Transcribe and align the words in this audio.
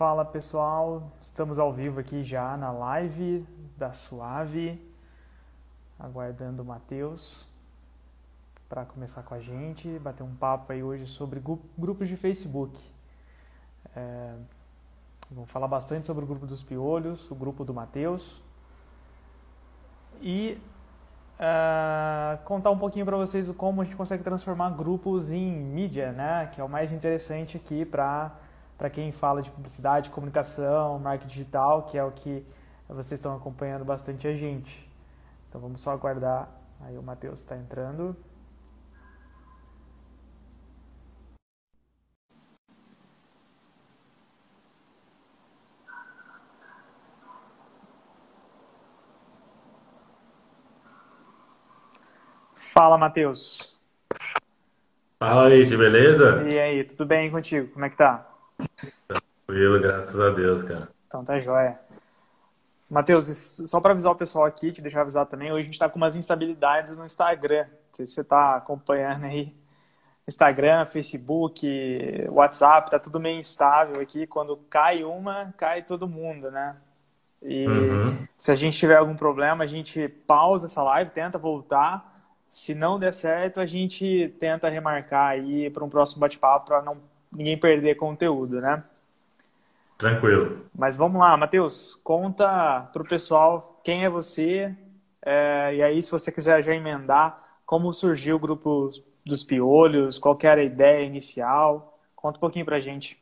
Fala 0.00 0.24
pessoal, 0.24 1.12
estamos 1.20 1.58
ao 1.58 1.70
vivo 1.70 2.00
aqui 2.00 2.22
já 2.22 2.56
na 2.56 2.72
live 2.72 3.46
da 3.76 3.92
Suave, 3.92 4.82
aguardando 5.98 6.62
o 6.62 6.64
Matheus 6.64 7.46
para 8.66 8.86
começar 8.86 9.22
com 9.24 9.34
a 9.34 9.40
gente, 9.40 9.98
bater 9.98 10.22
um 10.22 10.34
papo 10.34 10.72
aí 10.72 10.82
hoje 10.82 11.06
sobre 11.06 11.38
grupos 11.76 12.08
de 12.08 12.16
Facebook. 12.16 12.80
É, 13.94 14.32
vamos 15.30 15.50
falar 15.50 15.68
bastante 15.68 16.06
sobre 16.06 16.24
o 16.24 16.26
grupo 16.26 16.46
dos 16.46 16.62
piolhos, 16.62 17.30
o 17.30 17.34
grupo 17.34 17.62
do 17.62 17.74
Matheus 17.74 18.40
e 20.22 20.58
uh, 21.38 22.42
contar 22.44 22.70
um 22.70 22.78
pouquinho 22.78 23.04
para 23.04 23.18
vocês 23.18 23.50
como 23.50 23.82
a 23.82 23.84
gente 23.84 23.96
consegue 23.96 24.24
transformar 24.24 24.70
grupos 24.70 25.30
em 25.30 25.52
mídia, 25.52 26.10
né? 26.12 26.46
Que 26.54 26.58
é 26.58 26.64
o 26.64 26.68
mais 26.70 26.90
interessante 26.90 27.58
aqui 27.58 27.84
para 27.84 28.34
para 28.80 28.88
quem 28.88 29.12
fala 29.12 29.42
de 29.42 29.50
publicidade, 29.50 30.08
comunicação, 30.08 30.98
marketing 30.98 31.28
digital, 31.28 31.82
que 31.82 31.98
é 31.98 32.02
o 32.02 32.10
que 32.10 32.42
vocês 32.88 33.18
estão 33.18 33.36
acompanhando 33.36 33.84
bastante 33.84 34.26
a 34.26 34.32
gente. 34.32 34.90
Então 35.46 35.60
vamos 35.60 35.82
só 35.82 35.90
aguardar. 35.90 36.48
Aí 36.80 36.96
o 36.96 37.02
Matheus 37.02 37.40
está 37.40 37.54
entrando. 37.58 38.16
Fala, 52.56 52.96
Matheus. 52.96 53.78
Fala 55.18 55.48
aí, 55.48 55.66
beleza? 55.66 56.48
E 56.48 56.58
aí, 56.58 56.82
tudo 56.84 57.04
bem 57.04 57.30
contigo? 57.30 57.68
Como 57.74 57.84
é 57.84 57.90
que 57.90 57.96
tá? 57.98 58.29
Tranquilo, 59.06 59.80
graças 59.80 60.20
a 60.20 60.30
Deus, 60.30 60.62
cara. 60.62 60.88
Então 61.06 61.24
tá 61.24 61.40
jóia. 61.40 61.78
Matheus, 62.88 63.26
só 63.68 63.80
para 63.80 63.92
avisar 63.92 64.12
o 64.12 64.16
pessoal 64.16 64.44
aqui, 64.44 64.72
te 64.72 64.82
deixar 64.82 65.02
avisar 65.02 65.24
também, 65.26 65.52
hoje 65.52 65.62
a 65.62 65.64
gente 65.66 65.74
está 65.74 65.88
com 65.88 65.96
umas 65.96 66.16
instabilidades 66.16 66.96
no 66.96 67.04
Instagram. 67.04 67.64
Não 67.64 67.94
sei 67.94 68.06
se 68.06 68.14
você 68.14 68.20
está 68.22 68.56
acompanhando 68.56 69.24
aí. 69.24 69.54
Instagram, 70.26 70.86
Facebook, 70.86 71.66
WhatsApp, 72.28 72.90
tá 72.90 72.98
tudo 72.98 73.20
meio 73.20 73.38
instável 73.38 74.00
aqui. 74.00 74.26
Quando 74.26 74.56
cai 74.68 75.04
uma, 75.04 75.52
cai 75.56 75.82
todo 75.82 76.08
mundo, 76.08 76.50
né? 76.50 76.76
E 77.42 77.66
uhum. 77.66 78.28
se 78.36 78.52
a 78.52 78.54
gente 78.54 78.76
tiver 78.76 78.96
algum 78.96 79.16
problema, 79.16 79.64
a 79.64 79.66
gente 79.66 80.08
pausa 80.26 80.66
essa 80.66 80.82
live, 80.82 81.10
tenta 81.10 81.38
voltar. 81.38 82.22
Se 82.48 82.74
não 82.74 82.98
der 82.98 83.14
certo, 83.14 83.60
a 83.60 83.66
gente 83.66 84.34
tenta 84.38 84.68
remarcar 84.68 85.30
aí 85.30 85.70
para 85.70 85.84
um 85.84 85.88
próximo 85.88 86.20
bate-papo 86.20 86.66
para 86.66 86.82
não 86.82 86.98
ninguém 87.32 87.58
perder 87.58 87.96
conteúdo, 87.96 88.60
né? 88.60 88.82
Tranquilo. 89.96 90.64
Mas 90.76 90.96
vamos 90.96 91.20
lá, 91.20 91.36
Matheus, 91.36 92.00
conta 92.02 92.88
para 92.92 93.02
o 93.02 93.08
pessoal 93.08 93.80
quem 93.84 94.04
é 94.04 94.10
você 94.10 94.74
é, 95.22 95.74
e 95.74 95.82
aí 95.82 96.02
se 96.02 96.10
você 96.10 96.32
quiser 96.32 96.62
já 96.62 96.74
emendar 96.74 97.38
como 97.66 97.92
surgiu 97.92 98.36
o 98.36 98.40
grupo 98.40 98.90
dos 99.24 99.44
piolhos, 99.44 100.18
qual 100.18 100.38
era 100.42 100.60
a 100.60 100.64
ideia 100.64 101.04
inicial, 101.04 101.98
conta 102.16 102.38
um 102.38 102.40
pouquinho 102.40 102.64
para 102.64 102.76
a 102.76 102.80
gente. 102.80 103.20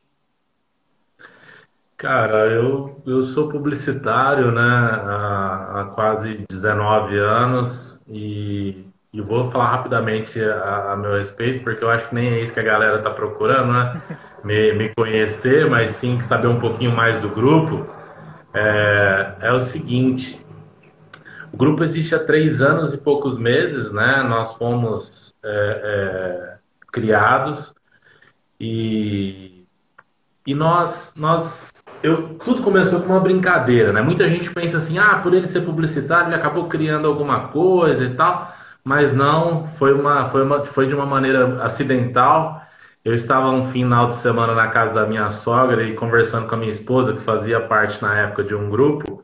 Cara, 1.97 2.47
eu, 2.47 3.01
eu 3.05 3.21
sou 3.21 3.49
publicitário 3.49 4.51
né, 4.53 4.61
há, 4.61 5.81
há 5.81 5.85
quase 5.93 6.45
19 6.49 7.17
anos 7.17 7.99
e 8.07 8.85
e 9.11 9.21
vou 9.21 9.49
falar 9.49 9.69
rapidamente 9.69 10.41
a, 10.41 10.93
a, 10.93 10.97
meu 10.97 11.15
respeito, 11.17 11.63
porque 11.63 11.83
eu 11.83 11.89
acho 11.89 12.07
que 12.09 12.15
nem 12.15 12.29
é 12.29 12.41
isso 12.41 12.53
que 12.53 12.59
a 12.59 12.63
galera 12.63 12.97
está 12.97 13.09
procurando, 13.09 13.73
né? 13.73 14.01
Me, 14.41 14.71
me 14.71 14.87
conhecer, 14.95 15.69
mas 15.69 15.91
sim 15.91 16.17
saber 16.21 16.47
um 16.47 16.61
pouquinho 16.61 16.95
mais 16.95 17.19
do 17.19 17.27
grupo. 17.27 17.85
É, 18.53 19.33
é 19.41 19.51
o 19.51 19.59
seguinte: 19.59 20.39
o 21.51 21.57
grupo 21.57 21.83
existe 21.83 22.15
há 22.15 22.23
três 22.23 22.61
anos 22.61 22.93
e 22.93 22.99
poucos 22.99 23.37
meses, 23.37 23.91
né? 23.91 24.23
Nós 24.23 24.53
fomos 24.53 25.35
é, 25.43 25.81
é, 25.83 26.57
criados 26.89 27.75
e, 28.57 29.65
e 30.47 30.55
nós, 30.55 31.11
nós 31.17 31.73
eu, 32.01 32.35
tudo 32.35 32.63
começou 32.63 33.01
com 33.01 33.09
uma 33.09 33.19
brincadeira, 33.19 33.91
né? 33.91 34.01
Muita 34.01 34.29
gente 34.29 34.49
pensa 34.51 34.77
assim, 34.77 34.97
ah, 34.97 35.19
por 35.21 35.33
ele 35.33 35.47
ser 35.47 35.65
publicitário, 35.65 36.29
ele 36.29 36.35
acabou 36.35 36.69
criando 36.69 37.09
alguma 37.09 37.49
coisa 37.49 38.05
e 38.05 38.13
tal 38.15 38.57
mas 38.89 39.13
não, 39.15 39.67
foi, 39.77 39.93
uma, 39.93 40.29
foi, 40.29 40.41
uma, 40.41 40.65
foi 40.65 40.87
de 40.87 40.95
uma 40.95 41.05
maneira 41.05 41.63
acidental. 41.63 42.59
Eu 43.05 43.13
estava 43.13 43.51
um 43.51 43.69
final 43.69 44.07
de 44.07 44.15
semana 44.15 44.55
na 44.55 44.67
casa 44.69 44.91
da 44.95 45.05
minha 45.05 45.29
sogra 45.29 45.83
e 45.83 45.93
conversando 45.93 46.47
com 46.47 46.55
a 46.55 46.57
minha 46.57 46.71
esposa, 46.71 47.13
que 47.13 47.21
fazia 47.21 47.61
parte 47.61 48.01
na 48.01 48.17
época 48.17 48.43
de 48.43 48.55
um 48.55 48.67
grupo, 48.67 49.23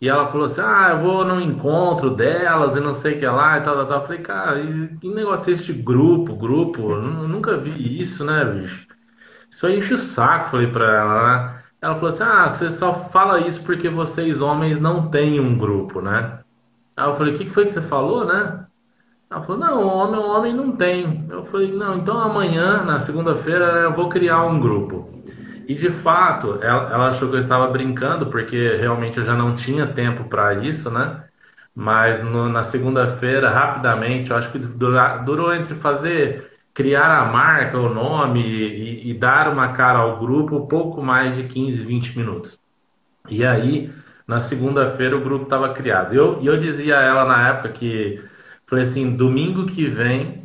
e 0.00 0.08
ela 0.08 0.28
falou 0.28 0.46
assim: 0.46 0.60
Ah, 0.60 0.90
eu 0.92 1.00
vou 1.02 1.24
no 1.24 1.40
encontro 1.40 2.10
delas 2.14 2.76
e 2.76 2.80
não 2.80 2.94
sei 2.94 3.16
o 3.16 3.18
que 3.18 3.26
lá 3.26 3.58
e 3.58 3.62
tal, 3.62 3.74
tal, 3.74 3.86
tal. 3.86 4.00
Eu 4.02 4.06
falei, 4.06 4.22
cara, 4.22 4.60
que 5.00 5.08
negócio 5.12 5.50
é 5.50 5.54
este 5.54 5.72
grupo, 5.72 6.36
grupo? 6.36 6.92
Eu 6.92 7.02
nunca 7.02 7.56
vi 7.56 8.00
isso, 8.00 8.24
né, 8.24 8.44
bicho? 8.44 8.86
Isso 9.50 9.66
aí 9.66 9.78
enche 9.78 9.94
o 9.94 9.98
saco, 9.98 10.50
falei 10.50 10.68
pra 10.68 10.86
ela, 10.96 11.22
né? 11.26 11.62
Ela 11.82 11.94
falou 11.96 12.10
assim: 12.10 12.22
Ah, 12.22 12.48
você 12.48 12.70
só 12.70 12.94
fala 13.10 13.40
isso 13.40 13.64
porque 13.64 13.88
vocês 13.88 14.40
homens 14.40 14.78
não 14.80 15.08
têm 15.10 15.40
um 15.40 15.58
grupo, 15.58 16.00
né? 16.00 16.38
Aí 16.96 17.08
eu 17.08 17.16
falei: 17.16 17.34
O 17.34 17.38
que 17.38 17.50
foi 17.50 17.64
que 17.64 17.72
você 17.72 17.82
falou, 17.82 18.24
né? 18.24 18.62
Ela 19.32 19.40
falou, 19.44 19.58
não, 19.58 19.86
homem, 19.86 20.20
homem 20.20 20.52
não 20.52 20.72
tem. 20.72 21.26
Eu 21.30 21.46
falei, 21.46 21.72
não, 21.72 21.96
então 21.96 22.18
amanhã, 22.18 22.84
na 22.84 23.00
segunda-feira, 23.00 23.64
eu 23.80 23.94
vou 23.94 24.10
criar 24.10 24.44
um 24.44 24.60
grupo. 24.60 25.08
E 25.66 25.74
de 25.74 25.90
fato, 25.90 26.58
ela, 26.60 26.92
ela, 26.92 27.08
achou 27.08 27.30
que 27.30 27.36
eu 27.36 27.40
estava 27.40 27.66
brincando, 27.68 28.26
porque 28.26 28.76
realmente 28.76 29.18
eu 29.18 29.24
já 29.24 29.34
não 29.34 29.54
tinha 29.54 29.86
tempo 29.86 30.24
para 30.24 30.54
isso, 30.62 30.90
né? 30.90 31.24
Mas 31.74 32.22
no, 32.22 32.50
na 32.50 32.62
segunda-feira, 32.62 33.48
rapidamente, 33.48 34.30
eu 34.30 34.36
acho 34.36 34.52
que 34.52 34.58
durou, 34.58 35.24
durou, 35.24 35.54
entre 35.54 35.76
fazer, 35.76 36.50
criar 36.74 37.22
a 37.22 37.24
marca, 37.24 37.78
o 37.78 37.88
nome 37.88 38.42
e, 38.42 39.10
e 39.10 39.14
dar 39.14 39.50
uma 39.50 39.68
cara 39.72 40.00
ao 40.00 40.18
grupo, 40.18 40.66
pouco 40.66 41.02
mais 41.02 41.36
de 41.36 41.44
15, 41.44 41.82
20 41.82 42.18
minutos. 42.18 42.58
E 43.30 43.46
aí, 43.46 43.90
na 44.26 44.40
segunda-feira, 44.40 45.16
o 45.16 45.22
grupo 45.22 45.44
estava 45.44 45.72
criado. 45.72 46.12
E 46.12 46.18
eu, 46.18 46.38
eu 46.42 46.58
dizia 46.58 46.98
a 46.98 47.02
ela 47.02 47.24
na 47.24 47.48
época 47.48 47.70
que 47.70 48.22
Falei 48.72 48.86
assim, 48.86 49.14
domingo 49.14 49.66
que 49.66 49.86
vem 49.86 50.44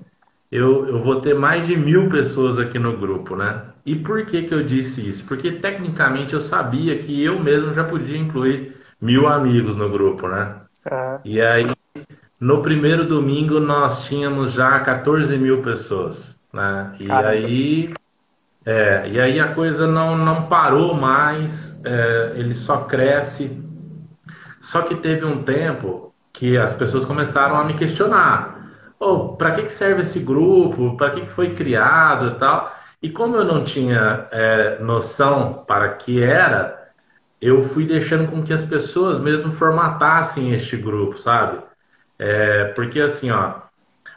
eu, 0.52 0.86
eu 0.86 1.02
vou 1.02 1.22
ter 1.22 1.34
mais 1.34 1.66
de 1.66 1.78
mil 1.78 2.10
pessoas 2.10 2.60
aqui 2.60 2.78
no 2.78 2.98
grupo, 2.98 3.38
né? 3.38 3.68
E 3.86 3.96
por 3.96 4.26
que, 4.26 4.44
que 4.44 4.54
eu 4.54 4.66
disse 4.66 5.08
isso? 5.08 5.24
Porque 5.24 5.50
tecnicamente 5.50 6.34
eu 6.34 6.42
sabia 6.42 6.98
que 6.98 7.24
eu 7.24 7.40
mesmo 7.40 7.74
já 7.74 7.86
podia 7.86 8.18
incluir 8.18 8.76
mil 9.00 9.30
amigos 9.30 9.78
no 9.78 9.90
grupo, 9.90 10.28
né? 10.28 10.56
Uhum. 10.92 11.20
E 11.24 11.40
aí, 11.40 11.72
no 12.38 12.62
primeiro 12.62 13.06
domingo, 13.06 13.62
nós 13.62 14.06
tínhamos 14.06 14.52
já 14.52 14.78
14 14.78 15.38
mil 15.38 15.62
pessoas, 15.62 16.38
né? 16.52 16.96
E 17.00 17.06
Caramba. 17.06 17.30
aí... 17.30 17.94
É, 18.66 19.10
e 19.10 19.22
aí 19.22 19.40
a 19.40 19.54
coisa 19.54 19.88
não, 19.88 20.18
não 20.18 20.48
parou 20.48 20.94
mais, 20.94 21.80
é, 21.86 22.34
ele 22.36 22.54
só 22.54 22.80
cresce. 22.80 23.58
Só 24.60 24.82
que 24.82 24.96
teve 24.96 25.24
um 25.24 25.44
tempo 25.44 26.07
que 26.38 26.56
as 26.56 26.74
pessoas 26.74 27.04
começaram 27.04 27.58
a 27.58 27.64
me 27.64 27.74
questionar. 27.74 28.70
Oh, 29.00 29.30
para 29.30 29.52
que, 29.52 29.64
que 29.64 29.74
serve 29.74 30.02
esse 30.02 30.20
grupo? 30.20 30.96
Para 30.96 31.12
que, 31.12 31.22
que 31.22 31.34
foi 31.34 31.56
criado 31.56 32.28
e 32.28 32.36
tal? 32.36 32.76
E 33.02 33.10
como 33.10 33.36
eu 33.36 33.44
não 33.44 33.64
tinha 33.64 34.28
é, 34.32 34.80
noção 34.80 35.66
para 35.68 35.90
que 35.96 36.22
era, 36.22 36.92
eu 37.42 37.64
fui 37.64 37.86
deixando 37.86 38.30
com 38.30 38.44
que 38.44 38.54
as 38.54 38.64
pessoas 38.64 39.20
mesmo 39.20 39.52
formatassem 39.52 40.54
este 40.54 40.78
grupo, 40.78 41.18
sabe? 41.18 41.60
É, 42.20 42.66
porque 42.76 43.00
assim, 43.00 43.32
ó, 43.32 43.54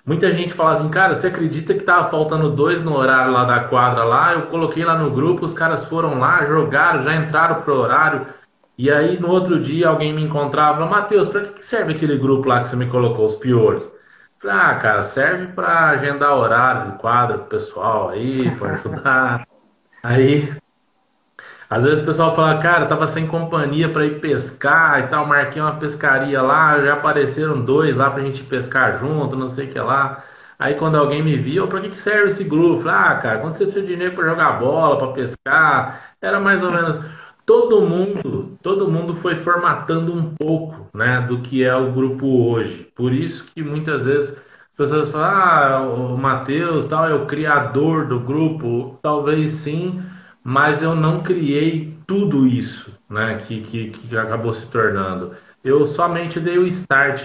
muita 0.05 0.31
gente 0.33 0.53
fala 0.53 0.73
assim, 0.73 0.89
cara, 0.91 1.15
você 1.15 1.29
acredita 1.29 1.75
que 1.75 1.85
tava 1.85 2.11
faltando 2.11 2.51
dois 2.51 2.83
no 2.83 2.97
horário 2.97 3.33
lá 3.33 3.45
da 3.45 3.61
quadra 3.65 4.05
lá? 4.05 4.35
Eu 4.35 4.43
coloquei 4.47 4.85
lá 4.85 4.97
no 4.99 5.11
grupo, 5.11 5.45
os 5.47 5.55
caras 5.55 5.85
foram 5.87 6.19
lá, 6.19 6.45
jogaram, 6.47 7.03
já 7.03 7.15
entraram 7.17 7.63
pro 7.63 7.77
horário. 7.77 8.27
E 8.81 8.91
aí 8.91 9.21
no 9.21 9.29
outro 9.29 9.61
dia 9.61 9.89
alguém 9.89 10.11
me 10.11 10.23
encontrava 10.23 10.83
e 10.83 10.89
Matheus, 10.89 11.29
para 11.29 11.43
que 11.49 11.63
serve 11.63 11.93
aquele 11.93 12.17
grupo 12.17 12.49
lá 12.49 12.63
que 12.63 12.69
você 12.69 12.77
me 12.77 12.87
colocou, 12.87 13.27
os 13.27 13.37
piores? 13.37 13.93
Falei, 14.41 14.57
ah, 14.57 14.75
cara, 14.77 15.03
serve 15.03 15.49
para 15.49 15.91
agendar 15.91 16.35
horário 16.35 16.93
de 16.93 16.99
quadro 16.99 17.41
pro 17.41 17.49
pessoal 17.49 18.09
aí, 18.09 18.51
para 18.57 18.73
ajudar. 18.81 19.47
aí, 20.03 20.51
às 21.69 21.85
vezes 21.85 22.03
o 22.03 22.07
pessoal 22.07 22.35
fala, 22.35 22.57
cara, 22.57 22.87
tava 22.87 23.07
sem 23.07 23.27
companhia 23.27 23.91
para 23.91 24.07
ir 24.07 24.19
pescar 24.19 25.01
e 25.01 25.09
tal, 25.09 25.27
marquei 25.27 25.61
uma 25.61 25.77
pescaria 25.77 26.41
lá, 26.41 26.81
já 26.81 26.95
apareceram 26.95 27.61
dois 27.61 27.95
lá 27.95 28.11
pra 28.11 28.23
gente 28.23 28.43
pescar 28.45 28.99
junto, 28.99 29.37
não 29.37 29.51
sei 29.51 29.67
o 29.67 29.71
que 29.71 29.79
lá. 29.79 30.25
Aí 30.59 30.77
quando 30.77 30.97
alguém 30.97 31.23
me 31.23 31.37
viu, 31.37 31.69
para 31.69 31.83
que, 31.83 31.91
que 31.91 31.99
serve 31.99 32.29
esse 32.29 32.45
grupo? 32.45 32.85
Falei, 32.85 32.99
ah, 32.99 33.21
cara, 33.21 33.39
quando 33.41 33.57
você 33.57 33.65
precisa 33.65 33.85
de 33.87 33.93
dinheiro 33.93 34.15
para 34.15 34.25
jogar 34.25 34.53
bola, 34.59 34.97
para 34.97 35.13
pescar, 35.13 36.15
era 36.23 36.41
mais 36.41 36.65
ou 36.65 36.73
menos 36.73 36.99
todo 37.51 37.81
mundo, 37.81 38.57
todo 38.63 38.89
mundo 38.89 39.17
foi 39.17 39.35
formatando 39.35 40.15
um 40.15 40.33
pouco, 40.37 40.89
né, 40.95 41.27
do 41.29 41.41
que 41.41 41.65
é 41.65 41.75
o 41.75 41.91
grupo 41.91 42.49
hoje. 42.49 42.89
Por 42.95 43.13
isso 43.13 43.45
que 43.53 43.61
muitas 43.61 44.05
vezes 44.07 44.31
as 44.31 44.77
pessoas 44.77 45.11
falam, 45.11 45.33
ah, 45.33 45.81
o 45.81 46.17
Matheus 46.17 46.87
tal 46.87 47.09
é 47.09 47.13
o 47.13 47.27
criador 47.27 48.07
do 48.07 48.21
grupo, 48.21 48.97
talvez 49.03 49.51
sim, 49.51 50.01
mas 50.45 50.81
eu 50.81 50.95
não 50.95 51.25
criei 51.25 51.99
tudo 52.07 52.47
isso 52.47 52.97
né, 53.11 53.41
que, 53.45 53.63
que, 53.63 53.91
que 53.91 54.17
acabou 54.17 54.53
se 54.53 54.69
tornando. 54.69 55.33
Eu 55.65 55.85
somente 55.89 56.39
dei 56.39 56.57
o 56.57 56.67
start. 56.69 57.25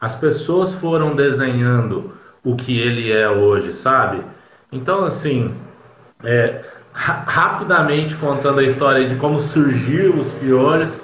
As 0.00 0.16
pessoas 0.16 0.72
foram 0.72 1.14
desenhando 1.14 2.12
o 2.42 2.56
que 2.56 2.80
ele 2.80 3.12
é 3.12 3.28
hoje, 3.28 3.74
sabe? 3.74 4.24
Então, 4.72 5.04
assim, 5.04 5.54
é, 6.24 6.64
ra 6.96 7.24
rapidamente 7.26 8.16
contando 8.16 8.60
a 8.60 8.64
história 8.64 9.06
de 9.06 9.16
como 9.16 9.38
surgiu 9.40 10.14
os 10.14 10.32
piolhos, 10.32 11.02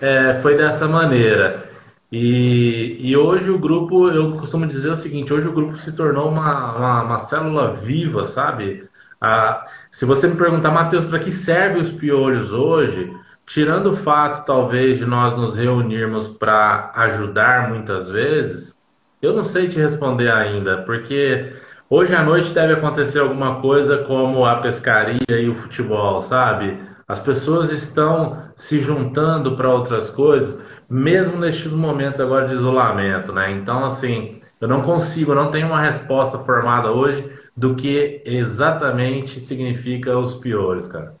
é, 0.00 0.40
foi 0.40 0.56
dessa 0.56 0.88
maneira. 0.88 1.68
E, 2.10 2.96
e, 3.00 3.16
hoje 3.16 3.50
o 3.50 3.58
grupo, 3.58 4.08
eu 4.08 4.36
costumo 4.38 4.66
dizer 4.66 4.90
o 4.90 4.96
seguinte: 4.96 5.32
hoje 5.32 5.48
o 5.48 5.52
grupo 5.52 5.76
se 5.76 5.92
tornou 5.92 6.28
uma, 6.28 6.76
uma, 6.76 7.02
uma 7.02 7.18
célula 7.18 7.72
viva, 7.74 8.24
sabe? 8.24 8.88
Ah, 9.20 9.66
se 9.90 10.04
você 10.04 10.26
me 10.28 10.36
perguntar, 10.36 10.70
Matheus, 10.70 11.04
para 11.04 11.18
que 11.18 11.30
servem 11.30 11.80
os 11.80 11.90
piolhos 11.90 12.52
hoje? 12.52 13.12
Tirando 13.46 13.90
o 13.90 13.96
fato, 13.96 14.46
talvez, 14.46 14.98
de 14.98 15.04
nós 15.04 15.36
nos 15.36 15.56
reunirmos 15.56 16.26
para 16.28 16.92
ajudar 16.94 17.68
muitas 17.68 18.08
vezes, 18.08 18.74
eu 19.20 19.34
não 19.34 19.44
sei 19.44 19.68
te 19.68 19.78
responder 19.78 20.30
ainda, 20.30 20.82
porque 20.82 21.52
hoje 21.94 22.14
à 22.14 22.22
noite 22.22 22.50
deve 22.50 22.72
acontecer 22.72 23.20
alguma 23.20 23.60
coisa 23.60 23.98
como 23.98 24.44
a 24.44 24.56
pescaria 24.56 25.20
e 25.28 25.48
o 25.48 25.54
futebol, 25.54 26.20
sabe? 26.20 26.82
As 27.06 27.20
pessoas 27.20 27.70
estão 27.70 28.50
se 28.56 28.80
juntando 28.80 29.56
para 29.56 29.70
outras 29.70 30.10
coisas, 30.10 30.60
mesmo 30.90 31.38
nestes 31.38 31.72
momentos 31.72 32.20
agora 32.20 32.48
de 32.48 32.54
isolamento, 32.54 33.32
né? 33.32 33.52
Então, 33.52 33.84
assim, 33.84 34.40
eu 34.60 34.66
não 34.66 34.82
consigo, 34.82 35.34
não 35.34 35.50
tenho 35.50 35.68
uma 35.68 35.80
resposta 35.80 36.38
formada 36.40 36.90
hoje 36.90 37.30
do 37.56 37.76
que 37.76 38.22
exatamente 38.24 39.38
significa 39.38 40.18
os 40.18 40.34
piores, 40.34 40.88
cara. 40.88 41.14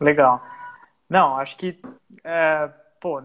Legal. 0.00 0.40
Não, 1.10 1.36
acho 1.36 1.56
que, 1.56 1.76
é, 2.22 2.70
pô, 3.00 3.20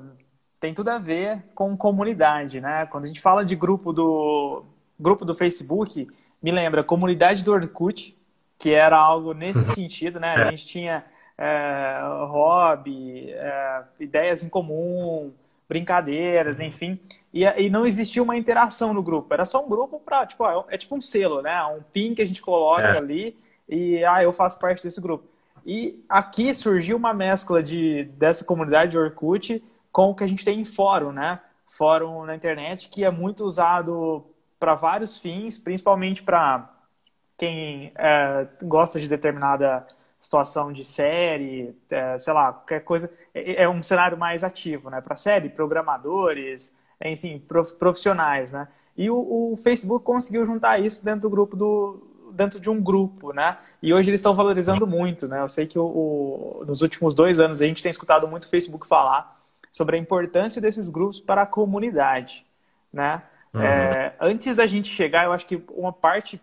tem 0.60 0.74
tudo 0.74 0.90
a 0.90 0.98
ver 0.98 1.44
com 1.54 1.78
comunidade, 1.78 2.60
né? 2.60 2.88
Quando 2.88 3.04
a 3.04 3.08
gente 3.08 3.22
fala 3.22 3.46
de 3.46 3.56
grupo 3.56 3.94
do 3.94 4.64
grupo 5.00 5.24
do 5.24 5.36
Facebook, 5.36 6.08
me 6.42 6.52
lembra 6.52 6.84
comunidade 6.84 7.44
do 7.44 7.52
Orkut, 7.52 8.18
que 8.58 8.74
era 8.74 8.98
algo 8.98 9.34
nesse 9.34 9.66
sentido, 9.74 10.20
né? 10.20 10.36
A 10.36 10.48
é. 10.48 10.50
gente 10.52 10.66
tinha 10.66 11.06
é, 11.38 12.00
hobby, 12.28 13.32
é, 13.32 13.84
ideias 14.00 14.44
em 14.44 14.50
comum, 14.50 15.32
brincadeiras, 15.68 16.60
enfim. 16.60 17.00
E, 17.34 17.44
e, 17.46 17.70
não 17.70 17.86
existia 17.86 18.22
uma 18.22 18.36
interação 18.36 18.94
no 18.94 19.04
grupo. 19.04 19.34
Era 19.34 19.46
só 19.46 19.64
um 19.64 19.70
grupo 19.70 20.02
para, 20.04 20.26
tipo, 20.26 20.44
é 20.70 20.78
tipo 20.78 20.96
um 20.96 21.02
selo, 21.02 21.42
né? 21.42 21.64
Um 21.66 21.82
pin 21.94 22.14
que 22.14 22.22
a 22.22 22.26
gente 22.26 22.42
coloca 22.42 22.88
é. 22.88 22.98
ali 22.98 23.38
e, 23.68 24.04
ah, 24.04 24.24
eu 24.24 24.34
faço 24.34 24.60
parte 24.60 24.84
desse 24.84 25.00
grupo. 25.00 25.26
E 25.66 26.04
aqui 26.10 26.54
surgiu 26.54 26.98
uma 26.98 27.14
mescla 27.14 27.62
de, 27.62 28.06
dessa 28.18 28.44
comunidade 28.44 28.92
de 28.92 28.98
Orkut 28.98 29.64
com 29.92 30.10
o 30.10 30.16
que 30.16 30.24
a 30.24 30.28
gente 30.28 30.44
tem 30.44 30.60
em 30.60 30.66
fórum, 30.66 31.12
né? 31.12 31.40
Fórum 31.68 32.26
na 32.26 32.36
internet, 32.36 32.90
que 32.90 33.04
é 33.04 33.12
muito 33.12 33.46
usado 33.46 34.26
para 34.60 34.76
vários 34.76 35.18
fins, 35.18 35.58
principalmente 35.58 36.22
para 36.22 36.70
quem 37.38 37.92
é, 37.96 38.48
gosta 38.62 39.00
de 39.00 39.08
determinada 39.08 39.88
situação 40.20 40.74
de 40.74 40.84
série, 40.84 41.74
é, 41.90 42.18
sei 42.18 42.34
lá, 42.34 42.52
qualquer 42.52 42.84
coisa. 42.84 43.12
É, 43.34 43.64
é 43.64 43.70
um 43.70 43.82
cenário 43.82 44.18
mais 44.18 44.44
ativo, 44.44 44.90
né? 44.90 45.00
Para 45.00 45.16
série, 45.16 45.50
programadores, 45.50 46.78
enfim, 47.04 47.42
profissionais, 47.78 48.52
né? 48.52 48.68
E 48.98 49.10
o, 49.10 49.16
o, 49.54 49.58
Facebook 49.58 50.04
conseguiu 50.04 50.44
juntar 50.46 50.80
isso 50.80 51.06
dentro 51.06 51.22
do 51.22 51.30
grupo 51.30 51.56
do 51.56 52.06
dentro 52.34 52.60
de 52.60 52.70
um 52.70 52.82
grupo, 52.82 53.34
né? 53.34 53.58
E 53.82 53.94
hoje 53.94 54.10
eles 54.10 54.20
estão 54.20 54.36
valorizando 54.36 54.86
muito, 54.86 55.28
né? 55.28 55.42
Eu 55.42 55.48
sei 55.48 55.66
que 55.66 55.80
o, 55.80 55.86
o, 55.86 56.66
nos 56.68 56.82
últimos 56.82 57.16
dois 57.16 57.40
anos 57.40 57.62
a 57.62 57.66
gente 57.66 57.82
tem 57.82 57.90
escutado 57.90 58.28
muito 58.28 58.44
o 58.44 58.50
Facebook 58.50 58.86
falar 58.88 59.40
sobre 59.72 59.96
a 59.96 60.00
importância 60.00 60.62
desses 60.62 60.88
grupos 60.88 61.20
para 61.20 61.44
a 61.44 61.46
comunidade, 61.46 62.46
né? 62.92 63.24
Uhum. 63.54 63.62
É, 63.62 64.16
antes 64.20 64.56
da 64.56 64.68
gente 64.68 64.90
chegar, 64.90 65.26
eu 65.26 65.34
acho 65.34 65.46
que 65.46 65.62
uma 65.72 65.92
parte 65.92 66.40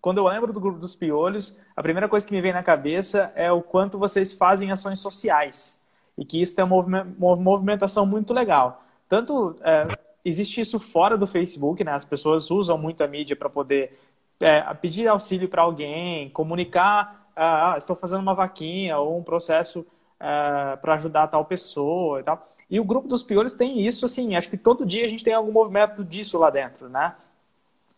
quando 0.00 0.18
eu 0.18 0.26
lembro 0.26 0.52
do 0.52 0.60
grupo 0.60 0.78
dos 0.78 0.94
piolhos, 0.94 1.56
a 1.74 1.82
primeira 1.82 2.08
coisa 2.08 2.26
que 2.26 2.34
me 2.34 2.40
vem 2.40 2.52
na 2.52 2.62
cabeça 2.62 3.32
é 3.34 3.50
o 3.50 3.62
quanto 3.62 3.98
vocês 3.98 4.34
fazem 4.34 4.70
ações 4.70 4.98
sociais 4.98 5.82
e 6.16 6.24
que 6.24 6.40
isso 6.40 6.54
tem 6.54 6.64
uma 6.64 7.04
movimentação 7.36 8.06
muito 8.06 8.32
legal. 8.32 8.82
Tanto 9.08 9.56
é, 9.62 9.86
existe 10.24 10.60
isso 10.60 10.78
fora 10.78 11.16
do 11.16 11.26
Facebook, 11.26 11.82
né? 11.84 11.92
As 11.92 12.04
pessoas 12.04 12.50
usam 12.50 12.76
muito 12.78 13.02
a 13.02 13.06
mídia 13.06 13.36
para 13.36 13.48
poder 13.48 13.98
é, 14.40 14.62
pedir 14.74 15.06
auxílio 15.08 15.48
para 15.48 15.62
alguém, 15.62 16.30
comunicar, 16.30 17.28
ah, 17.34 17.74
ah, 17.74 17.78
estou 17.78 17.94
fazendo 17.94 18.20
uma 18.20 18.34
vaquinha 18.34 18.98
ou 18.98 19.18
um 19.18 19.22
processo 19.22 19.86
é, 20.18 20.76
para 20.76 20.94
ajudar 20.94 21.28
tal 21.28 21.44
pessoa 21.44 22.20
e 22.20 22.22
tal. 22.22 22.48
E 22.68 22.80
o 22.80 22.84
grupo 22.84 23.06
dos 23.06 23.22
piolhos 23.22 23.54
tem 23.54 23.86
isso, 23.86 24.04
assim, 24.04 24.34
acho 24.34 24.50
que 24.50 24.56
todo 24.56 24.84
dia 24.84 25.04
a 25.04 25.08
gente 25.08 25.22
tem 25.22 25.32
algum 25.32 25.52
movimento 25.52 26.04
disso 26.04 26.36
lá 26.38 26.50
dentro, 26.50 26.88
né? 26.88 27.14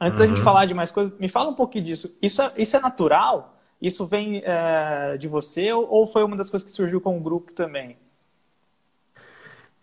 Antes 0.01 0.13
uhum. 0.15 0.19
da 0.19 0.27
gente 0.27 0.39
uhum. 0.39 0.45
falar 0.45 0.67
de 0.67 0.75
mais 0.75 0.91
coisas, 0.91 1.13
me 1.19 1.29
fala 1.29 1.51
um 1.51 1.55
pouquinho 1.55 1.85
disso. 1.85 2.17
Isso 2.21 2.43
é, 2.43 2.53
isso 2.57 2.77
é 2.77 2.81
natural? 2.81 3.55
Isso 3.81 4.07
vem 4.07 4.43
é, 4.45 5.17
de 5.17 5.27
você 5.27 5.73
ou 5.73 6.07
foi 6.07 6.23
uma 6.23 6.37
das 6.37 6.51
coisas 6.51 6.69
que 6.69 6.75
surgiu 6.75 7.01
com 7.01 7.17
o 7.17 7.21
grupo 7.21 7.53
também? 7.53 7.97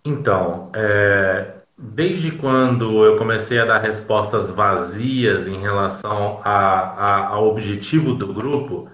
Então, 0.03 0.69
é, 0.75 1.53
desde 1.77 2.31
quando 2.31 3.03
eu 3.03 3.17
comecei 3.17 3.59
a 3.59 3.65
dar 3.65 3.79
respostas 3.79 4.49
vazias 4.49 5.47
em 5.47 5.59
relação 5.59 6.39
a, 6.43 6.51
a, 6.51 7.27
ao 7.27 7.47
objetivo 7.47 8.13
do 8.13 8.33
grupo, 8.33 8.89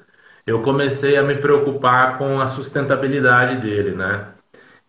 eu 0.47 0.63
comecei 0.63 1.17
a 1.17 1.23
me 1.23 1.35
preocupar 1.35 2.17
com 2.17 2.39
a 2.39 2.47
sustentabilidade 2.47 3.61
dele, 3.61 3.91
né? 3.91 4.27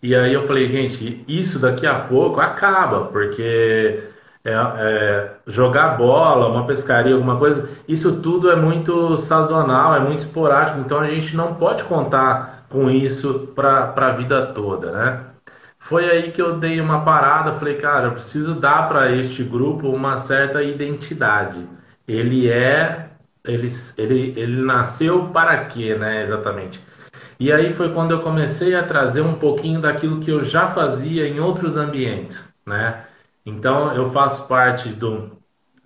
E 0.03 0.15
aí 0.17 0.35
eu 0.35 0.47
falei, 0.47 0.67
gente, 0.69 1.25
isso 1.29 1.59
daqui 1.61 1.87
a 1.87 2.01
pouco 2.01 2.41
acaba, 2.41 3.07
porque 3.07 4.03
é, 4.45 4.53
é, 4.53 5.31
jogar 5.47 5.97
bola, 5.97 6.49
uma 6.49 6.67
pescaria, 6.67 7.15
alguma 7.15 7.39
coisa, 7.39 7.69
isso 7.87 8.21
tudo 8.21 8.51
é 8.51 8.57
muito 8.57 9.17
sazonal, 9.17 9.95
é 9.95 10.01
muito 10.01 10.21
esporádico, 10.21 10.81
então 10.81 10.99
a 10.99 11.07
gente 11.07 11.37
não 11.37 11.55
pode 11.55 11.85
contar 11.85 12.67
com 12.69 12.91
isso 12.91 13.53
para 13.55 13.95
a 13.97 14.13
vida 14.13 14.47
toda, 14.49 14.91
né? 14.93 15.27
Foi 15.79 16.09
aí 16.11 16.31
que 16.33 16.41
eu 16.41 16.59
dei 16.59 16.81
uma 16.81 17.05
parada, 17.05 17.55
falei, 17.55 17.77
cara, 17.77 18.07
eu 18.07 18.13
preciso 18.13 18.55
dar 18.55 18.89
para 18.89 19.13
este 19.13 19.43
grupo 19.45 19.89
uma 19.89 20.17
certa 20.17 20.63
identidade. 20.63 21.69
Ele 22.07 22.49
é, 22.49 23.11
ele, 23.45 23.69
ele, 23.99 24.35
ele 24.37 24.63
nasceu 24.63 25.29
para 25.29 25.65
quê, 25.67 25.95
né, 25.97 26.23
exatamente? 26.23 26.81
E 27.43 27.53
aí 27.53 27.73
foi 27.73 27.93
quando 27.93 28.13
eu 28.13 28.21
comecei 28.21 28.73
a 28.73 28.85
trazer 28.85 29.21
um 29.21 29.35
pouquinho 29.35 29.81
daquilo 29.81 30.21
que 30.21 30.31
eu 30.31 30.45
já 30.45 30.69
fazia 30.69 31.27
em 31.27 31.41
outros 31.41 31.77
ambientes, 31.77 32.55
né? 32.65 33.05
Então 33.45 33.93
eu 33.97 34.13
faço 34.13 34.47
parte 34.47 34.91
do, 34.91 35.37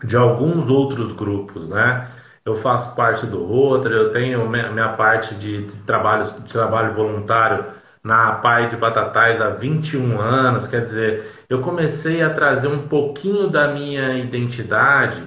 de 0.05 0.15
alguns 0.19 0.69
outros 0.69 1.15
grupos, 1.15 1.71
né? 1.71 2.11
Eu 2.45 2.57
faço 2.57 2.95
parte 2.95 3.25
do 3.25 3.43
Rotary, 3.43 3.95
eu 3.95 4.11
tenho 4.11 4.47
minha, 4.51 4.93
parte 4.99 5.35
de, 5.37 5.63
de, 5.65 5.77
trabalho, 5.85 6.27
de 6.27 6.53
trabalho 6.53 6.95
voluntário 6.95 7.65
na 8.05 8.33
Pai 8.33 8.69
de 8.69 8.77
Batatais 8.77 9.41
há 9.41 9.49
21 9.49 10.21
anos, 10.21 10.67
quer 10.67 10.85
dizer, 10.85 11.25
eu 11.49 11.63
comecei 11.63 12.23
a 12.23 12.35
trazer 12.35 12.69
um 12.69 12.87
pouquinho 12.87 13.49
da 13.49 13.69
minha 13.69 14.19
identidade 14.19 15.25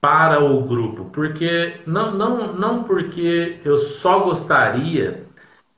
para 0.00 0.42
o 0.42 0.62
grupo, 0.62 1.10
porque 1.12 1.82
não, 1.86 2.12
não, 2.12 2.54
não 2.54 2.84
porque 2.84 3.60
eu 3.62 3.76
só 3.76 4.20
gostaria 4.20 5.25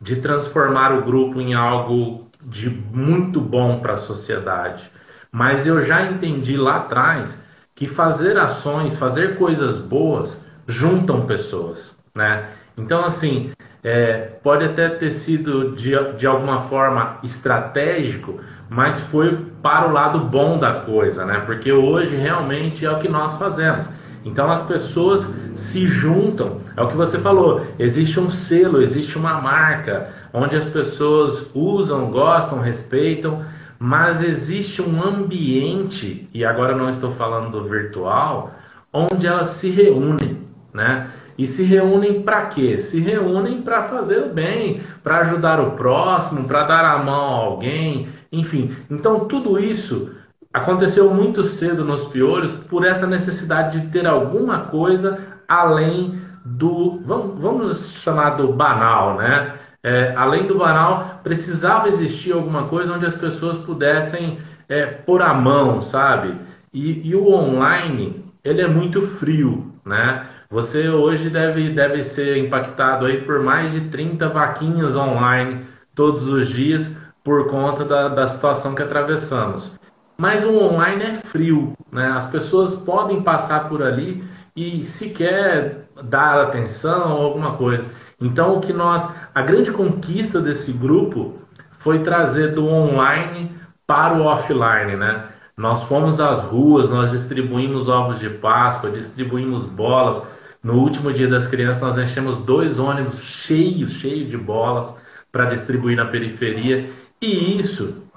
de 0.01 0.17
transformar 0.17 0.93
o 0.93 1.03
grupo 1.03 1.41
em 1.41 1.55
algo 1.55 2.29
de 2.43 2.71
muito 2.71 3.41
bom 3.41 3.81
para 3.81 3.95
a 3.95 3.99
sociedade, 3.99 4.91
mas 5.31 5.67
eu 5.67 5.85
já 5.85 6.03
entendi 6.03 6.57
lá 6.57 6.77
atrás 6.77 7.45
que 7.75 7.87
fazer 7.87 8.37
ações, 8.39 8.97
fazer 8.97 9.37
coisas 9.37 9.79
boas 9.79 10.45
juntam 10.67 11.27
pessoas, 11.27 11.99
né? 12.15 12.49
Então, 12.77 13.05
assim, 13.05 13.53
é, 13.83 14.19
pode 14.43 14.65
até 14.65 14.89
ter 14.89 15.11
sido 15.11 15.75
de, 15.77 15.93
de 16.17 16.27
alguma 16.27 16.63
forma 16.63 17.19
estratégico, 17.23 18.41
mas 18.69 19.01
foi 19.01 19.37
para 19.63 19.89
o 19.89 19.93
lado 19.93 20.21
bom 20.21 20.59
da 20.59 20.81
coisa, 20.81 21.25
né? 21.25 21.41
Porque 21.47 21.73
hoje 21.73 22.17
realmente 22.17 22.85
é 22.85 22.91
o 22.91 22.99
que 22.99 23.09
nós 23.09 23.37
fazemos. 23.37 23.89
Então 24.25 24.51
as 24.51 24.63
pessoas 24.63 25.29
se 25.55 25.87
juntam, 25.87 26.61
é 26.77 26.83
o 26.83 26.89
que 26.89 26.97
você 26.97 27.19
falou, 27.19 27.67
existe 27.79 28.19
um 28.21 28.31
selo, 28.31 28.83
existe 28.83 29.17
uma 29.17 29.41
marca, 29.41 30.11
onde 30.33 30.57
as 30.57 30.69
pessoas 30.69 31.47
usam, 31.55 32.11
gostam, 32.11 32.61
respeitam, 32.61 33.45
mas 33.79 34.23
existe 34.23 34.83
um 34.83 35.03
ambiente, 35.03 36.29
e 36.35 36.45
agora 36.45 36.77
não 36.77 36.91
estou 36.91 37.13
falando 37.13 37.51
do 37.51 37.69
virtual, 37.69 38.53
onde 38.93 39.27
elas 39.27 39.49
se 39.49 39.71
reúnem, 39.71 40.39
né? 40.73 41.09
E 41.37 41.47
se 41.47 41.63
reúnem 41.63 42.23
para 42.23 42.47
quê? 42.47 42.79
Se 42.79 42.99
reúnem 42.99 43.63
para 43.63 43.85
fazer 43.85 44.25
o 44.25 44.35
bem, 44.35 44.83
para 45.05 45.21
ajudar 45.21 45.61
o 45.61 45.73
próximo, 45.73 46.49
para 46.49 46.65
dar 46.65 46.85
a 46.85 46.99
mão 46.99 47.35
a 47.35 47.45
alguém, 47.45 48.09
enfim. 48.33 48.75
Então 48.91 49.21
tudo 49.21 49.57
isso 49.61 50.11
aconteceu 50.59 51.13
muito 51.13 51.45
cedo 51.45 51.85
nos 51.85 52.05
piolhos 52.07 52.53
por 52.53 52.85
essa 52.85 53.07
necessidade 53.07 53.81
de 53.81 53.87
ter 53.89 54.07
alguma 54.07 54.61
coisa 54.61 55.19
além 55.49 56.21
do, 56.45 57.01
vamos, 57.05 57.41
vamos 57.41 57.93
chamar 57.95 58.31
do 58.31 58.53
banal, 58.53 59.17
né? 59.17 59.59
é, 59.83 60.13
além 60.17 60.47
do 60.47 60.59
varal, 60.59 61.21
precisava 61.23 61.89
existir 61.89 62.33
alguma 62.33 62.65
coisa 62.65 62.95
onde 62.95 63.07
as 63.07 63.15
pessoas 63.15 63.57
pudessem 63.59 64.39
é, 64.69 64.87
pôr 64.87 65.23
a 65.23 65.33
mão, 65.33 65.81
sabe? 65.81 66.35
E, 66.73 67.09
e, 67.09 67.15
o 67.15 67.33
online, 67.33 68.25
ele 68.45 68.61
é 68.61 68.69
muito 68.69 69.07
frio, 69.07 69.73
né? 69.85 70.27
Você 70.51 70.89
hoje 70.89 71.31
deve, 71.31 71.71
deve 71.71 72.03
ser 72.03 72.39
impactado 72.39 73.07
aí 73.07 73.23
por 73.23 73.41
mais 73.41 73.73
de 73.73 73.83
30 73.83 74.29
vaquinhas 74.29 74.97
online 74.97 75.67
todos 75.95 76.27
os 76.27 76.49
dias 76.49 76.97
por 77.23 77.49
conta 77.49 77.85
da, 77.85 78.09
da 78.09 78.29
situação 78.29 78.75
que 78.75 78.83
atravessamos. 78.83 79.78
Mas 80.21 80.45
o 80.45 80.53
online 80.53 81.05
é 81.05 81.13
frio, 81.15 81.75
né? 81.93 82.09
As 82.09 82.27
pessoas 82.27 82.75
podem 82.75 83.23
passar 83.23 83.69
por 83.69 83.83
ali 83.83 84.25
e 84.57 84.85
sequer 84.85 85.89
dar 86.03 86.41
atenção 86.41 87.17
ou 87.17 87.25
alguma 87.25 87.53
coisa. 87.53 87.85
Então, 88.21 88.57
o 88.57 88.61
que 88.61 88.73
nós, 88.73 89.09
a 89.33 89.43
grande 89.43 89.71
conquista 89.71 90.41
desse 90.41 90.73
grupo 90.73 91.39
foi 91.79 92.01
trazer 92.01 92.53
do 92.53 92.67
online 92.67 93.53
para 93.87 94.15
o 94.15 94.25
offline, 94.25 94.97
né? 94.97 95.27
Nós 95.57 95.85
fomos 95.85 96.21
às 96.21 96.43
ruas, 96.43 96.91
nós 96.91 97.13
distribuímos 97.13 97.89
ovos 97.89 98.19
de 98.19 98.29
Páscoa, 98.29 98.91
distribuímos 98.91 99.67
bolas. 99.67 100.21
No 100.63 100.75
último 100.75 101.13
dia 101.13 101.29
das 101.29 101.47
crianças, 101.47 101.81
nós 101.81 101.97
enchemos 101.97 102.39
dois 102.39 102.81
ônibus 102.81 103.21
cheios, 103.21 103.93
cheios 103.93 104.29
de 104.29 104.37
bolas 104.37 104.97
para 105.31 105.45
distribuir 105.45 105.97
na 105.97 106.07
periferia. 106.07 106.91
E 107.23 107.61
isso 107.61 108.08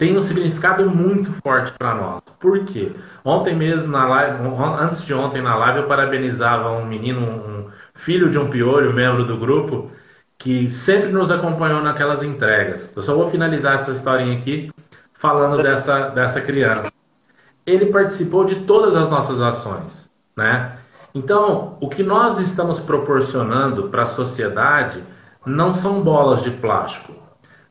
tem 0.00 0.16
um 0.16 0.22
significado 0.22 0.88
muito 0.88 1.30
forte 1.42 1.74
para 1.74 1.94
nós. 1.94 2.22
Por 2.40 2.64
quê? 2.64 2.90
Ontem 3.22 3.54
mesmo, 3.54 3.92
na 3.92 4.08
live, 4.08 4.38
antes 4.80 5.04
de 5.04 5.12
ontem 5.12 5.42
na 5.42 5.54
live, 5.54 5.80
eu 5.80 5.86
parabenizava 5.86 6.70
um 6.70 6.86
menino, 6.86 7.20
um 7.20 7.66
filho 7.94 8.30
de 8.30 8.38
um 8.38 8.48
piolho, 8.48 8.94
membro 8.94 9.26
do 9.26 9.36
grupo, 9.36 9.90
que 10.38 10.70
sempre 10.70 11.12
nos 11.12 11.30
acompanhou 11.30 11.82
naquelas 11.82 12.22
entregas. 12.22 12.90
Eu 12.96 13.02
só 13.02 13.14
vou 13.14 13.30
finalizar 13.30 13.74
essa 13.74 13.90
historinha 13.90 14.38
aqui 14.38 14.72
falando 15.12 15.62
dessa, 15.62 16.08
dessa 16.08 16.40
criança. 16.40 16.90
Ele 17.66 17.92
participou 17.92 18.46
de 18.46 18.60
todas 18.60 18.96
as 18.96 19.10
nossas 19.10 19.42
ações, 19.42 20.08
né? 20.34 20.78
Então, 21.14 21.76
o 21.78 21.90
que 21.90 22.02
nós 22.02 22.38
estamos 22.38 22.80
proporcionando 22.80 23.90
para 23.90 24.04
a 24.04 24.06
sociedade 24.06 25.04
não 25.44 25.74
são 25.74 26.00
bolas 26.00 26.42
de 26.42 26.52
plástico, 26.52 27.12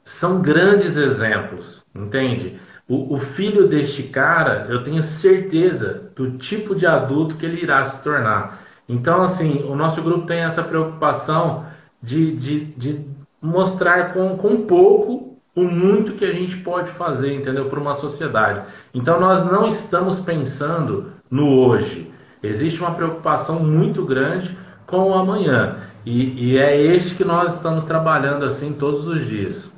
são 0.09 0.41
grandes 0.41 0.97
exemplos, 0.97 1.83
entende? 1.93 2.59
O, 2.87 3.13
o, 3.13 3.19
filho 3.19 3.67
deste 3.67 4.01
cara, 4.01 4.65
eu 4.67 4.81
tenho 4.81 5.03
certeza 5.03 6.11
do 6.15 6.31
tipo 6.31 6.73
de 6.73 6.87
adulto 6.87 7.35
que 7.35 7.45
ele 7.45 7.61
irá 7.61 7.85
se 7.85 8.01
tornar. 8.01 8.63
Então, 8.89 9.21
assim, 9.21 9.63
o 9.67 9.75
nosso 9.75 10.01
grupo 10.01 10.25
tem 10.25 10.39
essa 10.39 10.63
preocupação 10.63 11.67
de, 12.01 12.35
de, 12.37 12.65
de 12.65 13.05
mostrar 13.39 14.11
com, 14.11 14.35
com 14.35 14.65
pouco 14.65 15.37
o 15.55 15.61
muito 15.61 16.13
que 16.13 16.25
a 16.25 16.33
gente 16.33 16.57
pode 16.57 16.89
fazer, 16.89 17.35
entendeu? 17.35 17.65
Para 17.65 17.79
uma 17.79 17.93
sociedade. 17.93 18.65
Então, 18.95 19.19
nós 19.19 19.45
não 19.45 19.67
estamos 19.67 20.19
pensando 20.19 21.11
no 21.29 21.67
hoje. 21.67 22.11
Existe 22.41 22.79
uma 22.79 22.95
preocupação 22.95 23.59
muito 23.59 24.03
grande 24.03 24.57
com 24.87 25.11
o 25.11 25.13
amanhã. 25.13 25.77
E, 26.03 26.53
e 26.53 26.57
é 26.57 26.75
este 26.75 27.13
que 27.13 27.23
nós 27.23 27.53
estamos 27.53 27.85
trabalhando 27.85 28.43
assim 28.43 28.73
todos 28.73 29.05
os 29.05 29.27
dias. 29.27 29.77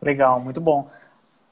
Legal, 0.00 0.40
muito 0.40 0.60
bom. 0.60 0.88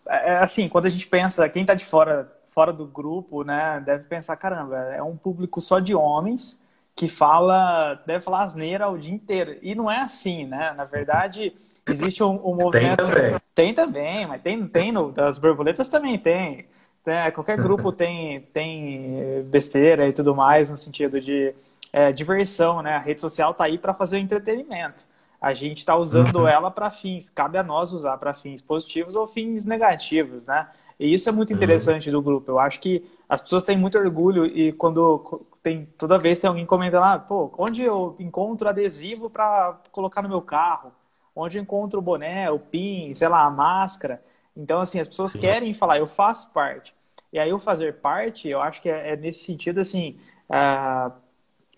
É, 0.08 0.34
é 0.34 0.38
assim, 0.38 0.68
quando 0.68 0.86
a 0.86 0.90
gente 0.90 1.06
pensa, 1.06 1.48
quem 1.48 1.62
está 1.62 1.74
de 1.74 1.84
fora, 1.84 2.32
fora 2.50 2.72
do 2.72 2.86
grupo, 2.86 3.42
né, 3.44 3.82
deve 3.84 4.04
pensar, 4.04 4.36
caramba, 4.36 4.76
é 4.76 5.02
um 5.02 5.16
público 5.16 5.60
só 5.60 5.78
de 5.78 5.94
homens 5.94 6.62
que 6.96 7.08
fala, 7.08 8.02
deve 8.06 8.24
falar 8.24 8.42
asneira 8.42 8.88
o 8.88 8.98
dia 8.98 9.14
inteiro. 9.14 9.58
E 9.60 9.74
não 9.74 9.90
é 9.90 10.00
assim, 10.00 10.46
né? 10.46 10.72
Na 10.74 10.86
verdade, 10.86 11.54
existe 11.86 12.22
um, 12.22 12.34
um 12.36 12.54
movimento. 12.54 13.04
Tem 13.04 13.12
também. 13.12 13.40
Tem 13.54 13.74
também, 13.74 14.26
mas 14.26 14.40
tem, 14.40 14.66
tem 14.66 14.92
no, 14.92 15.12
das 15.12 15.38
borboletas 15.38 15.90
também 15.90 16.18
tem. 16.18 16.66
tem 17.04 17.30
qualquer 17.32 17.58
grupo 17.58 17.92
tem, 17.92 18.40
tem 18.52 19.42
besteira 19.44 20.08
e 20.08 20.12
tudo 20.12 20.34
mais, 20.34 20.70
no 20.70 20.76
sentido 20.76 21.20
de 21.20 21.54
é, 21.92 22.10
diversão, 22.12 22.80
né? 22.80 22.96
A 22.96 23.00
rede 23.00 23.20
social 23.20 23.52
tá 23.52 23.64
aí 23.64 23.76
para 23.76 23.92
fazer 23.92 24.18
entretenimento. 24.18 25.04
A 25.46 25.54
gente 25.54 25.78
está 25.78 25.94
usando 25.94 26.40
uhum. 26.40 26.48
ela 26.48 26.72
para 26.72 26.90
fins, 26.90 27.30
cabe 27.30 27.56
a 27.56 27.62
nós 27.62 27.92
usar 27.92 28.18
para 28.18 28.34
fins 28.34 28.60
positivos 28.60 29.14
ou 29.14 29.28
fins 29.28 29.64
negativos, 29.64 30.44
né? 30.44 30.68
E 30.98 31.14
isso 31.14 31.28
é 31.28 31.32
muito 31.32 31.50
uhum. 31.50 31.56
interessante 31.56 32.08
uhum. 32.08 32.14
do 32.14 32.22
grupo. 32.22 32.50
Eu 32.50 32.58
acho 32.58 32.80
que 32.80 33.08
as 33.28 33.40
pessoas 33.40 33.62
têm 33.62 33.78
muito 33.78 33.96
orgulho 33.96 34.44
e 34.44 34.72
quando 34.72 35.46
tem 35.62 35.86
toda 35.96 36.18
vez 36.18 36.40
tem 36.40 36.48
alguém 36.48 36.66
comentando 36.66 37.02
lá, 37.02 37.14
ah, 37.14 37.18
pô, 37.20 37.48
onde 37.58 37.80
eu 37.80 38.16
encontro 38.18 38.68
adesivo 38.68 39.30
para 39.30 39.78
colocar 39.92 40.20
no 40.20 40.28
meu 40.28 40.42
carro? 40.42 40.90
Onde 41.32 41.58
eu 41.58 41.62
encontro 41.62 42.00
o 42.00 42.02
boné, 42.02 42.50
o 42.50 42.58
pin, 42.58 43.14
sei 43.14 43.28
lá, 43.28 43.44
a 43.44 43.50
máscara? 43.50 44.20
Então, 44.56 44.80
assim, 44.80 44.98
as 44.98 45.06
pessoas 45.06 45.30
Sim. 45.30 45.42
querem 45.42 45.72
falar, 45.72 45.98
eu 45.98 46.08
faço 46.08 46.50
parte. 46.50 46.92
E 47.32 47.38
aí, 47.38 47.52
o 47.52 47.58
fazer 47.60 48.00
parte, 48.00 48.48
eu 48.48 48.60
acho 48.60 48.82
que 48.82 48.88
é, 48.88 49.12
é 49.12 49.16
nesse 49.16 49.44
sentido, 49.44 49.78
assim, 49.78 50.18
uh, 50.50 51.12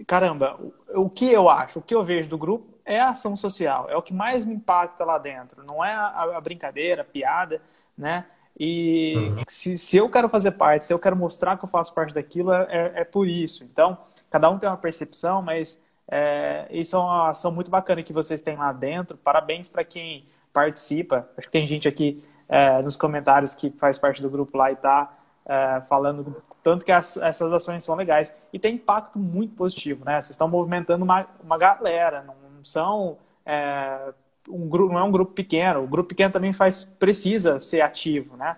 caramba, 0.06 0.58
o, 0.94 1.02
o, 1.02 1.10
que 1.10 1.30
eu 1.30 1.50
acho, 1.50 1.80
o 1.80 1.82
que 1.82 1.94
eu 1.94 2.02
vejo 2.02 2.30
do 2.30 2.38
grupo 2.38 2.77
é 2.88 2.98
a 2.98 3.10
ação 3.10 3.36
social, 3.36 3.86
é 3.90 3.96
o 3.96 4.02
que 4.02 4.14
mais 4.14 4.44
me 4.44 4.54
impacta 4.54 5.04
lá 5.04 5.18
dentro, 5.18 5.62
não 5.64 5.84
é 5.84 5.92
a, 5.92 6.36
a 6.36 6.40
brincadeira, 6.40 7.02
a 7.02 7.04
piada, 7.04 7.60
né? 7.96 8.24
E 8.58 9.14
uhum. 9.16 9.42
se, 9.46 9.78
se 9.78 9.96
eu 9.96 10.10
quero 10.10 10.28
fazer 10.28 10.52
parte, 10.52 10.86
se 10.86 10.92
eu 10.92 10.98
quero 10.98 11.14
mostrar 11.14 11.56
que 11.56 11.64
eu 11.64 11.68
faço 11.68 11.94
parte 11.94 12.12
daquilo, 12.12 12.52
é, 12.52 12.66
é, 12.68 12.92
é 13.00 13.04
por 13.04 13.28
isso. 13.28 13.62
Então, 13.62 13.96
cada 14.30 14.50
um 14.50 14.58
tem 14.58 14.68
uma 14.68 14.76
percepção, 14.76 15.40
mas 15.40 15.84
é, 16.08 16.66
isso 16.70 16.96
é 16.96 16.98
uma 16.98 17.30
ação 17.30 17.52
muito 17.52 17.70
bacana 17.70 18.02
que 18.02 18.12
vocês 18.12 18.42
têm 18.42 18.56
lá 18.56 18.72
dentro. 18.72 19.16
Parabéns 19.16 19.68
para 19.68 19.84
quem 19.84 20.26
participa. 20.52 21.28
Acho 21.36 21.46
que 21.46 21.52
tem 21.52 21.66
gente 21.68 21.86
aqui 21.86 22.24
é, 22.48 22.82
nos 22.82 22.96
comentários 22.96 23.54
que 23.54 23.70
faz 23.70 23.96
parte 23.96 24.20
do 24.20 24.28
grupo 24.28 24.58
lá 24.58 24.70
e 24.70 24.74
está 24.74 25.12
é, 25.46 25.80
falando 25.82 26.42
tanto 26.62 26.84
que 26.84 26.90
as, 26.90 27.16
essas 27.16 27.52
ações 27.52 27.84
são 27.84 27.94
legais. 27.94 28.36
E 28.52 28.58
tem 28.58 28.74
impacto 28.74 29.18
muito 29.20 29.54
positivo, 29.54 30.04
né? 30.04 30.20
Vocês 30.20 30.30
estão 30.30 30.48
movimentando 30.48 31.04
uma, 31.04 31.26
uma 31.42 31.56
galera, 31.56 32.22
não 32.22 32.47
são 32.64 33.18
é, 33.44 34.12
um 34.48 34.68
grupo, 34.68 34.92
não 34.92 35.00
é 35.00 35.04
um 35.04 35.10
grupo 35.10 35.32
pequeno. 35.32 35.82
O 35.82 35.86
grupo 35.86 36.08
pequeno 36.08 36.32
também 36.32 36.52
faz 36.52 36.84
precisa 36.84 37.58
ser 37.60 37.80
ativo, 37.80 38.36
né? 38.36 38.56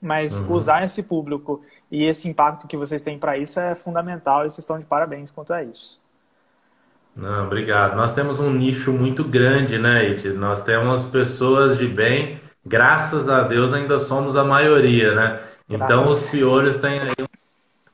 Mas 0.00 0.38
uhum. 0.38 0.52
usar 0.52 0.84
esse 0.84 1.02
público 1.02 1.62
e 1.90 2.04
esse 2.04 2.28
impacto 2.28 2.66
que 2.66 2.76
vocês 2.76 3.02
têm 3.02 3.18
para 3.18 3.38
isso 3.38 3.60
é 3.60 3.74
fundamental 3.74 4.40
e 4.40 4.50
vocês 4.50 4.58
estão 4.58 4.78
de 4.78 4.84
parabéns 4.84 5.30
quanto 5.30 5.52
a 5.52 5.62
isso. 5.62 6.00
Não, 7.14 7.46
obrigado. 7.46 7.94
Nós 7.94 8.12
temos 8.14 8.40
um 8.40 8.50
nicho 8.50 8.92
muito 8.92 9.22
grande, 9.22 9.78
né, 9.78 10.08
Iti? 10.08 10.28
Nós 10.30 10.62
temos 10.62 11.04
pessoas 11.04 11.78
de 11.78 11.86
bem, 11.86 12.40
graças 12.64 13.28
a 13.28 13.42
Deus 13.42 13.72
ainda 13.72 13.98
somos 14.00 14.36
a 14.36 14.42
maioria, 14.42 15.14
né? 15.14 15.40
Graças 15.68 16.00
então 16.00 16.12
os 16.12 16.22
piolhos 16.22 16.78
têm 16.78 16.98
aí 16.98 17.14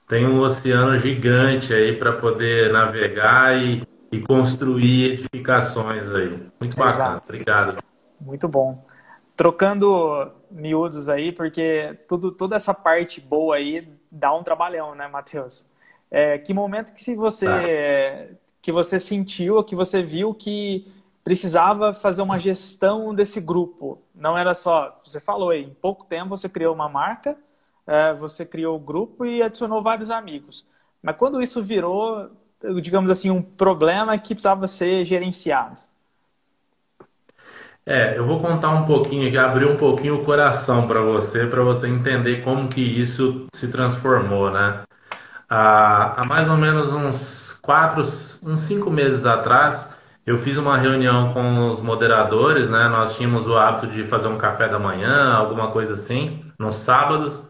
tem 0.09 0.27
um 0.27 0.41
oceano 0.41 0.99
gigante 0.99 1.75
aí 1.75 1.95
para 1.95 2.15
poder 2.15 2.73
navegar 2.73 3.55
e 3.59 3.87
e 4.11 4.21
construir 4.21 5.13
edificações 5.13 6.11
aí. 6.11 6.51
Muito 6.61 6.77
bacana, 6.77 7.11
Exato. 7.11 7.29
obrigado. 7.29 7.79
Muito 8.21 8.49
bom. 8.49 8.85
Trocando 9.37 10.33
miúdos 10.51 11.09
aí, 11.09 11.31
porque 11.31 11.97
tudo, 12.09 12.33
toda 12.33 12.57
essa 12.57 12.75
parte 12.75 13.21
boa 13.21 13.57
aí 13.57 13.89
dá 14.11 14.35
um 14.35 14.43
trabalhão, 14.43 14.95
né, 14.95 15.07
Matheus? 15.07 15.69
É, 16.11 16.39
que 16.39 16.55
momento 16.55 16.93
que 16.93 17.03
se 17.03 17.15
você 17.15 17.47
tá. 17.47 18.35
que 18.63 18.73
você 18.73 18.99
sentiu, 18.99 19.63
que 19.63 19.77
você 19.77 20.03
viu 20.03 20.35
que 20.35 20.91
precisava 21.23 21.93
fazer 21.93 22.23
uma 22.23 22.39
gestão 22.39 23.15
desse 23.15 23.41
grupo? 23.41 24.01
Não 24.15 24.37
era 24.37 24.55
só, 24.55 24.99
você 25.05 25.21
falou 25.21 25.51
aí, 25.51 25.65
em 25.65 25.75
pouco 25.75 26.07
tempo 26.07 26.31
você 26.31 26.49
criou 26.49 26.75
uma 26.75 26.89
marca, 26.89 27.37
é, 27.87 28.15
você 28.15 28.45
criou 28.47 28.77
o 28.77 28.81
grupo 28.81 29.27
e 29.27 29.43
adicionou 29.43 29.83
vários 29.83 30.11
amigos. 30.11 30.67
Mas 31.03 31.17
quando 31.17 31.41
isso 31.41 31.63
virou 31.63 32.31
digamos 32.83 33.11
assim, 33.11 33.31
um 33.31 33.43
problema 33.43 34.17
que 34.19 34.35
precisava 34.35 34.67
ser 34.67 35.05
gerenciado? 35.05 35.81
É, 37.87 38.19
eu 38.19 38.27
vou 38.27 38.39
contar 38.41 38.71
um 38.71 38.85
pouquinho 38.85 39.27
aqui, 39.29 39.39
abrir 39.39 39.65
um 39.65 39.77
pouquinho 39.77 40.17
o 40.17 40.25
coração 40.25 40.87
para 40.87 41.01
você, 41.01 41.47
para 41.47 41.63
você 41.63 41.89
entender 41.89 42.43
como 42.43 42.69
que 42.69 42.83
isso 42.83 43.47
se 43.55 43.71
transformou, 43.71 44.51
né? 44.51 44.83
Há, 45.49 46.21
há 46.21 46.27
mais 46.27 46.51
ou 46.51 46.57
menos 46.59 46.93
uns 46.93 47.59
quatro, 47.63 48.03
uns 48.03 48.61
cinco 48.61 48.91
meses 48.91 49.25
atrás, 49.25 49.91
eu 50.27 50.39
fiz 50.39 50.59
uma 50.59 50.77
reunião 50.77 51.33
com 51.33 51.71
os 51.71 51.81
moderadores, 51.81 52.69
né? 52.69 52.89
Nós 52.89 53.17
tínhamos 53.17 53.49
o 53.49 53.57
hábito 53.57 53.87
de 53.87 54.05
fazer 54.05 54.29
um 54.29 54.37
café 54.37 54.69
da 54.69 54.79
manhã, 54.79 55.33
alguma 55.33 55.71
coisa 55.71 55.95
assim, 55.95 56.45
nos 56.59 56.75
sábados. 56.75 57.43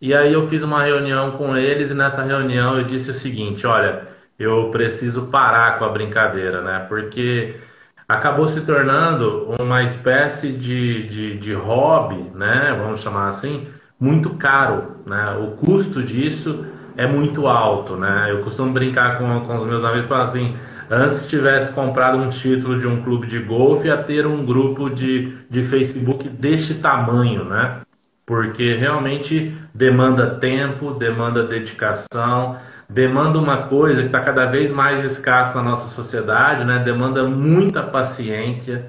E 0.00 0.14
aí 0.14 0.32
eu 0.32 0.48
fiz 0.48 0.62
uma 0.62 0.82
reunião 0.82 1.32
com 1.32 1.54
eles 1.54 1.90
e 1.90 1.94
nessa 1.94 2.22
reunião 2.22 2.78
eu 2.78 2.84
disse 2.84 3.10
o 3.10 3.14
seguinte, 3.14 3.66
olha, 3.66 4.13
eu 4.38 4.70
preciso 4.70 5.26
parar 5.26 5.78
com 5.78 5.84
a 5.84 5.88
brincadeira, 5.88 6.60
né? 6.60 6.86
Porque 6.88 7.56
acabou 8.08 8.48
se 8.48 8.62
tornando 8.62 9.54
uma 9.58 9.82
espécie 9.82 10.52
de, 10.52 11.08
de, 11.08 11.38
de 11.38 11.54
hobby, 11.54 12.30
né? 12.34 12.76
Vamos 12.78 13.00
chamar 13.00 13.28
assim, 13.28 13.68
muito 13.98 14.30
caro, 14.30 14.96
né? 15.06 15.36
O 15.40 15.52
custo 15.52 16.02
disso 16.02 16.66
é 16.96 17.06
muito 17.06 17.46
alto, 17.46 17.96
né? 17.96 18.28
Eu 18.30 18.42
costumo 18.42 18.72
brincar 18.72 19.18
com, 19.18 19.40
com 19.40 19.56
os 19.56 19.66
meus 19.66 19.84
amigos 19.84 20.06
e 20.06 20.08
falar 20.08 20.24
assim, 20.24 20.56
antes 20.90 21.28
tivesse 21.28 21.72
comprado 21.72 22.18
um 22.18 22.28
título 22.28 22.78
de 22.78 22.86
um 22.86 23.02
clube 23.02 23.26
de 23.26 23.38
golfe 23.38 23.90
a 23.90 24.02
ter 24.02 24.26
um 24.26 24.44
grupo 24.44 24.90
de, 24.90 25.36
de 25.48 25.62
Facebook 25.62 26.28
deste 26.28 26.74
tamanho, 26.74 27.44
né? 27.44 27.80
Porque 28.26 28.74
realmente 28.74 29.56
demanda 29.74 30.36
tempo, 30.36 30.92
demanda 30.92 31.46
dedicação, 31.46 32.58
demanda 32.88 33.38
uma 33.38 33.68
coisa 33.68 34.00
que 34.00 34.06
está 34.06 34.20
cada 34.20 34.46
vez 34.46 34.70
mais 34.70 35.04
escassa 35.04 35.56
na 35.56 35.62
nossa 35.62 35.88
sociedade, 35.88 36.64
né? 36.64 36.80
Demanda 36.80 37.24
muita 37.24 37.82
paciência. 37.82 38.86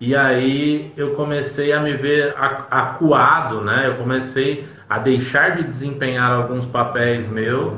E 0.00 0.14
aí 0.14 0.92
eu 0.96 1.14
comecei 1.14 1.72
a 1.72 1.80
me 1.80 1.92
ver 1.94 2.34
acuado, 2.70 3.60
né? 3.62 3.88
Eu 3.88 3.96
comecei 3.96 4.68
a 4.88 4.98
deixar 4.98 5.56
de 5.56 5.64
desempenhar 5.64 6.32
alguns 6.32 6.66
papéis 6.66 7.28
meus 7.28 7.72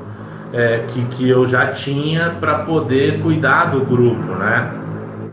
é, 0.52 0.84
que, 0.88 1.04
que 1.06 1.28
eu 1.28 1.46
já 1.46 1.72
tinha 1.72 2.36
para 2.40 2.64
poder 2.64 3.22
cuidar 3.22 3.66
do 3.66 3.80
grupo, 3.84 4.34
né? 4.34 4.72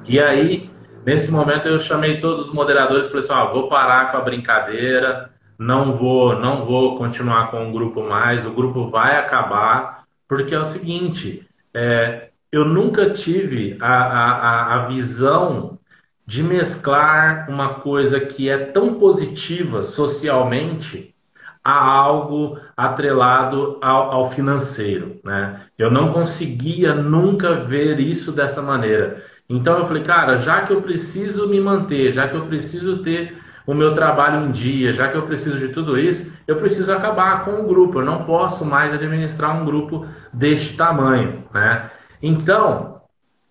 E 0.07 0.19
aí, 0.19 0.69
nesse 1.05 1.31
momento, 1.31 1.67
eu 1.67 1.79
chamei 1.79 2.21
todos 2.21 2.47
os 2.47 2.53
moderadores 2.53 3.07
e 3.07 3.09
falei 3.09 3.23
assim, 3.23 3.33
ó, 3.33 3.51
vou 3.51 3.67
parar 3.67 4.11
com 4.11 4.17
a 4.17 4.21
brincadeira, 4.21 5.29
não 5.57 5.97
vou, 5.97 6.39
não 6.39 6.65
vou 6.65 6.97
continuar 6.97 7.49
com 7.51 7.69
o 7.69 7.71
grupo 7.71 8.03
mais, 8.03 8.45
o 8.45 8.51
grupo 8.51 8.89
vai 8.89 9.17
acabar, 9.17 9.96
porque 10.27 10.53
é 10.53 10.59
o 10.59 10.65
seguinte, 10.65 11.47
é, 11.73 12.29
eu 12.51 12.65
nunca 12.65 13.11
tive 13.11 13.77
a, 13.79 13.93
a, 13.93 14.75
a 14.75 14.87
visão 14.87 15.77
de 16.25 16.43
mesclar 16.43 17.49
uma 17.49 17.75
coisa 17.75 18.19
que 18.19 18.49
é 18.49 18.57
tão 18.57 18.95
positiva 18.95 19.81
socialmente 19.81 21.15
a 21.63 21.85
algo 21.85 22.59
atrelado 22.75 23.77
ao, 23.81 24.11
ao, 24.11 24.31
financeiro, 24.31 25.19
né? 25.23 25.65
Eu 25.77 25.91
não 25.91 26.13
conseguia 26.13 26.93
nunca 26.95 27.55
ver 27.55 27.99
isso 27.99 28.31
dessa 28.31 28.61
maneira. 28.61 29.23
Então 29.49 29.79
eu 29.79 29.85
falei, 29.85 30.03
cara, 30.03 30.37
já 30.37 30.61
que 30.65 30.71
eu 30.71 30.81
preciso 30.81 31.47
me 31.47 31.59
manter, 31.59 32.13
já 32.13 32.27
que 32.27 32.35
eu 32.35 32.45
preciso 32.45 33.01
ter 33.01 33.37
o 33.67 33.73
meu 33.73 33.93
trabalho 33.93 34.47
em 34.47 34.51
dia, 34.51 34.93
já 34.93 35.09
que 35.09 35.17
eu 35.17 35.27
preciso 35.27 35.59
de 35.59 35.67
tudo 35.67 35.99
isso, 35.99 36.31
eu 36.47 36.55
preciso 36.55 36.89
acabar 36.91 37.43
com 37.43 37.59
o 37.59 37.67
grupo. 37.67 37.99
Eu 37.99 38.05
não 38.05 38.23
posso 38.23 38.65
mais 38.65 38.93
administrar 38.93 39.61
um 39.61 39.65
grupo 39.65 40.07
deste 40.33 40.77
tamanho, 40.77 41.41
né? 41.53 41.91
Então, 42.23 43.01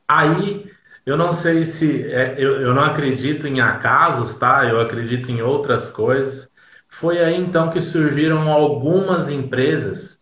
aí 0.08 0.70
eu 1.04 1.18
não 1.18 1.34
sei 1.34 1.66
se 1.66 2.02
é, 2.10 2.34
eu, 2.38 2.62
eu 2.62 2.74
não 2.74 2.82
acredito 2.82 3.46
em 3.46 3.60
acasos, 3.60 4.34
tá? 4.38 4.64
Eu 4.64 4.80
acredito 4.80 5.30
em 5.30 5.42
outras 5.42 5.92
coisas. 5.92 6.50
Foi 6.88 7.18
aí 7.22 7.36
então 7.36 7.68
que 7.68 7.80
surgiram 7.82 8.50
algumas 8.50 9.28
empresas 9.28 10.18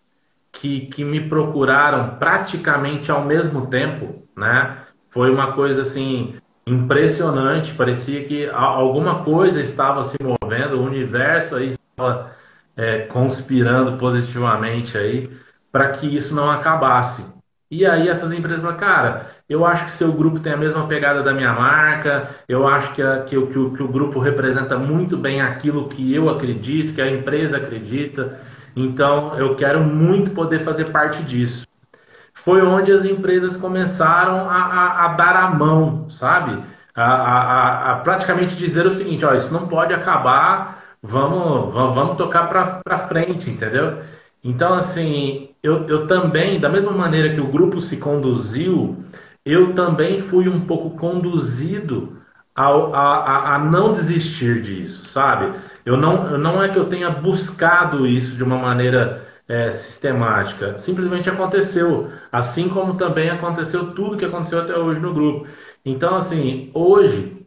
que, 0.51 0.87
que 0.87 1.05
me 1.05 1.29
procuraram 1.29 2.17
praticamente 2.17 3.13
ao 3.13 3.25
mesmo 3.25 3.69
tempo, 3.69 4.27
né? 4.37 4.79
Foi 5.09 5.31
uma 5.31 5.53
coisa 5.53 5.83
assim 5.83 6.35
impressionante, 6.67 7.75
parecia 7.75 8.25
que 8.25 8.49
alguma 8.49 9.23
coisa 9.23 9.61
estava 9.61 10.03
se 10.05 10.17
movendo, 10.23 10.79
o 10.79 10.85
universo 10.85 11.57
aí 11.57 11.71
estava 11.71 12.33
é, 12.77 13.01
conspirando 13.01 13.99
positivamente 13.99 14.97
aí 14.97 15.31
para 15.71 15.91
que 15.91 16.07
isso 16.07 16.35
não 16.35 16.51
acabasse. 16.51 17.35
E 17.71 17.85
aí 17.85 18.09
essas 18.09 18.33
empresas 18.33 18.63
falam, 18.63 18.77
cara, 18.77 19.31
eu 19.49 19.67
acho 19.67 19.87
que 19.87 19.91
seu 19.91 20.13
grupo 20.13 20.39
tem 20.39 20.53
a 20.53 20.57
mesma 20.57 20.87
pegada 20.87 21.23
da 21.23 21.33
minha 21.33 21.53
marca, 21.53 22.31
eu 22.49 22.67
acho 22.69 22.93
que, 22.95 23.03
a, 23.03 23.21
que, 23.25 23.31
que, 23.47 23.59
o, 23.59 23.75
que 23.75 23.83
o 23.83 23.89
grupo 23.89 24.21
representa 24.21 24.79
muito 24.79 25.17
bem 25.17 25.41
aquilo 25.41 25.89
que 25.89 26.15
eu 26.15 26.31
acredito, 26.31 26.95
que 26.95 27.03
a 27.03 27.11
empresa 27.11 27.57
acredita, 27.57 28.39
então 28.77 29.37
eu 29.39 29.57
quero 29.57 29.81
muito 29.81 30.31
poder 30.31 30.61
fazer 30.61 30.91
parte 30.91 31.23
disso. 31.23 31.67
Foi 32.35 32.61
onde 32.63 32.93
as 32.93 33.05
empresas 33.05 33.57
começaram 33.57 34.49
a, 34.51 34.57
a, 34.57 35.05
a 35.05 35.09
dar 35.15 35.37
a 35.37 35.51
mão, 35.51 36.11
sabe? 36.11 36.63
A, 36.95 37.93
a, 37.93 37.97
praticamente 37.97 38.55
dizer 38.57 38.87
o 38.87 38.93
seguinte: 38.95 39.25
ó, 39.25 39.35
isso 39.35 39.53
não 39.53 39.67
pode 39.67 39.95
acabar, 39.95 40.85
vamos, 41.03 41.73
vamos, 41.73 41.95
vamos 41.95 42.17
tocar 42.17 42.49
para 42.49 42.99
frente, 43.09 43.51
entendeu? 43.51 44.03
Então, 44.43 44.75
assim, 44.75 45.51
eu, 45.63 45.89
eu 45.89 46.07
também, 46.07 46.61
da 46.61 46.69
mesma 46.69 46.93
maneira 46.93 47.35
que 47.35 47.41
o 47.41 47.51
grupo 47.51 47.81
se 47.81 47.97
conduziu, 47.97 49.03
eu 49.45 49.75
também 49.75 50.21
fui 50.21 50.49
um 50.49 50.67
pouco 50.67 50.91
conduzido 50.99 52.23
a, 52.55 52.67
a, 52.69 53.55
a, 53.55 53.59
não 53.59 53.93
desistir 53.93 54.63
disso, 54.63 55.07
sabe? 55.07 55.59
Eu 55.85 55.97
não, 55.97 56.39
não 56.39 56.63
é 56.63 56.69
que 56.69 56.79
eu 56.79 56.87
tenha 56.87 57.11
buscado 57.11 58.07
isso 58.07 58.37
de 58.37 58.45
uma 58.45 58.59
maneira 58.59 59.25
é, 59.49 59.71
sistemática, 59.71 60.79
simplesmente 60.79 61.29
aconteceu, 61.29 62.11
assim 62.33 62.69
como 62.69 62.95
também 62.95 63.31
aconteceu 63.31 63.93
tudo 63.93 64.17
que 64.17 64.25
aconteceu 64.25 64.61
até 64.61 64.77
hoje 64.77 65.01
no 65.01 65.13
grupo. 65.13 65.47
Então, 65.85 66.17
assim, 66.17 66.71
hoje 66.75 67.47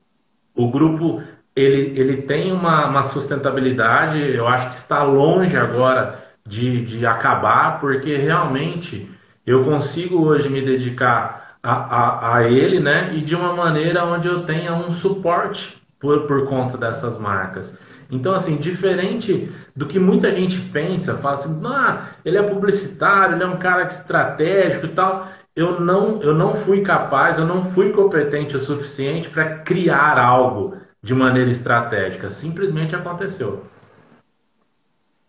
o 0.56 0.70
grupo 0.70 1.22
ele, 1.56 2.00
ele 2.00 2.22
tem 2.22 2.52
uma, 2.52 2.86
uma 2.86 3.04
sustentabilidade, 3.04 4.20
eu 4.20 4.48
acho 4.48 4.70
que 4.70 4.76
está 4.76 5.04
longe 5.04 5.58
agora 5.58 6.24
de, 6.46 6.86
de 6.86 7.06
acabar, 7.06 7.80
porque 7.80 8.16
realmente 8.16 9.10
eu 9.46 9.64
consigo 9.66 10.24
hoje 10.24 10.50
me 10.50 10.62
dedicar 10.62 11.58
a, 11.64 11.74
a, 11.74 12.36
a 12.36 12.44
ele, 12.44 12.80
né? 12.80 13.12
E 13.16 13.22
de 13.22 13.36
uma 13.36 13.54
maneira 13.54 14.06
onde 14.06 14.28
eu 14.28 14.46
tenha 14.46 14.74
um 14.74 14.92
suporte 14.92 15.82
por, 16.00 16.28
por 16.28 16.46
conta 16.48 16.78
dessas 16.78 17.18
marcas. 17.18 17.78
Então, 18.10 18.34
assim, 18.34 18.56
diferente 18.58 19.52
do 19.76 19.86
que 19.86 20.00
muita 20.00 20.34
gente 20.34 20.60
pensa, 20.70 21.18
fala 21.18 21.34
assim, 21.36 21.62
ah, 21.66 22.08
ele 22.24 22.38
é 22.38 22.44
publicitário, 22.44 23.36
ele 23.36 23.44
é 23.44 23.48
um 23.48 23.58
cara 23.58 23.84
estratégico 23.84 24.86
e 24.86 24.90
tal. 24.90 25.28
Eu 25.56 25.80
não, 25.80 26.22
eu 26.22 26.34
não 26.34 26.54
fui 26.54 26.82
capaz, 26.82 27.38
eu 27.38 27.46
não 27.46 27.66
fui 27.72 27.92
competente 27.92 28.56
o 28.56 28.60
suficiente 28.60 29.30
para 29.30 29.60
criar 29.60 30.18
algo 30.18 30.78
de 31.02 31.14
maneira 31.14 31.50
estratégica. 31.50 32.30
Simplesmente 32.30 32.96
aconteceu. 32.96 33.66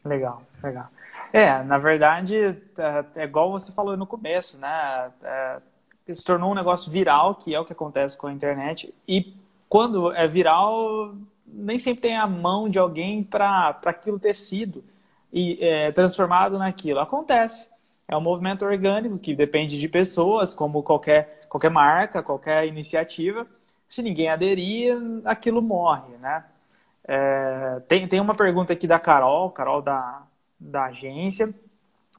Legal, 0.05 0.43
legal. 0.63 0.89
É, 1.33 1.63
na 1.63 1.79
verdade, 1.79 2.37
é, 2.37 3.05
é 3.17 3.25
igual 3.25 3.51
você 3.51 3.73
falou 3.73 3.97
no 3.97 4.07
começo, 4.07 4.59
né? 4.59 5.11
É, 5.23 5.61
se 6.15 6.25
tornou 6.25 6.53
um 6.53 6.55
negócio 6.55 6.91
viral, 6.91 7.35
que 7.35 7.55
é 7.55 7.61
o 7.61 7.65
que 7.65 7.73
acontece 7.73 8.17
com 8.17 8.29
a 8.29 8.33
internet. 8.33 8.95
E 9.07 9.35
quando 9.69 10.13
é 10.13 10.27
viral, 10.27 11.15
nem 11.53 11.79
sempre 11.79 12.03
tem 12.03 12.17
a 12.17 12.27
mão 12.27 12.69
de 12.69 12.79
alguém 12.79 13.23
para 13.23 13.79
aquilo 13.85 14.19
ter 14.19 14.35
sido 14.35 14.85
e, 15.33 15.59
é, 15.61 15.93
transformado 15.93 16.59
naquilo. 16.59 17.01
Acontece. 17.01 17.69
É 18.07 18.17
um 18.17 18.21
movimento 18.21 18.65
orgânico 18.65 19.19
que 19.19 19.35
depende 19.35 19.79
de 19.79 19.89
pessoas, 19.89 20.55
como 20.55 20.83
qualquer, 20.83 21.47
qualquer 21.49 21.71
marca, 21.71 22.23
qualquer 22.23 22.67
iniciativa. 22.67 23.47
Se 23.87 24.03
ninguém 24.03 24.29
aderir, 24.29 24.97
aquilo 25.25 25.61
morre, 25.61 26.17
né? 26.21 26.45
É, 27.07 27.81
tem, 27.89 28.07
tem 28.07 28.21
uma 28.21 28.35
pergunta 28.35 28.73
aqui 28.73 28.87
da 28.87 28.99
Carol, 28.99 29.51
Carol 29.51 29.81
da, 29.81 30.23
da 30.59 30.85
agência. 30.85 31.55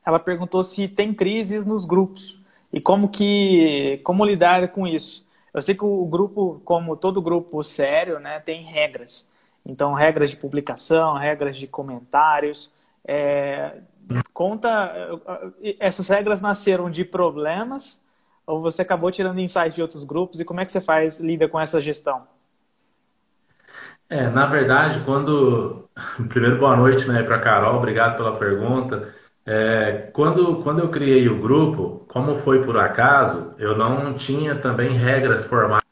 Ela 0.06 0.20
perguntou 0.20 0.64
se 0.64 0.88
tem 0.88 1.14
crises 1.14 1.66
nos 1.66 1.86
grupos 1.86 2.40
e 2.72 2.80
como 2.80 3.10
que 3.10 4.00
como 4.04 4.26
lidar 4.26 4.68
com 4.70 4.88
isso. 4.88 5.28
Eu 5.54 5.62
sei 5.62 5.76
que 5.76 5.84
o 5.84 6.06
grupo, 6.06 6.62
como 6.64 6.96
todo 6.96 7.22
grupo 7.22 7.64
sério, 7.64 8.20
né, 8.20 8.40
tem 8.40 8.64
regras. 8.64 9.30
Então, 9.66 9.94
regras 9.94 10.30
de 10.30 10.38
publicação, 10.38 11.16
regras 11.16 11.58
de 11.58 11.68
comentários. 11.68 12.74
É, 13.06 13.78
conta, 14.34 14.94
essas 15.80 16.08
regras 16.08 16.42
nasceram 16.42 16.90
de 16.90 17.04
problemas 17.04 18.06
ou 18.46 18.62
você 18.62 18.82
acabou 18.82 19.12
tirando 19.12 19.40
insights 19.40 19.76
de 19.76 19.82
outros 19.82 20.04
grupos 20.04 20.40
e 20.40 20.46
como 20.46 20.60
é 20.60 20.66
que 20.66 20.72
você 20.72 20.82
faz, 20.82 21.20
lida 21.20 21.48
com 21.48 21.60
essa 21.60 21.80
gestão? 21.80 22.24
É, 24.10 24.28
na 24.28 24.48
verdade, 24.48 25.02
quando... 25.06 25.88
Primeiro, 26.30 26.58
boa 26.58 26.76
noite 26.76 27.08
né, 27.08 27.22
para 27.22 27.36
a 27.36 27.42
Carol, 27.42 27.76
obrigado 27.78 28.18
pela 28.18 28.38
pergunta. 28.38 29.14
É, 29.46 30.10
quando, 30.14 30.58
quando 30.64 30.80
eu 30.80 30.90
criei 30.90 31.28
o 31.28 31.40
grupo, 31.40 32.06
como 32.08 32.38
foi 32.40 32.64
por 32.64 32.78
acaso, 32.78 33.54
eu 33.58 33.78
não 33.78 34.14
tinha 34.14 34.56
também 34.56 34.98
regras 34.98 35.44
formadas 35.44 35.86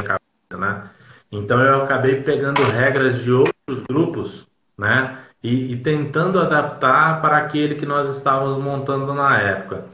na 0.00 0.06
cabeça, 0.06 0.58
né? 0.58 0.90
Então 1.30 1.60
eu 1.60 1.82
acabei 1.82 2.22
pegando 2.22 2.62
regras 2.62 3.22
de 3.22 3.30
outros 3.30 3.82
grupos, 3.88 4.46
né? 4.76 5.18
E, 5.42 5.72
e, 5.72 5.76
tentando 5.76 6.40
adaptar 6.40 7.20
para 7.20 7.36
aquele 7.36 7.74
que 7.74 7.84
nós 7.84 8.16
estávamos 8.16 8.62
montando 8.64 9.12
na 9.12 9.38
época. 9.38 9.84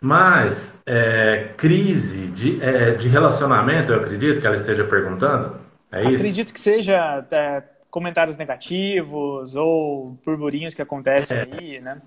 Mas 0.00 0.82
é, 0.86 1.50
crise 1.56 2.28
de, 2.28 2.62
é, 2.62 2.92
de 2.92 3.06
relacionamento, 3.08 3.92
eu 3.92 4.00
acredito 4.00 4.40
que 4.40 4.46
ela 4.46 4.56
esteja 4.56 4.84
perguntando. 4.84 5.58
É 5.92 6.02
isso? 6.02 6.16
Acredito 6.16 6.52
que 6.52 6.60
seja 6.60 7.26
é, 7.30 7.62
comentários 7.90 8.36
negativos 8.36 9.54
ou 9.54 10.18
burburinhos 10.24 10.74
que 10.74 10.82
acontecem 10.82 11.38
é. 11.38 11.48
aí, 11.58 11.80
né? 11.80 12.00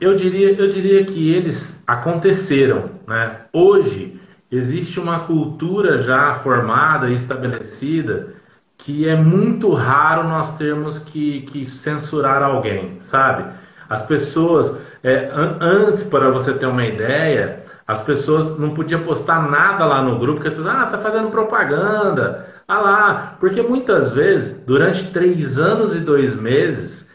Eu 0.00 0.14
diria, 0.14 0.52
eu 0.52 0.68
diria 0.68 1.04
que 1.04 1.32
eles 1.32 1.82
aconteceram. 1.86 2.90
Né? 3.06 3.40
Hoje 3.52 4.20
existe 4.50 5.00
uma 5.00 5.20
cultura 5.20 6.02
já 6.02 6.34
formada 6.34 7.08
e 7.08 7.14
estabelecida 7.14 8.34
que 8.78 9.08
é 9.08 9.16
muito 9.16 9.72
raro 9.72 10.24
nós 10.28 10.56
termos 10.58 10.98
que, 10.98 11.42
que 11.42 11.64
censurar 11.64 12.42
alguém, 12.42 12.98
sabe? 13.00 13.50
As 13.88 14.02
pessoas, 14.02 14.78
é, 15.02 15.30
an 15.32 15.58
antes, 15.60 16.04
para 16.04 16.30
você 16.30 16.52
ter 16.54 16.66
uma 16.66 16.84
ideia, 16.84 17.64
As 17.86 18.02
pessoas 18.02 18.58
não 18.58 18.74
podiam 18.74 19.02
postar 19.04 19.48
nada 19.50 19.84
lá 19.86 20.02
no 20.02 20.18
grupo, 20.18 20.36
porque 20.36 20.48
as 20.48 20.54
pessoas, 20.54 20.74
ah, 20.76 20.86
tá 20.86 20.98
fazendo 20.98 21.30
propaganda. 21.30 22.46
Ah 22.68 22.80
lá, 22.80 23.36
porque 23.40 23.62
muitas 23.62 24.12
vezes, 24.12 24.56
durante 24.66 25.10
três 25.12 25.56
anos 25.58 25.94
e 25.94 26.00
dois 26.00 26.34
meses, 26.34 27.05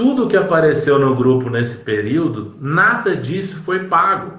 tudo 0.00 0.28
que 0.28 0.36
apareceu 0.36 0.98
no 0.98 1.14
grupo 1.14 1.50
nesse 1.50 1.76
período, 1.76 2.54
nada 2.58 3.14
disso 3.14 3.62
foi 3.66 3.80
pago. 3.80 4.38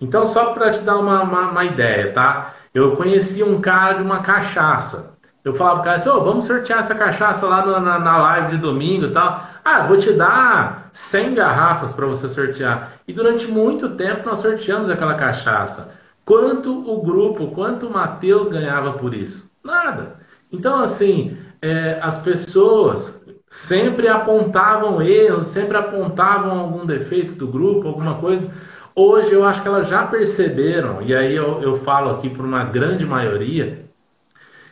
Então, 0.00 0.28
só 0.28 0.52
para 0.52 0.70
te 0.70 0.82
dar 0.82 0.98
uma, 0.98 1.24
uma, 1.24 1.50
uma, 1.50 1.64
ideia, 1.64 2.12
tá? 2.12 2.54
Eu 2.72 2.94
conheci 2.94 3.42
um 3.42 3.60
cara 3.60 3.94
de 3.94 4.02
uma 4.02 4.20
cachaça. 4.20 5.18
Eu 5.44 5.52
falava 5.52 5.78
pro 5.78 5.84
cara 5.86 5.96
assim, 5.96 6.08
oh, 6.10 6.20
vamos 6.20 6.44
sortear 6.44 6.78
essa 6.78 6.94
cachaça 6.94 7.44
lá 7.44 7.66
na, 7.66 7.80
na, 7.80 7.98
na 7.98 8.18
live 8.18 8.50
de 8.52 8.58
domingo 8.58 9.06
e 9.06 9.10
tal. 9.10 9.48
Ah, 9.64 9.80
vou 9.80 9.98
te 9.98 10.12
dar 10.12 10.90
100 10.92 11.34
garrafas 11.34 11.92
para 11.92 12.06
você 12.06 12.28
sortear. 12.28 12.92
E 13.08 13.12
durante 13.12 13.48
muito 13.48 13.88
tempo 13.96 14.28
nós 14.28 14.38
sorteamos 14.38 14.88
aquela 14.88 15.14
cachaça. 15.14 15.92
Quanto 16.24 16.88
o 16.88 17.02
grupo, 17.02 17.48
quanto 17.48 17.88
o 17.88 17.92
Matheus 17.92 18.48
ganhava 18.48 18.92
por 18.92 19.12
isso? 19.12 19.50
Nada. 19.64 20.20
Então, 20.52 20.80
assim, 20.80 21.36
é, 21.60 21.98
as 22.00 22.18
pessoas 22.20 23.19
sempre 23.50 24.06
apontavam 24.06 25.02
erros, 25.02 25.48
sempre 25.48 25.76
apontavam 25.76 26.56
algum 26.56 26.86
defeito 26.86 27.34
do 27.34 27.48
grupo, 27.48 27.88
alguma 27.88 28.14
coisa. 28.14 28.50
Hoje 28.94 29.32
eu 29.32 29.44
acho 29.44 29.60
que 29.60 29.68
elas 29.68 29.88
já 29.88 30.06
perceberam, 30.06 31.02
e 31.02 31.14
aí 31.14 31.34
eu, 31.34 31.60
eu 31.60 31.78
falo 31.80 32.10
aqui 32.10 32.30
por 32.30 32.44
uma 32.44 32.64
grande 32.64 33.04
maioria, 33.04 33.84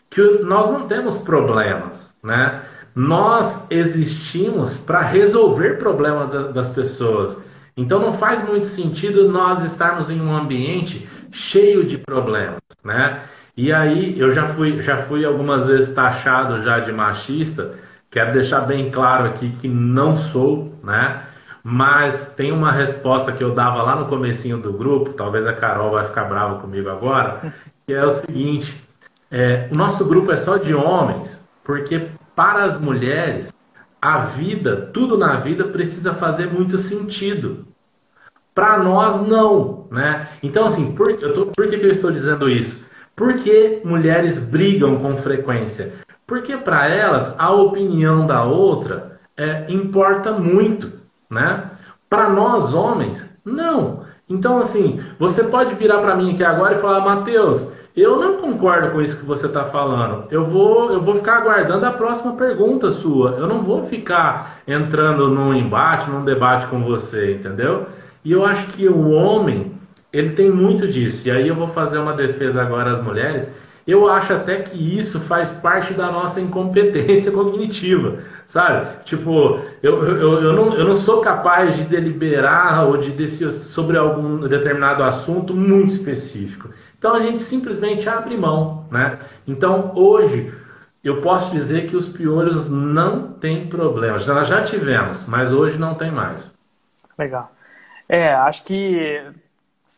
que 0.09 0.23
nós 0.43 0.71
não 0.71 0.87
temos 0.87 1.19
problemas, 1.19 2.15
né? 2.23 2.63
Nós 2.95 3.67
existimos 3.71 4.77
para 4.77 5.03
resolver 5.03 5.79
problemas 5.79 6.31
das 6.53 6.69
pessoas. 6.71 7.37
Então 7.77 8.01
não 8.01 8.13
faz 8.13 8.47
muito 8.49 8.67
sentido 8.67 9.29
nós 9.29 9.63
estarmos 9.63 10.11
em 10.11 10.21
um 10.21 10.35
ambiente 10.35 11.09
cheio 11.31 11.85
de 11.85 11.99
problemas, 11.99 12.61
né? 12.83 13.23
E 13.57 13.73
aí 13.73 14.19
eu 14.19 14.33
já 14.33 14.47
fui, 14.49 14.83
já 14.83 14.97
fui 14.97 15.25
algumas 15.25 15.67
vezes 15.67 15.95
taxado 15.95 16.63
já 16.63 16.81
de 16.81 16.93
machista. 16.93 17.77
Quero 18.11 18.33
deixar 18.33 18.63
bem 18.63 18.91
claro 18.91 19.27
aqui 19.27 19.51
que 19.61 19.69
não 19.69 20.17
sou, 20.17 20.73
né? 20.83 21.23
Mas 21.63 22.33
tem 22.33 22.51
uma 22.51 22.73
resposta 22.73 23.33
que 23.33 23.45
eu 23.45 23.55
dava 23.55 23.83
lá 23.83 23.97
no 23.97 24.07
comecinho 24.07 24.59
do 24.59 24.73
grupo, 24.73 25.13
talvez 25.13 25.47
a 25.47 25.53
Carol 25.53 25.91
vai 25.91 26.07
ficar 26.07 26.25
brava 26.25 26.59
comigo 26.61 26.89
agora, 26.89 27.53
que 27.87 27.93
é 27.93 28.05
o 28.05 28.11
seguinte: 28.11 28.83
é, 29.31 29.69
o 29.71 29.77
nosso 29.77 30.07
grupo 30.07 30.33
é 30.33 30.37
só 30.37 30.57
de 30.57 30.75
homens, 30.75 31.47
porque 31.63 32.09
para 32.35 32.65
as 32.65 32.79
mulheres 32.79 33.53
a 34.01 34.19
vida, 34.21 34.91
tudo 34.93 35.19
na 35.19 35.41
vida 35.41 35.65
precisa 35.65 36.15
fazer 36.15 36.47
muito 36.47 36.79
sentido. 36.79 37.67
Para 38.55 38.79
nós 38.79 39.27
não, 39.27 39.87
né? 39.91 40.29
Então 40.43 40.67
assim, 40.67 40.95
por, 40.95 41.15
tô, 41.19 41.47
por 41.47 41.69
que, 41.69 41.77
que 41.77 41.87
eu 41.87 41.93
estou 41.93 42.11
dizendo 42.11 42.49
isso? 42.49 42.83
Por 43.15 43.35
que 43.35 43.83
mulheres 43.85 44.39
brigam 44.39 44.97
com 45.01 45.17
frequência? 45.17 45.93
Porque 46.29 46.59
para 46.59 46.87
elas 46.87 47.35
a 47.39 47.51
opinião 47.51 48.27
da 48.27 48.45
outra 48.45 49.19
é, 49.35 49.65
importa 49.71 50.31
muito, 50.31 50.93
né? 51.31 51.71
Para 52.09 52.29
nós 52.29 52.75
homens, 52.75 53.27
não. 53.43 54.05
Então 54.29 54.59
assim, 54.59 55.01
você 55.19 55.43
pode 55.45 55.75
virar 55.75 55.99
para 56.03 56.15
mim 56.15 56.35
aqui 56.35 56.45
agora 56.45 56.75
e 56.77 56.81
falar, 56.83 57.01
Mateus, 57.01 57.73
eu 57.97 58.21
não 58.21 58.37
concordo 58.37 58.91
com 58.91 59.01
isso 59.01 59.19
que 59.19 59.25
você 59.25 59.47
está 59.47 59.65
falando. 59.65 60.27
Eu 60.31 60.45
vou, 60.45 60.93
eu 60.93 61.01
vou 61.01 61.15
ficar 61.15 61.39
aguardando 61.39 61.87
a 61.87 61.93
próxima 61.93 62.35
pergunta 62.35 62.91
sua. 62.91 63.31
Eu 63.31 63.47
não 63.47 63.63
vou 63.63 63.85
ficar 63.85 64.61
entrando 64.69 65.29
num 65.31 65.55
embate, 65.55 66.11
num 66.11 66.25
debate 66.25 66.67
com 66.67 66.85
você, 66.85 67.37
entendeu? 67.37 67.87
E 68.23 68.33
eu 68.33 68.45
acho 68.45 68.67
que 68.73 68.87
o 68.87 69.09
homem, 69.11 69.73
ele 70.13 70.31
tem 70.31 70.51
muito 70.51 70.87
disso. 70.87 71.27
E 71.27 71.31
aí 71.31 71.49
eu 71.49 71.55
vou 71.55 71.69
fazer 71.69 71.99
uma 71.99 72.13
defesa 72.13 72.61
agora 72.61 72.93
às 72.93 73.03
mulheres. 73.03 73.51
Eu 73.89 74.07
acho 74.07 74.35
até 74.35 74.61
que 74.61 74.77
isso 74.77 75.19
faz 75.19 75.51
parte 75.51 75.95
da 75.95 76.13
nossa 76.13 76.43
incompetência 76.43 77.33
cognitiva, 77.33 78.19
sabe? 78.45 79.03
Tipo, 79.05 79.63
eu, 79.83 80.05
eu, 80.05 80.43
eu, 80.43 80.53
não, 80.53 80.75
eu 80.75 80.85
não 80.85 80.95
sou 80.95 81.23
capaz 81.23 81.75
de 81.75 81.85
deliberar 81.85 82.87
ou 82.87 82.99
de 82.99 83.11
decidir 83.13 83.51
sobre 83.51 83.97
algum 83.97 84.47
determinado 84.47 85.03
assunto 85.03 85.55
muito 85.55 85.91
específico. 85.93 86.69
Então 86.99 87.15
a 87.15 87.21
gente 87.21 87.39
simplesmente 87.39 88.07
abre 88.07 88.37
mão, 88.37 88.85
né? 88.91 89.21
Então 89.47 89.93
hoje 89.95 90.53
eu 91.03 91.23
posso 91.23 91.51
dizer 91.51 91.89
que 91.89 91.97
os 91.97 92.07
piolhos 92.07 92.69
não 92.69 93.33
têm 93.33 93.69
problemas. 93.69 94.27
Nós 94.27 94.49
já 94.49 94.63
tivemos, 94.65 95.27
mas 95.27 95.51
hoje 95.51 95.79
não 95.79 95.95
tem 95.95 96.11
mais. 96.11 96.53
Legal. 97.17 97.51
É, 98.07 98.35
acho 98.35 98.65
que 98.65 99.23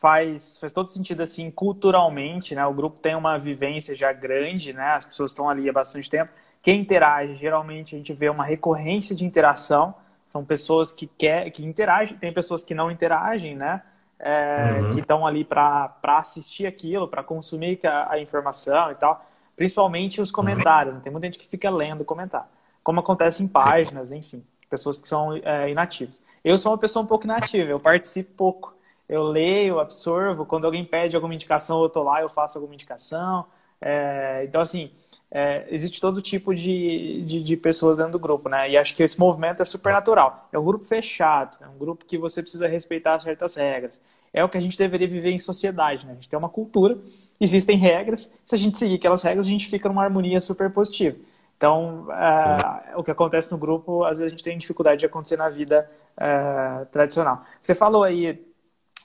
faz, 0.01 0.59
faz 0.59 0.73
todo 0.73 0.89
sentido 0.89 1.23
assim 1.23 1.51
culturalmente, 1.51 2.55
né? 2.55 2.67
O 2.67 2.73
grupo 2.73 2.99
tem 2.99 3.15
uma 3.15 3.39
vivência 3.39 3.95
já 3.95 4.13
grande, 4.13 4.73
né? 4.73 4.93
As 4.93 5.05
pessoas 5.05 5.31
estão 5.31 5.49
ali 5.49 5.69
há 5.69 5.73
bastante 5.73 6.09
tempo. 6.09 6.33
Quem 6.63 6.81
interage, 6.81 7.37
geralmente 7.37 7.95
a 7.95 7.99
gente 7.99 8.13
vê 8.13 8.29
uma 8.29 8.45
recorrência 8.45 9.15
de 9.15 9.25
interação. 9.25 9.95
São 10.27 10.45
pessoas 10.45 10.93
que 10.93 11.07
quer, 11.07 11.51
que 11.51 11.65
interagem, 11.65 12.17
tem 12.17 12.33
pessoas 12.33 12.63
que 12.63 12.75
não 12.75 12.91
interagem, 12.91 13.57
né? 13.57 13.83
é, 14.21 14.79
uhum. 14.81 14.91
que 14.91 15.01
estão 15.01 15.27
ali 15.27 15.45
para 15.45 15.97
assistir 16.03 16.67
aquilo, 16.67 17.09
para 17.09 17.23
consumir 17.23 17.81
a, 17.85 18.13
a, 18.13 18.21
informação 18.21 18.93
e 18.93 18.95
tal. 18.95 19.25
Principalmente 19.57 20.21
os 20.21 20.31
comentários. 20.31 20.95
Né? 20.95 21.01
Tem 21.03 21.11
muita 21.11 21.27
gente 21.27 21.39
que 21.39 21.49
fica 21.49 21.71
lendo 21.71 22.05
comentário. 22.05 22.47
Como 22.83 23.01
acontece 23.01 23.43
em 23.43 23.49
páginas, 23.49 24.11
Sim. 24.11 24.19
enfim. 24.19 24.45
Pessoas 24.69 25.01
que 25.01 25.09
são 25.09 25.35
é, 25.37 25.71
inativas. 25.71 26.23
Eu 26.45 26.57
sou 26.57 26.71
uma 26.71 26.79
pessoa 26.79 27.03
um 27.03 27.07
pouco 27.07 27.25
inativa, 27.25 27.71
eu 27.71 27.81
participo 27.81 28.33
pouco. 28.35 28.75
Eu 29.11 29.25
leio, 29.25 29.81
absorvo. 29.81 30.47
Quando 30.47 30.67
alguém 30.67 30.85
pede 30.85 31.17
alguma 31.17 31.35
indicação, 31.35 31.81
eu 31.81 31.89
estou 31.89 32.05
lá, 32.05 32.23
eu 32.23 32.29
faço 32.29 32.59
alguma 32.59 32.75
indicação. 32.75 33.45
É, 33.81 34.45
então, 34.45 34.61
assim, 34.61 34.93
é, 35.29 35.67
existe 35.69 36.01
todo 36.01 36.23
tipo 36.23 36.55
de, 36.55 37.25
de, 37.27 37.43
de, 37.43 37.57
pessoas 37.57 37.99
dentro 37.99 38.13
do 38.13 38.21
grupo, 38.21 38.49
né? 38.49 38.71
E 38.71 38.79
acho 38.79 38.95
que 38.95 39.03
esse 39.03 39.19
movimento 39.19 39.63
é 39.63 39.65
super 39.65 39.93
natural. 39.93 40.49
É 40.53 40.59
um 40.61 40.65
grupo 40.65 40.85
fechado, 40.85 41.59
é 41.61 41.67
um 41.67 41.77
grupo 41.77 42.05
que 42.05 42.17
você 42.17 42.41
precisa 42.41 42.69
respeitar 42.69 43.19
certas 43.19 43.57
regras. 43.57 44.01
É 44.33 44.45
o 44.45 44.49
que 44.49 44.57
a 44.57 44.61
gente 44.61 44.79
deveria 44.79 45.09
viver 45.09 45.33
em 45.33 45.41
sociedade, 45.41 46.07
né? 46.07 46.13
A 46.13 46.15
gente 46.15 46.29
tem 46.29 46.39
uma 46.39 46.49
cultura, 46.49 46.97
existem 47.41 47.77
regras, 47.77 48.33
se 48.45 48.55
a 48.55 48.59
gente 48.59 48.79
seguir 48.79 48.95
aquelas 48.95 49.25
regras, 49.25 49.45
a 49.45 49.51
gente 49.51 49.67
fica 49.67 49.89
numa 49.89 50.05
harmonia 50.05 50.41
super 50.41 50.71
positiva. 50.71 51.17
Então, 51.57 52.07
é, 52.13 52.97
o 52.97 53.03
que 53.03 53.11
acontece 53.11 53.51
no 53.51 53.59
grupo, 53.59 54.05
às 54.05 54.19
vezes 54.19 54.27
a 54.27 54.31
gente 54.31 54.45
tem 54.45 54.57
dificuldade 54.57 55.01
de 55.01 55.07
acontecer 55.07 55.37
na 55.37 55.49
vida 55.49 55.91
é, 56.17 56.85
tradicional. 56.93 57.43
Você 57.61 57.75
falou 57.75 58.05
aí 58.05 58.50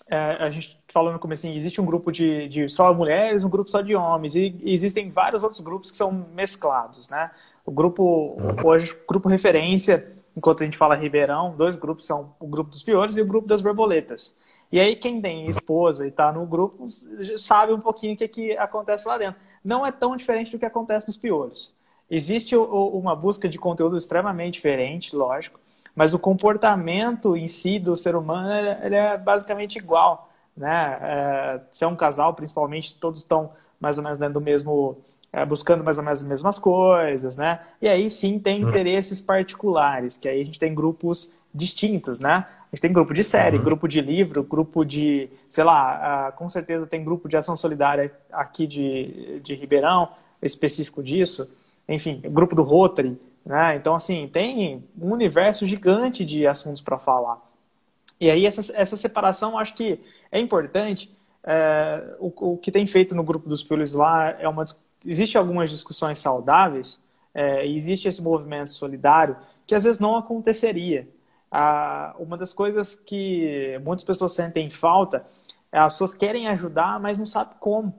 a 0.09 0.49
gente 0.49 0.79
falou 0.87 1.11
no 1.11 1.19
começo, 1.19 1.45
assim, 1.45 1.55
existe 1.55 1.81
um 1.81 1.85
grupo 1.85 2.11
de, 2.11 2.47
de, 2.47 2.69
só 2.69 2.93
mulheres, 2.93 3.43
um 3.43 3.49
grupo 3.49 3.69
só 3.69 3.81
de 3.81 3.95
homens, 3.95 4.35
e, 4.35 4.55
existem 4.63 5.09
vários 5.09 5.43
outros 5.43 5.61
grupos 5.61 5.89
que 5.89 5.97
são 5.97 6.27
mesclados, 6.33 7.09
né? 7.09 7.31
O 7.65 7.71
grupo, 7.71 8.37
hoje, 8.63 8.93
o 8.93 9.07
grupo 9.07 9.27
referência, 9.27 10.07
enquanto 10.37 10.61
a 10.61 10.65
gente 10.65 10.77
fala 10.77 10.95
Ribeirão, 10.95 11.55
dois 11.57 11.75
grupos 11.75 12.05
são 12.05 12.35
o 12.39 12.45
grupo 12.45 12.69
dos 12.69 12.83
piores 12.83 13.17
e 13.17 13.21
o 13.21 13.25
grupo 13.25 13.47
das 13.47 13.61
borboletas. 13.61 14.35
E 14.71 14.79
aí 14.79 14.95
quem 14.95 15.21
tem 15.21 15.47
esposa 15.47 16.05
e 16.05 16.09
está 16.09 16.31
no 16.31 16.45
grupo 16.45 16.85
sabe 17.37 17.71
um 17.71 17.79
pouquinho 17.79 18.13
o 18.13 18.17
que, 18.17 18.27
que 18.27 18.57
acontece 18.57 19.07
lá 19.07 19.17
dentro. 19.17 19.39
Não 19.63 19.85
é 19.85 19.91
tão 19.91 20.15
diferente 20.15 20.51
do 20.51 20.59
que 20.59 20.65
acontece 20.65 21.07
nos 21.07 21.17
piores. 21.17 21.73
Existe 22.09 22.55
uma 22.55 23.15
busca 23.15 23.49
de 23.49 23.57
conteúdo 23.57 23.97
extremamente 23.97 24.55
diferente, 24.55 25.15
lógico, 25.15 25.59
mas 25.95 26.13
o 26.13 26.19
comportamento 26.19 27.37
em 27.37 27.47
si 27.47 27.79
do 27.79 27.95
ser 27.95 28.15
humano 28.15 28.49
ele 28.83 28.95
é 28.95 29.17
basicamente 29.17 29.77
igual, 29.77 30.29
né? 30.55 30.97
É, 31.01 31.61
se 31.71 31.83
é 31.83 31.87
um 31.87 31.95
casal, 31.95 32.33
principalmente, 32.33 32.95
todos 32.95 33.21
estão 33.21 33.51
mais 33.79 33.97
ou 33.97 34.03
menos 34.03 34.17
dentro 34.17 34.35
do 34.35 34.41
mesmo, 34.41 34.97
é, 35.31 35.45
buscando 35.45 35.83
mais 35.83 35.97
ou 35.97 36.03
menos 36.03 36.21
as 36.21 36.27
mesmas 36.27 36.59
coisas, 36.59 37.37
né? 37.37 37.61
E 37.81 37.87
aí 37.87 38.09
sim 38.09 38.39
tem 38.39 38.63
uhum. 38.63 38.69
interesses 38.69 39.21
particulares, 39.21 40.17
que 40.17 40.27
aí 40.27 40.41
a 40.41 40.45
gente 40.45 40.59
tem 40.59 40.75
grupos 40.75 41.33
distintos, 41.53 42.19
né? 42.19 42.45
A 42.71 42.75
gente 42.75 42.81
tem 42.81 42.91
grupo 42.91 43.13
de 43.13 43.23
série, 43.23 43.57
uhum. 43.57 43.63
grupo 43.63 43.87
de 43.87 44.01
livro, 44.01 44.43
grupo 44.43 44.83
de, 44.83 45.29
sei 45.47 45.63
lá, 45.63 46.33
com 46.35 46.49
certeza 46.49 46.85
tem 46.85 47.03
grupo 47.05 47.29
de 47.29 47.37
ação 47.37 47.55
solidária 47.55 48.11
aqui 48.31 48.67
de, 48.67 49.39
de 49.41 49.55
Ribeirão, 49.55 50.09
específico 50.41 51.01
disso. 51.01 51.49
Enfim, 51.87 52.21
grupo 52.25 52.55
do 52.55 52.63
Rotary, 52.63 53.17
né? 53.45 53.75
Então, 53.75 53.93
assim, 53.93 54.27
tem 54.27 54.83
um 54.99 55.11
universo 55.11 55.65
gigante 55.67 56.25
de 56.25 56.47
assuntos 56.47 56.81
para 56.81 56.97
falar. 56.97 57.39
E 58.19 58.29
aí, 58.29 58.45
essa, 58.45 58.75
essa 58.75 58.97
separação, 58.97 59.57
acho 59.57 59.75
que 59.75 59.99
é 60.31 60.39
importante. 60.39 61.15
É, 61.43 62.15
o, 62.19 62.53
o, 62.53 62.57
que 62.57 62.71
tem 62.71 62.87
feito 62.87 63.13
no 63.13 63.23
grupo 63.23 63.47
dos 63.47 63.61
piolhos 63.63 63.93
lá 63.93 64.31
é 64.31 64.47
uma. 64.47 64.65
Existe 65.05 65.37
algumas 65.37 65.69
discussões 65.69 66.17
saudáveis, 66.17 67.03
é, 67.33 67.67
existe 67.67 68.07
esse 68.07 68.21
movimento 68.23 68.71
solidário 68.71 69.37
que 69.67 69.75
às 69.75 69.83
vezes 69.83 69.99
não 69.99 70.15
aconteceria. 70.15 71.07
Ah, 71.51 72.15
uma 72.17 72.37
das 72.37 72.53
coisas 72.53 72.95
que 72.95 73.79
muitas 73.83 74.03
pessoas 74.03 74.33
sentem 74.33 74.69
falta 74.69 75.25
é 75.71 75.77
as 75.77 75.93
pessoas 75.93 76.15
querem 76.15 76.47
ajudar, 76.47 76.99
mas 76.99 77.19
não 77.19 77.25
sabem 77.25 77.55
como, 77.59 77.93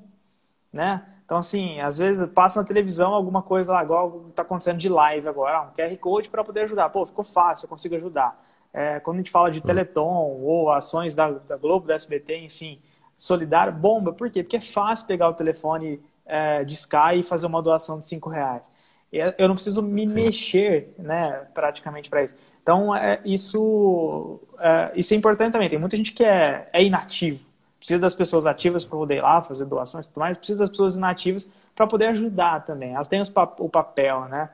né? 0.73 1.07
Então, 1.27 1.39
assim, 1.39 1.81
às 1.81 1.99
vezes 1.99 2.27
passa 2.31 2.61
na 2.61 2.67
televisão 2.67 3.13
alguma 3.13 3.43
coisa 3.43 3.73
lá, 3.73 3.83
igual 3.83 4.27
está 4.31 4.43
acontecendo 4.43 4.79
de 4.79 4.89
live 4.89 5.27
agora, 5.27 5.63
um 5.63 5.75
QR 5.75 5.95
Code 5.99 6.31
para 6.31 6.45
poder 6.45 6.61
ajudar. 6.61 6.89
Pô, 6.89 7.05
ficou 7.05 7.25
fácil, 7.25 7.67
eu 7.67 7.69
consigo 7.69 7.97
ajudar. 7.97 8.41
É, 8.73 9.01
quando 9.01 9.17
a 9.17 9.19
gente 9.19 9.31
fala 9.31 9.51
de 9.51 9.61
Teleton 9.61 10.39
ou 10.41 10.71
ações 10.71 11.17
da, 11.17 11.31
da 11.31 11.57
Globo, 11.57 11.89
da 11.89 11.95
SBT, 11.95 12.39
enfim, 12.39 12.81
solidário, 13.17 13.73
bomba. 13.73 14.13
Por 14.13 14.31
quê? 14.31 14.43
Porque 14.43 14.59
é 14.59 14.61
fácil 14.61 15.07
pegar 15.07 15.29
o 15.29 15.35
telefone 15.35 16.01
é, 16.25 16.63
de 16.63 16.75
Sky 16.75 17.19
e 17.19 17.23
fazer 17.25 17.47
uma 17.47 17.61
doação 17.61 17.99
de 17.99 18.07
cinco 18.07 18.29
reais. 18.31 18.71
Eu 19.11 19.49
não 19.49 19.55
preciso 19.55 19.83
me 19.83 20.09
Sim. 20.09 20.15
mexer, 20.15 20.95
né, 20.99 21.47
praticamente 21.55 22.11
para 22.11 22.23
isso. 22.23 22.37
Então, 22.63 22.95
é, 22.95 23.21
isso, 23.25 24.41
é, 24.59 24.93
isso 24.95 25.15
é 25.15 25.17
importante 25.17 25.53
também. 25.53 25.71
Tem 25.71 25.79
muita 25.79 25.97
gente 25.97 26.13
que 26.13 26.25
é, 26.25 26.69
é 26.73 26.85
inativo. 26.85 27.46
Precisa 27.87 28.01
das 28.01 28.15
pessoas 28.15 28.47
ativas 28.47 28.85
para 28.85 28.99
poder 28.99 29.19
ir 29.19 29.21
lá 29.21 29.41
fazer 29.41 29.65
doações 29.65 30.07
e 30.07 30.09
tudo 30.09 30.19
mais. 30.19 30.37
Precisa 30.37 30.59
das 30.59 30.71
pessoas 30.71 30.97
inativas 30.97 31.49
para 31.73 31.87
poder 31.87 32.07
ajudar 32.07 32.67
também. 32.67 32.95
Elas 32.95 33.07
têm 33.07 33.23
o 33.61 33.69
papel, 33.69 34.25
né? 34.25 34.51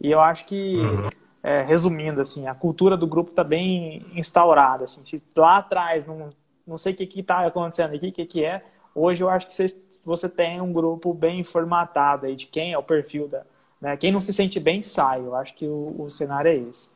E 0.00 0.08
eu 0.08 0.20
acho 0.20 0.44
que, 0.44 0.76
uhum. 0.76 1.08
é, 1.42 1.62
resumindo, 1.62 2.20
assim, 2.20 2.46
a 2.46 2.54
cultura 2.54 2.96
do 2.96 3.04
grupo 3.04 3.30
está 3.30 3.42
bem 3.42 4.06
instaurada. 4.14 4.84
Assim. 4.84 5.04
Se 5.04 5.20
lá 5.36 5.56
atrás 5.56 6.06
não, 6.06 6.30
não 6.64 6.78
sei 6.78 6.92
o 6.92 6.96
que 6.96 7.18
está 7.18 7.44
acontecendo 7.44 7.92
aqui, 7.92 8.06
o 8.06 8.12
que, 8.12 8.24
que 8.24 8.44
é, 8.44 8.62
hoje 8.94 9.24
eu 9.24 9.28
acho 9.28 9.48
que 9.48 9.54
você, 9.54 9.66
você 10.04 10.28
tem 10.28 10.60
um 10.60 10.72
grupo 10.72 11.12
bem 11.12 11.42
formatado 11.42 12.26
aí 12.26 12.36
de 12.36 12.46
quem 12.46 12.72
é 12.72 12.78
o 12.78 12.84
perfil 12.84 13.26
da. 13.26 13.42
Né? 13.80 13.96
Quem 13.96 14.12
não 14.12 14.20
se 14.20 14.32
sente 14.32 14.60
bem, 14.60 14.80
sai. 14.80 15.18
Eu 15.22 15.34
acho 15.34 15.56
que 15.56 15.66
o, 15.66 16.02
o 16.02 16.08
cenário 16.08 16.52
é 16.52 16.54
esse. 16.54 16.95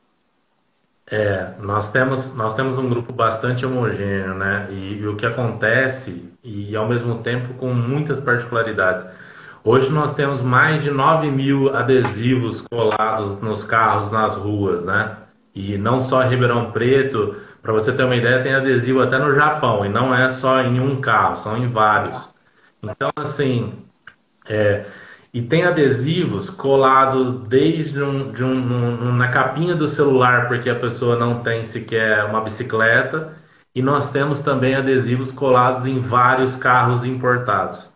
É, 1.11 1.55
nós 1.59 1.90
temos, 1.90 2.33
nós 2.37 2.55
temos 2.55 2.79
um 2.79 2.88
grupo 2.88 3.12
bastante 3.12 3.66
homogêneo, 3.66 4.35
né? 4.35 4.68
E, 4.70 4.99
e, 5.01 5.09
o 5.09 5.16
que 5.16 5.27
acontece, 5.27 6.33
e 6.44 6.77
ao 6.77 6.88
mesmo 6.88 7.18
tempo 7.18 7.55
com 7.55 7.75
muitas 7.75 8.20
particularidades. 8.20 9.05
Hoje 9.64 9.90
nós 9.90 10.14
temos 10.14 10.40
mais 10.40 10.83
de 10.83 10.90
9 10.90 11.31
mil 11.31 11.75
adesivos 11.75 12.62
colados 12.62 13.40
nos 13.42 13.64
carros, 13.64 14.12
nas 14.12 14.37
ruas, 14.37 14.85
né? 14.85 15.16
E 15.53 15.77
não 15.77 16.01
só 16.01 16.23
em 16.23 16.29
Ribeirão 16.29 16.70
Preto, 16.70 17.35
para 17.61 17.73
você 17.73 17.92
ter 17.92 18.05
uma 18.05 18.16
ideia, 18.16 18.42
tem 18.42 18.55
adesivo 18.55 19.03
até 19.03 19.18
no 19.18 19.35
Japão, 19.35 19.85
e 19.85 19.88
não 19.88 20.14
é 20.14 20.31
só 20.31 20.61
em 20.62 20.79
um 20.81 21.01
carro, 21.01 21.37
são 21.37 21.57
em 21.59 21.68
vários. 21.68 22.33
Então, 22.83 23.11
assim, 23.16 23.75
é, 24.49 24.87
e 25.32 25.42
tem 25.42 25.64
adesivos 25.64 26.50
colados 26.50 27.40
desde 27.48 28.02
um, 28.02 28.32
de 28.32 28.42
um, 28.42 29.08
um, 29.08 29.12
na 29.16 29.28
capinha 29.28 29.74
do 29.74 29.88
celular, 29.88 30.48
porque 30.48 30.68
a 30.70 30.74
pessoa 30.74 31.16
não 31.16 31.40
tem 31.40 31.64
sequer 31.64 32.24
uma 32.24 32.40
bicicleta, 32.40 33.32
e 33.74 33.82
nós 33.82 34.10
temos 34.10 34.40
também 34.40 34.74
adesivos 34.74 35.30
colados 35.30 35.86
em 35.86 36.00
vários 36.00 36.56
carros 36.56 37.04
importados 37.04 37.90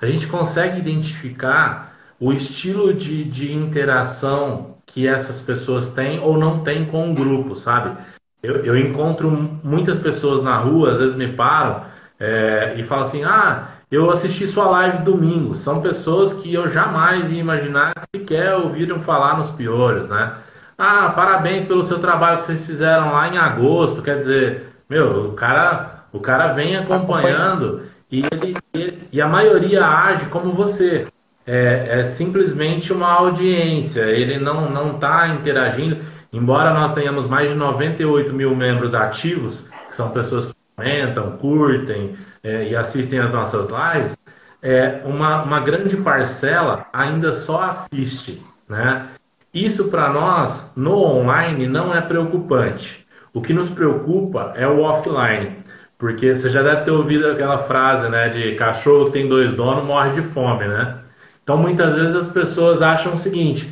a 0.00 0.06
gente 0.06 0.26
consegue 0.26 0.78
identificar 0.78 1.94
o 2.18 2.32
estilo 2.32 2.94
de, 2.94 3.24
de 3.24 3.52
interação 3.52 4.76
que 4.86 5.06
essas 5.06 5.40
pessoas 5.40 5.88
têm 5.88 6.18
ou 6.20 6.38
não 6.38 6.64
têm 6.64 6.84
com 6.86 7.10
o 7.10 7.14
grupo, 7.14 7.54
sabe? 7.54 7.96
Eu, 8.42 8.64
eu 8.64 8.78
encontro 8.78 9.30
muitas 9.62 9.98
pessoas 9.98 10.42
na 10.42 10.56
rua, 10.56 10.92
às 10.92 10.98
vezes 10.98 11.14
me 11.14 11.28
param 11.28 11.84
é, 12.18 12.74
e 12.76 12.82
falam 12.82 13.04
assim: 13.04 13.22
ah, 13.24 13.68
eu 13.90 14.10
assisti 14.10 14.46
sua 14.46 14.66
live 14.66 14.98
domingo. 14.98 15.54
São 15.54 15.80
pessoas 15.82 16.32
que 16.34 16.52
eu 16.54 16.68
jamais 16.70 17.30
ia 17.30 17.40
imaginar 17.40 17.92
que 17.94 18.20
sequer 18.20 18.54
ouviram 18.54 19.00
falar 19.00 19.36
nos 19.36 19.50
piolhos, 19.50 20.08
né? 20.08 20.34
Ah, 20.78 21.10
parabéns 21.10 21.64
pelo 21.64 21.84
seu 21.84 21.98
trabalho 21.98 22.38
que 22.38 22.44
vocês 22.44 22.64
fizeram 22.64 23.12
lá 23.12 23.28
em 23.28 23.36
agosto. 23.36 24.02
Quer 24.02 24.18
dizer, 24.18 24.72
meu, 24.88 25.30
o 25.30 25.32
cara, 25.34 26.04
o 26.12 26.20
cara 26.20 26.52
vem 26.52 26.76
acompanhando 26.76 27.82
e, 28.10 28.24
ele, 28.32 28.56
ele, 28.72 29.08
e 29.12 29.20
a 29.20 29.28
maioria 29.28 29.84
age 29.84 30.26
como 30.26 30.52
você. 30.52 31.06
É, 31.46 32.00
é, 32.00 32.02
simplesmente 32.04 32.92
uma 32.92 33.10
audiência, 33.10 34.02
ele 34.02 34.38
não 34.38 34.92
está 34.92 35.28
interagindo. 35.28 35.98
Embora 36.32 36.72
nós 36.72 36.94
tenhamos 36.94 37.26
mais 37.26 37.50
de 37.50 37.56
98 37.56 38.32
mil 38.32 38.54
membros 38.54 38.94
ativos, 38.94 39.64
que 39.88 39.96
são 39.96 40.10
pessoas 40.10 40.46
que 40.46 40.54
comentam, 40.80 41.36
curtem 41.36 42.16
é, 42.42 42.68
e 42.68 42.76
assistem 42.76 43.18
as 43.18 43.30
nossas 43.30 43.68
lives, 43.68 44.16
é, 44.62 45.02
uma, 45.04 45.42
uma 45.42 45.60
grande 45.60 45.96
parcela 45.98 46.86
ainda 46.92 47.32
só 47.32 47.64
assiste. 47.64 48.42
Né? 48.68 49.06
Isso 49.52 49.88
para 49.88 50.10
nós, 50.10 50.72
no 50.74 50.96
online, 50.96 51.66
não 51.66 51.94
é 51.94 52.00
preocupante. 52.00 53.06
O 53.32 53.42
que 53.42 53.52
nos 53.52 53.68
preocupa 53.68 54.54
é 54.56 54.66
o 54.66 54.80
offline. 54.80 55.58
Porque 55.98 56.34
você 56.34 56.48
já 56.48 56.62
deve 56.62 56.82
ter 56.82 56.90
ouvido 56.90 57.30
aquela 57.30 57.58
frase, 57.58 58.08
né, 58.08 58.30
de 58.30 58.54
cachorro 58.54 59.06
que 59.06 59.12
tem 59.12 59.28
dois 59.28 59.52
donos 59.52 59.84
morre 59.84 60.12
de 60.12 60.22
fome, 60.22 60.66
né? 60.66 60.96
Então 61.42 61.58
muitas 61.58 61.94
vezes 61.94 62.16
as 62.16 62.28
pessoas 62.28 62.80
acham 62.80 63.12
o 63.12 63.18
seguinte: 63.18 63.70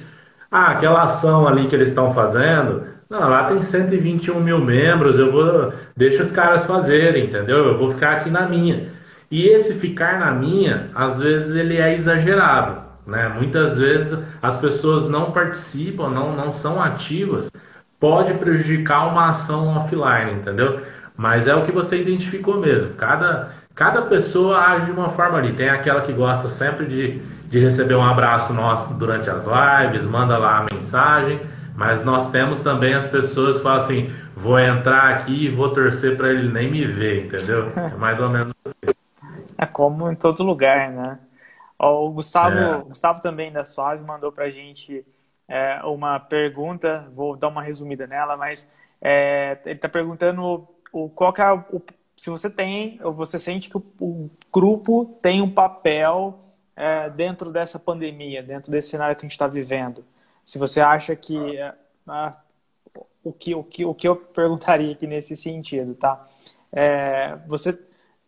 ah, 0.51 0.73
aquela 0.73 1.05
ação 1.05 1.49
ali 1.49 1.68
que 1.68 1.75
eles 1.75 1.88
estão 1.88 2.12
fazendo, 2.12 2.85
não, 3.11 3.29
lá 3.29 3.44
tem 3.44 3.62
121 3.62 4.38
mil 4.38 4.59
membros, 4.59 5.18
eu 5.18 5.33
vou 5.33 5.73
deixa 5.97 6.23
os 6.23 6.31
caras 6.31 6.64
fazerem, 6.66 7.25
entendeu? 7.25 7.68
Eu 7.68 7.79
vou 7.79 7.92
ficar 7.92 8.12
aqui 8.12 8.29
na 8.29 8.47
minha. 8.47 8.90
E 9.31 9.47
esse 9.49 9.75
ficar 9.75 10.18
na 10.18 10.31
minha, 10.33 10.90
às 10.94 11.18
vezes 11.18 11.57
ele 11.57 11.79
é 11.79 11.94
exagerado, 11.94 12.83
né? 13.07 13.29
Muitas 13.29 13.79
vezes 13.79 14.18
as 14.42 14.57
pessoas 14.59 15.09
não 15.09 15.33
participam, 15.33 16.09
não, 16.11 16.37
não 16.37 16.51
são 16.51 16.83
ativas, 16.83 17.51
pode 17.99 18.35
prejudicar 18.35 19.09
uma 19.09 19.31
ação 19.31 19.68
offline, 19.77 20.33
entendeu? 20.33 20.81
Mas 21.16 21.49
é 21.49 21.55
o 21.55 21.62
que 21.62 21.73
você 21.73 22.01
identificou 22.01 22.59
mesmo. 22.61 22.94
Cada, 22.94 23.49
cada 23.75 24.03
pessoa 24.03 24.59
age 24.59 24.87
de 24.87 24.92
uma 24.92 25.09
forma 25.09 25.38
ali. 25.38 25.53
Tem 25.53 25.68
aquela 25.68 26.03
que 26.03 26.12
gosta 26.12 26.47
sempre 26.47 26.87
de, 26.87 27.21
de 27.49 27.59
receber 27.59 27.97
um 27.97 28.05
abraço 28.05 28.53
nosso 28.53 28.94
durante 28.94 29.29
as 29.29 29.44
lives, 29.44 30.05
manda 30.05 30.38
lá 30.38 30.59
a 30.59 30.75
mensagem. 30.75 31.40
Mas 31.79 32.05
nós 32.05 32.29
temos 32.33 32.61
também 32.61 32.93
as 32.93 33.07
pessoas 33.07 33.59
que 33.59 33.62
falam 33.62 33.85
assim: 33.85 34.12
vou 34.35 34.59
entrar 34.59 35.14
aqui 35.14 35.45
e 35.45 35.49
vou 35.49 35.73
torcer 35.73 36.17
para 36.17 36.29
ele 36.29 36.53
nem 36.53 36.69
me 36.69 36.85
ver, 36.85 37.27
entendeu? 37.27 37.71
É 37.79 37.95
mais 37.95 38.19
ou 38.19 38.29
menos 38.29 38.53
assim. 38.64 38.93
É 39.57 39.64
como 39.64 40.11
em 40.11 40.17
todo 40.17 40.43
lugar, 40.43 40.91
né? 40.91 41.21
O 41.79 42.11
Gustavo, 42.11 42.59
é. 42.59 42.79
Gustavo 42.79 43.23
também 43.23 43.53
da 43.53 43.62
Suave 43.62 44.05
mandou 44.05 44.33
para 44.33 44.47
a 44.47 44.51
gente 44.51 45.07
é, 45.47 45.81
uma 45.85 46.19
pergunta, 46.19 47.07
vou 47.14 47.37
dar 47.37 47.47
uma 47.47 47.62
resumida 47.62 48.09
nela, 48.09 48.37
mas 48.37 48.69
é, 49.01 49.59
ele 49.64 49.77
está 49.77 49.88
perguntando 49.88 50.67
o, 50.93 51.09
qual 51.09 51.33
que 51.33 51.41
é 51.41 51.53
o, 51.53 51.81
se 52.17 52.29
você 52.29 52.51
tem, 52.51 52.99
ou 53.05 53.12
você 53.12 53.38
sente 53.38 53.71
que 53.71 53.77
o, 53.77 53.85
o 54.01 54.29
grupo 54.53 55.17
tem 55.23 55.41
um 55.41 55.51
papel 55.51 56.41
é, 56.75 57.09
dentro 57.09 57.53
dessa 57.53 57.79
pandemia, 57.79 58.43
dentro 58.43 58.69
desse 58.69 58.88
cenário 58.88 59.14
que 59.14 59.21
a 59.21 59.27
gente 59.27 59.33
está 59.33 59.47
vivendo. 59.47 60.05
Se 60.49 60.59
você 60.59 60.81
acha 60.81 61.15
que 61.15 61.59
é, 61.59 61.75
o 63.23 63.31
que, 63.31 63.55
o, 63.55 63.63
que, 63.63 63.85
o 63.85 63.95
que 63.95 64.09
eu 64.09 64.17
perguntaria 64.17 64.93
aqui 64.93 65.07
nesse 65.07 65.37
sentido, 65.37 65.95
tá? 65.95 66.27
É, 66.73 67.37
você, 67.47 67.79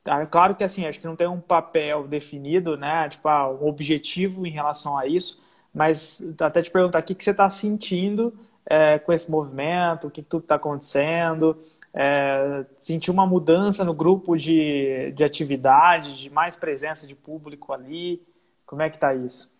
tá, 0.04 0.26
claro 0.26 0.54
que 0.54 0.62
assim, 0.62 0.84
acho 0.84 1.00
que 1.00 1.06
não 1.06 1.16
tem 1.16 1.26
um 1.26 1.40
papel 1.40 2.06
definido, 2.06 2.76
né? 2.76 3.08
Tipo, 3.08 3.26
ah, 3.26 3.50
um 3.50 3.66
objetivo 3.66 4.46
em 4.46 4.50
relação 4.50 4.98
a 4.98 5.06
isso, 5.06 5.42
mas 5.72 6.22
até 6.38 6.60
te 6.60 6.70
perguntar 6.70 7.00
o 7.00 7.02
que, 7.02 7.14
que 7.14 7.24
você 7.24 7.30
está 7.30 7.48
sentindo 7.48 8.38
é, 8.66 8.98
com 8.98 9.14
esse 9.14 9.30
movimento, 9.30 10.08
o 10.08 10.10
que, 10.10 10.22
que 10.22 10.28
tudo 10.28 10.42
está 10.42 10.56
acontecendo, 10.56 11.58
é, 11.94 12.66
sentiu 12.76 13.14
uma 13.14 13.26
mudança 13.26 13.82
no 13.82 13.94
grupo 13.94 14.36
de, 14.36 15.10
de 15.16 15.24
atividade, 15.24 16.14
de 16.16 16.28
mais 16.28 16.54
presença 16.54 17.06
de 17.06 17.14
público 17.14 17.72
ali? 17.72 18.22
Como 18.66 18.82
é 18.82 18.90
que 18.90 18.98
está 18.98 19.14
isso? 19.14 19.58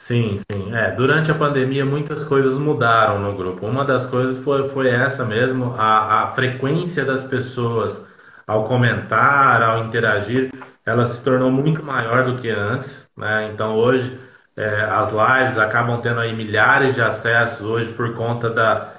Sim, 0.00 0.38
sim. 0.50 0.74
É, 0.74 0.90
durante 0.92 1.30
a 1.30 1.34
pandemia 1.34 1.84
muitas 1.84 2.24
coisas 2.24 2.54
mudaram 2.54 3.20
no 3.20 3.36
grupo. 3.36 3.66
Uma 3.66 3.84
das 3.84 4.06
coisas 4.06 4.42
foi, 4.42 4.68
foi 4.70 4.88
essa 4.88 5.24
mesmo, 5.24 5.74
a, 5.78 6.22
a 6.24 6.32
frequência 6.32 7.04
das 7.04 7.22
pessoas 7.22 8.04
ao 8.46 8.66
comentar, 8.66 9.62
ao 9.62 9.84
interagir, 9.84 10.50
ela 10.84 11.06
se 11.06 11.22
tornou 11.22 11.50
muito 11.50 11.82
maior 11.84 12.24
do 12.24 12.36
que 12.40 12.48
antes. 12.50 13.08
Né? 13.16 13.50
Então 13.52 13.76
hoje 13.76 14.18
é, 14.56 14.82
as 14.82 15.10
lives 15.10 15.58
acabam 15.58 16.00
tendo 16.00 16.18
aí 16.20 16.34
milhares 16.34 16.94
de 16.94 17.02
acessos 17.02 17.60
hoje 17.64 17.92
por 17.92 18.14
conta 18.16 18.50
da, 18.50 18.92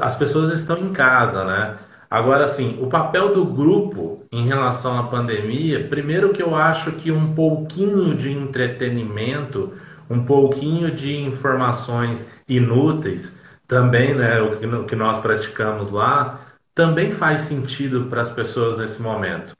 as 0.00 0.16
pessoas 0.16 0.52
estão 0.52 0.78
em 0.78 0.92
casa, 0.92 1.44
né? 1.44 1.76
Agora, 2.08 2.44
assim, 2.44 2.78
o 2.80 2.86
papel 2.88 3.34
do 3.34 3.44
grupo 3.44 4.24
em 4.32 4.46
relação 4.46 4.98
à 4.98 5.02
pandemia, 5.04 5.86
primeiro 5.88 6.32
que 6.32 6.42
eu 6.42 6.54
acho 6.54 6.92
que 6.92 7.10
um 7.10 7.34
pouquinho 7.34 8.14
de 8.16 8.30
entretenimento, 8.32 9.74
um 10.08 10.24
pouquinho 10.24 10.90
de 10.90 11.16
informações 11.16 12.30
inúteis, 12.48 13.38
também, 13.66 14.14
né, 14.14 14.40
o 14.40 14.84
que 14.84 14.96
nós 14.96 15.18
praticamos 15.18 15.90
lá, 15.90 16.40
também 16.74 17.10
faz 17.10 17.42
sentido 17.42 18.04
para 18.04 18.20
as 18.20 18.30
pessoas 18.30 18.78
nesse 18.78 19.02
momento. 19.02 19.56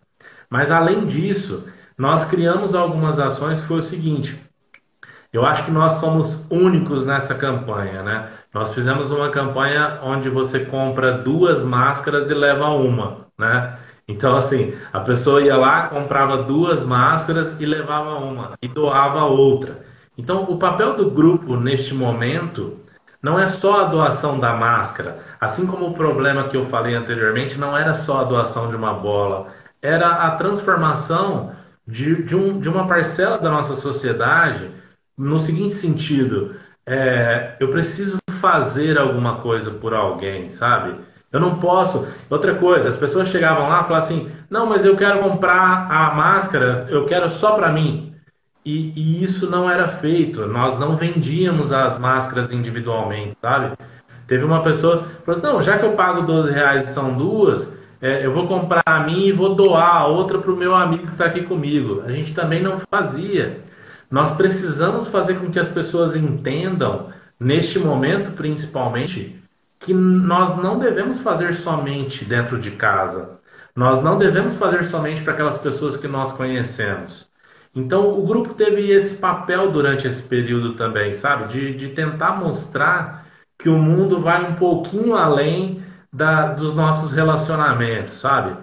Mas, 0.49 0.71
além 0.71 1.07
disso, 1.07 1.67
nós 1.99 2.25
criamos 2.25 2.75
algumas 2.75 3.19
ações 3.19 3.61
que 3.61 3.67
foi 3.67 3.79
o 3.79 3.83
seguinte, 3.83 4.39
eu 5.33 5.45
acho 5.45 5.65
que 5.65 5.71
nós 5.71 5.95
somos 5.95 6.47
únicos 6.51 7.05
nessa 7.05 7.35
campanha, 7.35 8.03
né? 8.03 8.31
Nós 8.55 8.73
fizemos 8.73 9.11
uma 9.11 9.31
campanha 9.31 9.99
onde 10.03 10.31
você 10.31 10.61
compra 10.65 11.19
duas 11.19 11.63
máscaras 11.63 12.31
e 12.31 12.35
leva 12.35 12.69
uma, 12.69 13.27
né? 13.39 13.77
Então, 14.09 14.37
assim, 14.37 14.75
a 14.93 15.01
pessoa 15.01 15.43
ia 15.43 15.57
lá, 15.57 15.89
comprava 15.89 16.45
duas 16.45 16.85
máscaras 16.85 17.61
e 17.61 17.67
levava 17.67 18.15
uma, 18.19 18.53
e 18.63 18.69
doava 18.69 19.25
outra. 19.25 19.85
Então, 20.17 20.45
o 20.45 20.59
papel 20.59 20.97
do 20.97 21.11
grupo 21.11 21.57
neste 21.57 21.95
momento 21.95 22.79
não 23.23 23.39
é 23.39 23.49
só 23.49 23.81
a 23.81 23.85
doação 23.89 24.39
da 24.39 24.53
máscara. 24.53 25.19
Assim 25.41 25.67
como 25.67 25.87
o 25.87 25.95
problema 25.95 26.49
que 26.49 26.57
eu 26.57 26.65
falei 26.67 26.95
anteriormente 26.95 27.59
não 27.59 27.77
era 27.77 27.95
só 27.95 28.21
a 28.21 28.25
doação 28.25 28.71
de 28.71 28.77
uma 28.77 28.95
bola 28.95 29.49
era 29.83 30.09
a 30.27 30.31
transformação 30.33 31.53
de, 31.87 32.23
de, 32.25 32.35
um, 32.35 32.59
de 32.59 32.69
uma 32.69 32.87
parcela 32.87 33.39
da 33.39 33.51
nossa 33.51 33.75
sociedade 33.75 34.71
no 35.17 35.39
seguinte 35.41 35.75
sentido: 35.75 36.57
é, 36.85 37.57
eu 37.61 37.71
preciso 37.71 38.19
fazer 38.41 38.99
alguma 38.99 39.37
coisa 39.39 39.71
por 39.71 39.95
alguém, 39.95 40.49
sabe? 40.49 40.97
Eu 41.33 41.41
não 41.41 41.59
posso. 41.59 42.07
Outra 42.31 42.55
coisa, 42.55 42.89
as 42.89 42.97
pessoas 42.97 43.29
chegavam 43.29 43.69
lá 43.69 43.83
e 43.83 43.85
falavam 43.85 44.05
assim: 44.05 44.33
não, 44.51 44.67
mas 44.67 44.85
eu 44.85 44.97
quero 44.97 45.21
comprar 45.21 45.91
a 45.91 46.15
máscara, 46.15 46.87
eu 46.91 47.07
quero 47.07 47.31
só 47.31 47.53
para 47.53 47.73
mim. 47.73 48.06
E, 48.67 48.93
e, 48.97 49.23
isso 49.23 49.49
não 49.49 49.71
era 49.71 49.87
feito. 49.87 50.45
Nós 50.45 50.77
não 50.77 50.97
vendíamos 50.97 51.73
as 51.73 52.01
máscaras 52.01 52.51
individualmente, 52.51 53.39
sabe? 53.41 53.77
Teve 54.27 54.45
uma 54.45 54.61
pessoa 54.61 55.05
que 55.05 55.25
falou 55.25 55.41
assim: 55.41 55.43
não, 55.43 55.63
já 55.63 55.79
que 55.79 55.85
eu 55.85 55.93
pago 55.93 56.23
12 56.23 56.51
reais 56.51 56.91
e 56.91 56.93
são 56.93 57.17
duas, 57.17 57.73
é, 58.03 58.27
eu 58.27 58.35
vou 58.35 58.49
comprar 58.49 58.83
a 58.85 59.05
minha 59.05 59.29
e 59.29 59.33
vou 59.33 59.55
doar 59.55 59.99
a 59.99 60.07
outra 60.09 60.39
para 60.39 60.51
o 60.51 60.57
meu 60.57 60.75
amigo 60.75 61.07
que 61.07 61.13
está 61.13 61.27
aqui 61.27 61.43
comigo. 61.43 62.03
A 62.05 62.11
gente 62.11 62.35
também 62.35 62.61
não 62.61 62.81
fazia. 62.91 63.59
Nós 64.11 64.33
precisamos 64.33 65.07
fazer 65.07 65.39
com 65.39 65.49
que 65.49 65.61
as 65.61 65.69
pessoas 65.69 66.17
entendam, 66.17 67.11
neste 67.39 67.79
momento 67.79 68.33
principalmente, 68.33 69.41
que 69.79 69.95
nós 69.95 70.57
não 70.61 70.77
devemos 70.81 71.21
fazer 71.21 71.55
somente 71.55 72.25
dentro 72.25 72.59
de 72.59 72.73
casa. 72.73 73.39
Nós 73.77 74.03
não 74.03 74.19
devemos 74.19 74.57
fazer 74.57 74.85
somente 74.85 75.23
para 75.23 75.35
aquelas 75.35 75.59
pessoas 75.59 75.97
que 75.97 76.09
nós 76.09 76.33
conhecemos. 76.33 77.29
Então, 77.77 78.19
o 78.19 78.27
grupo 78.27 78.55
teve 78.55 78.91
esse 78.91 79.17
papel 79.17 79.71
durante 79.71 80.09
esse 80.09 80.23
período 80.23 80.73
também, 80.73 81.13
sabe? 81.13 81.53
De, 81.53 81.75
de 81.75 81.91
tentar 81.91 82.33
mostrar 82.33 83.27
que 83.59 83.69
o 83.69 83.77
mundo 83.79 84.19
vai 84.21 84.51
um 84.51 84.55
pouquinho 84.55 85.15
além 85.15 85.85
da, 86.11 86.55
dos 86.55 86.75
nossos 86.75 87.13
relacionamentos, 87.13 88.15
sabe? 88.15 88.57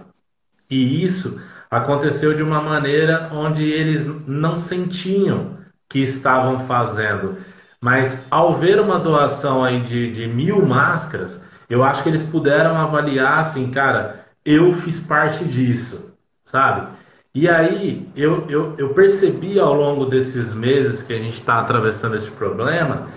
E 0.67 1.03
isso 1.05 1.39
aconteceu 1.69 2.35
de 2.35 2.41
uma 2.41 2.59
maneira 2.59 3.29
onde 3.31 3.63
eles 3.69 4.27
não 4.27 4.57
sentiam 4.57 5.59
que 5.87 5.99
estavam 5.99 6.61
fazendo. 6.61 7.37
Mas 7.79 8.25
ao 8.31 8.57
ver 8.57 8.79
uma 8.79 8.97
doação 8.97 9.63
aí 9.63 9.81
de, 9.81 10.11
de 10.11 10.25
mil 10.25 10.65
máscaras, 10.65 11.43
eu 11.69 11.83
acho 11.83 12.01
que 12.01 12.09
eles 12.09 12.23
puderam 12.23 12.75
avaliar 12.75 13.39
assim, 13.39 13.69
cara, 13.69 14.25
eu 14.43 14.73
fiz 14.73 14.99
parte 14.99 15.45
disso, 15.45 16.17
sabe? 16.43 16.87
E 17.35 17.49
aí 17.49 18.07
eu, 18.15 18.47
eu, 18.47 18.75
eu 18.77 18.93
percebi 18.93 19.59
ao 19.59 19.73
longo 19.73 20.05
desses 20.05 20.53
meses 20.53 21.01
que 21.01 21.13
a 21.13 21.17
gente 21.17 21.35
está 21.35 21.59
atravessando 21.59 22.15
esse 22.15 22.29
problema 22.29 23.07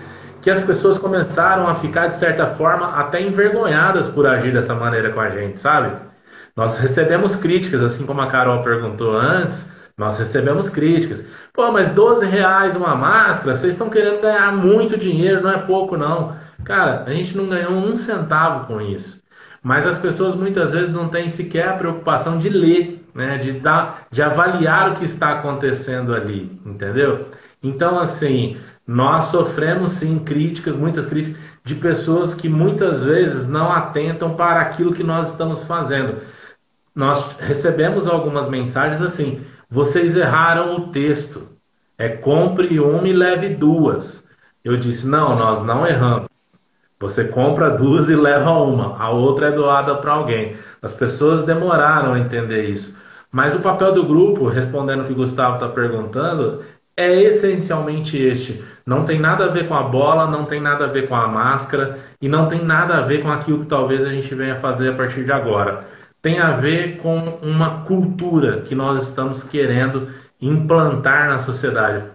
que 0.41 0.49
as 0.49 0.63
pessoas 0.63 0.97
começaram 0.97 1.67
a 1.67 1.75
ficar, 1.75 2.07
de 2.07 2.17
certa 2.17 2.47
forma, 2.47 2.87
até 2.93 3.21
envergonhadas 3.21 4.07
por 4.07 4.25
agir 4.25 4.53
dessa 4.53 4.73
maneira 4.73 5.11
com 5.11 5.19
a 5.19 5.29
gente, 5.29 5.59
sabe? 5.59 5.95
Nós 6.55 6.79
recebemos 6.79 7.35
críticas, 7.35 7.83
assim 7.83 8.05
como 8.05 8.21
a 8.21 8.27
Carol 8.27 8.63
perguntou 8.63 9.15
antes, 9.15 9.71
nós 9.97 10.17
recebemos 10.17 10.69
críticas. 10.69 11.23
Pô, 11.53 11.71
mas 11.71 11.89
12 11.89 12.25
reais 12.25 12.75
uma 12.75 12.95
máscara, 12.95 13.55
vocês 13.55 13.73
estão 13.73 13.89
querendo 13.89 14.21
ganhar 14.21 14.51
muito 14.55 14.97
dinheiro, 14.97 15.43
não 15.43 15.51
é 15.51 15.59
pouco 15.59 15.97
não. 15.97 16.35
Cara, 16.63 17.03
a 17.05 17.11
gente 17.11 17.35
não 17.37 17.49
ganhou 17.49 17.73
um 17.73 17.95
centavo 17.95 18.65
com 18.65 18.81
isso. 18.81 19.21
Mas 19.61 19.85
as 19.85 19.97
pessoas 19.99 20.35
muitas 20.35 20.71
vezes 20.71 20.91
não 20.91 21.09
têm 21.09 21.29
sequer 21.29 21.67
a 21.69 21.73
preocupação 21.73 22.39
de 22.39 22.49
ler, 22.49 22.96
né? 23.17 23.37
de, 23.39 23.53
dar, 23.53 24.07
de 24.11 24.21
avaliar 24.21 24.91
o 24.91 24.95
que 24.95 25.05
está 25.05 25.31
acontecendo 25.31 26.13
ali, 26.13 26.61
entendeu? 26.63 27.29
Então, 27.61 27.99
assim, 27.99 28.57
nós 28.85 29.25
sofremos 29.25 29.93
sim 29.93 30.19
críticas, 30.19 30.75
muitas 30.75 31.07
críticas, 31.07 31.41
de 31.65 31.75
pessoas 31.75 32.33
que 32.33 32.47
muitas 32.47 33.03
vezes 33.03 33.49
não 33.49 33.71
atentam 33.71 34.35
para 34.35 34.61
aquilo 34.61 34.93
que 34.93 35.03
nós 35.03 35.31
estamos 35.31 35.63
fazendo. 35.63 36.21
Nós 36.95 37.35
recebemos 37.39 38.07
algumas 38.07 38.47
mensagens 38.47 39.01
assim: 39.01 39.43
vocês 39.69 40.15
erraram 40.15 40.77
o 40.77 40.91
texto. 40.91 41.49
É 41.97 42.07
compre 42.07 42.79
uma 42.79 43.07
e 43.07 43.13
leve 43.13 43.49
duas. 43.49 44.25
Eu 44.63 44.77
disse: 44.77 45.07
não, 45.07 45.35
nós 45.35 45.63
não 45.65 45.85
erramos. 45.85 46.27
Você 46.99 47.25
compra 47.25 47.71
duas 47.71 48.09
e 48.09 48.15
leva 48.15 48.51
uma, 48.51 48.97
a 48.97 49.09
outra 49.09 49.47
é 49.47 49.51
doada 49.51 49.95
para 49.95 50.13
alguém. 50.13 50.55
As 50.81 50.93
pessoas 50.93 51.43
demoraram 51.43 52.13
a 52.13 52.19
entender 52.19 52.69
isso. 52.69 52.97
Mas 53.31 53.55
o 53.55 53.59
papel 53.59 53.93
do 53.93 54.05
grupo, 54.05 54.47
respondendo 54.47 55.01
o 55.01 55.05
que 55.05 55.13
o 55.13 55.17
Gustavo 55.17 55.55
está 55.55 55.67
perguntando, 55.67 56.63
é 56.95 57.13
essencialmente 57.21 58.17
este. 58.17 58.63
Não 58.85 59.03
tem 59.03 59.19
nada 59.19 59.45
a 59.45 59.49
ver 59.49 59.67
com 59.67 59.75
a 59.75 59.83
bola, 59.83 60.25
não 60.27 60.45
tem 60.45 60.61
nada 60.61 60.85
a 60.85 60.87
ver 60.87 61.07
com 61.07 61.15
a 61.15 61.27
máscara 61.27 61.99
e 62.21 62.27
não 62.27 62.47
tem 62.47 62.63
nada 62.63 62.95
a 62.95 63.01
ver 63.01 63.21
com 63.21 63.29
aquilo 63.29 63.59
que 63.59 63.65
talvez 63.65 64.05
a 64.05 64.09
gente 64.09 64.33
venha 64.33 64.55
fazer 64.55 64.89
a 64.89 64.95
partir 64.95 65.23
de 65.23 65.31
agora. 65.31 65.85
Tem 66.21 66.39
a 66.39 66.51
ver 66.51 66.97
com 66.97 67.37
uma 67.41 67.81
cultura 67.83 68.61
que 68.61 68.73
nós 68.73 69.03
estamos 69.03 69.43
querendo 69.43 70.09
implantar 70.41 71.29
na 71.29 71.39
sociedade. 71.39 72.05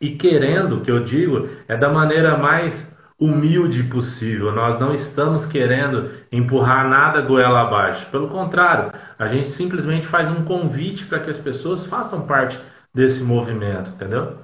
E 0.00 0.10
querendo, 0.10 0.80
que 0.80 0.90
eu 0.90 1.04
digo, 1.04 1.48
é 1.68 1.76
da 1.76 1.88
maneira 1.88 2.36
mais 2.36 2.95
humilde 3.18 3.84
possível. 3.84 4.52
Nós 4.52 4.78
não 4.78 4.92
estamos 4.92 5.46
querendo 5.46 6.12
empurrar 6.30 6.88
nada 6.88 7.22
goela 7.22 7.62
abaixo. 7.62 8.10
Pelo 8.10 8.28
contrário, 8.28 8.92
a 9.18 9.26
gente 9.28 9.48
simplesmente 9.48 10.06
faz 10.06 10.30
um 10.30 10.44
convite 10.44 11.06
para 11.06 11.20
que 11.20 11.30
as 11.30 11.38
pessoas 11.38 11.86
façam 11.86 12.26
parte 12.26 12.60
desse 12.92 13.22
movimento, 13.22 13.90
entendeu? 13.90 14.38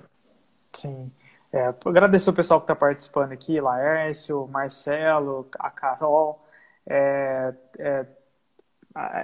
Sim. 0.73 1.11
É, 1.53 1.75
agradecer 1.85 2.31
o 2.31 2.33
pessoal 2.33 2.61
que 2.61 2.65
está 2.65 2.75
participando 2.75 3.33
aqui, 3.33 3.61
Laércio, 3.61 4.49
Marcelo, 4.49 5.47
a 5.59 5.69
Carol. 5.69 6.43
É, 6.87 7.53
é, 7.79 8.07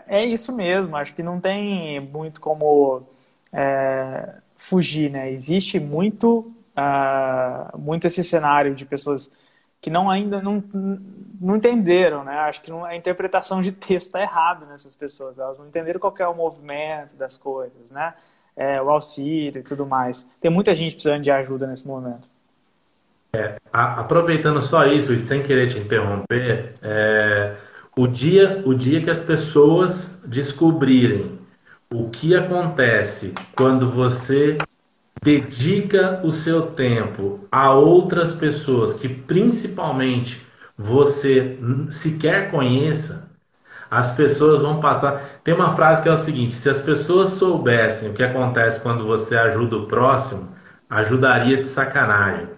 é, 0.07 0.25
isso 0.25 0.55
mesmo, 0.55 0.97
acho 0.97 1.15
que 1.15 1.23
não 1.23 1.41
tem 1.41 2.01
muito 2.01 2.41
como 2.41 3.07
é, 3.53 4.35
fugir, 4.57 5.11
né? 5.11 5.31
Existe 5.31 5.81
muito, 5.81 6.53
uh, 6.79 7.79
muito 7.79 8.07
esse 8.07 8.23
cenário 8.23 8.75
de 8.75 8.87
pessoas 8.87 9.35
que 9.81 9.91
não 9.91 10.09
ainda 10.11 10.41
não, 10.41 10.62
não 11.41 11.57
entenderam, 11.57 12.25
né? 12.25 12.38
Acho 12.41 12.62
que 12.62 12.73
a 12.73 12.97
interpretação 12.97 13.61
de 13.61 13.73
texto 13.73 14.07
está 14.07 14.21
errada 14.21 14.67
nessas 14.67 14.95
pessoas. 14.95 15.38
Elas 15.38 15.59
não 15.59 15.69
entenderam 15.69 16.01
qual 16.01 16.14
é 16.19 16.27
o 16.27 16.35
movimento 16.35 17.17
das 17.17 17.37
coisas, 17.37 17.91
né? 17.91 18.14
é, 18.59 18.83
o 18.83 18.91
auxílio 18.91 19.61
e 19.61 19.62
tudo 19.62 19.87
mais. 19.87 20.29
Tem 20.41 20.51
muita 20.51 20.75
gente 20.75 20.95
precisando 20.95 21.23
de 21.23 21.31
ajuda 21.31 21.67
nesse 21.67 21.87
momento. 21.87 22.27
É, 23.33 23.57
aproveitando 23.73 24.61
só 24.61 24.85
isso 24.87 25.12
e 25.12 25.19
sem 25.21 25.43
querer 25.43 25.69
te 25.69 25.79
interromper, 25.79 26.73
é, 26.83 27.55
o, 27.97 28.09
dia, 28.09 28.62
o 28.67 28.75
dia 28.75 29.01
que 29.01 29.11
as 29.11 29.21
pessoas 29.21 30.21
descobrirem 30.27 31.38
o 31.93 32.11
que 32.11 32.35
acontece 32.35 33.33
quando 33.57 33.91
você 33.91 34.59
dedica 35.22 36.20
o 36.24 36.31
seu 36.31 36.62
tempo 36.68 37.46
a 37.50 37.72
outras 37.72 38.35
pessoas 38.35 38.94
que 38.94 39.09
principalmente 39.09 40.46
você 40.76 41.59
sequer 41.90 42.50
conheça, 42.50 43.28
as 43.90 44.11
pessoas 44.11 44.61
vão 44.61 44.81
passar. 44.81 45.40
Tem 45.42 45.54
uma 45.54 45.74
frase 45.74 46.02
que 46.02 46.09
é 46.09 46.12
o 46.12 46.18
seguinte: 46.18 46.54
se 46.54 46.68
as 46.68 46.81
pessoas 46.81 47.31
soubessem 47.31 48.11
o 48.11 48.14
que 48.14 48.22
acontece 48.22 48.81
quando 48.81 49.07
você 49.07 49.37
ajuda 49.37 49.76
o 49.76 49.87
próximo, 49.87 50.48
ajudaria 50.88 51.57
de 51.57 51.64
sacanagem, 51.64 52.48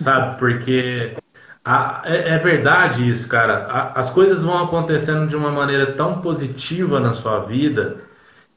sabe? 0.00 0.38
Porque 0.38 1.16
a, 1.64 2.02
é, 2.04 2.34
é, 2.34 2.38
verdade 2.38 3.08
isso, 3.08 3.28
cara. 3.28 3.66
A, 3.66 4.00
as 4.00 4.10
coisas 4.10 4.42
vão 4.42 4.64
acontecendo 4.64 5.28
de 5.28 5.36
uma 5.36 5.50
maneira 5.50 5.92
tão 5.92 6.20
positiva 6.20 6.98
na 6.98 7.12
sua 7.12 7.40
vida 7.40 7.98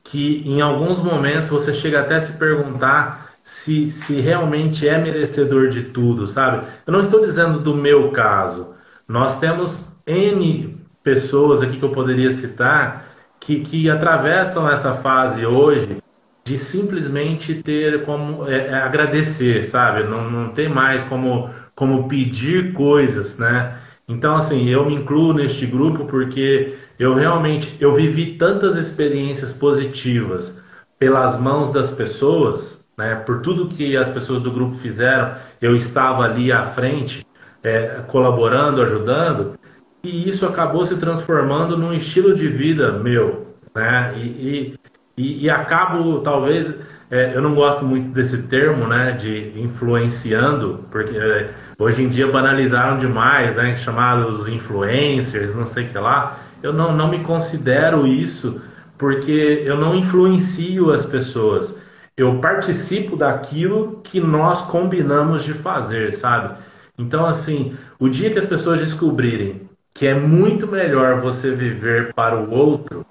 que 0.03 0.41
em 0.47 0.61
alguns 0.61 0.99
momentos 0.99 1.49
você 1.49 1.73
chega 1.73 2.01
até 2.01 2.15
a 2.15 2.21
se 2.21 2.33
perguntar 2.33 3.30
se, 3.51 3.91
se 3.91 4.21
realmente 4.21 4.87
é 4.87 4.97
merecedor 4.97 5.67
de 5.67 5.83
tudo, 5.83 6.25
sabe? 6.25 6.65
Eu 6.87 6.93
não 6.93 7.01
estou 7.01 7.19
dizendo 7.19 7.59
do 7.59 7.75
meu 7.75 8.09
caso. 8.09 8.69
Nós 9.05 9.39
temos 9.39 9.85
N 10.07 10.77
pessoas 11.03 11.61
aqui 11.61 11.77
que 11.77 11.83
eu 11.83 11.89
poderia 11.89 12.31
citar 12.31 13.09
que, 13.41 13.59
que 13.59 13.89
atravessam 13.89 14.71
essa 14.71 14.93
fase 14.93 15.45
hoje 15.45 15.97
de 16.45 16.57
simplesmente 16.57 17.55
ter 17.55 18.05
como 18.05 18.47
é, 18.47 18.67
é, 18.67 18.73
agradecer, 18.75 19.65
sabe? 19.65 20.03
Não, 20.03 20.31
não 20.31 20.49
tem 20.53 20.69
mais 20.69 21.03
como, 21.03 21.49
como 21.75 22.07
pedir 22.07 22.71
coisas, 22.71 23.37
né? 23.37 23.77
Então, 24.07 24.37
assim, 24.37 24.69
eu 24.69 24.85
me 24.85 24.95
incluo 24.95 25.33
neste 25.33 25.65
grupo 25.65 26.05
porque 26.05 26.77
eu 26.97 27.15
realmente 27.15 27.75
eu 27.81 27.93
vivi 27.93 28.37
tantas 28.37 28.77
experiências 28.77 29.51
positivas 29.51 30.57
pelas 30.97 31.37
mãos 31.37 31.69
das 31.69 31.91
pessoas, 31.91 32.80
né? 33.01 33.15
Por 33.15 33.41
tudo 33.41 33.67
que 33.67 33.97
as 33.97 34.07
pessoas 34.07 34.43
do 34.43 34.51
grupo 34.51 34.75
fizeram, 34.75 35.33
eu 35.59 35.75
estava 35.75 36.23
ali 36.23 36.51
à 36.51 36.67
frente, 36.67 37.25
é, 37.63 38.01
colaborando, 38.07 38.79
ajudando, 38.81 39.59
e 40.03 40.29
isso 40.29 40.45
acabou 40.45 40.85
se 40.85 40.97
transformando 40.97 41.75
num 41.75 41.93
estilo 41.93 42.35
de 42.35 42.47
vida 42.47 42.91
meu, 42.91 43.55
né? 43.73 44.13
E, 44.17 44.75
e, 45.17 45.45
e 45.45 45.49
acabo, 45.49 46.19
talvez, 46.19 46.75
é, 47.09 47.35
eu 47.35 47.41
não 47.41 47.55
gosto 47.55 47.83
muito 47.83 48.09
desse 48.09 48.43
termo, 48.43 48.87
né, 48.87 49.13
de 49.13 49.51
influenciando, 49.59 50.85
porque 50.91 51.17
é, 51.17 51.49
hoje 51.77 52.03
em 52.03 52.09
dia 52.09 52.27
banalizaram 52.27 52.99
demais, 52.99 53.55
né, 53.55 53.75
chamados 53.75 54.47
influencers, 54.47 55.55
não 55.55 55.65
sei 55.65 55.85
o 55.85 55.89
que 55.89 55.97
lá. 55.97 56.37
Eu 56.61 56.71
não, 56.71 56.95
não 56.95 57.09
me 57.09 57.19
considero 57.19 58.05
isso, 58.05 58.61
porque 58.97 59.63
eu 59.65 59.75
não 59.77 59.95
influencio 59.95 60.91
as 60.91 61.03
pessoas. 61.05 61.80
Eu 62.21 62.37
participo 62.37 63.15
daquilo 63.15 63.99
que 64.03 64.19
nós 64.19 64.61
combinamos 64.61 65.43
de 65.43 65.55
fazer, 65.55 66.13
sabe? 66.13 66.53
Então, 66.95 67.25
assim, 67.25 67.75
o 67.99 68.07
dia 68.07 68.29
que 68.29 68.37
as 68.37 68.45
pessoas 68.45 68.79
descobrirem 68.79 69.67
que 69.91 70.05
é 70.05 70.13
muito 70.13 70.67
melhor 70.67 71.19
você 71.19 71.49
viver 71.49 72.13
para 72.13 72.39
o 72.39 72.51
outro, 72.51 73.03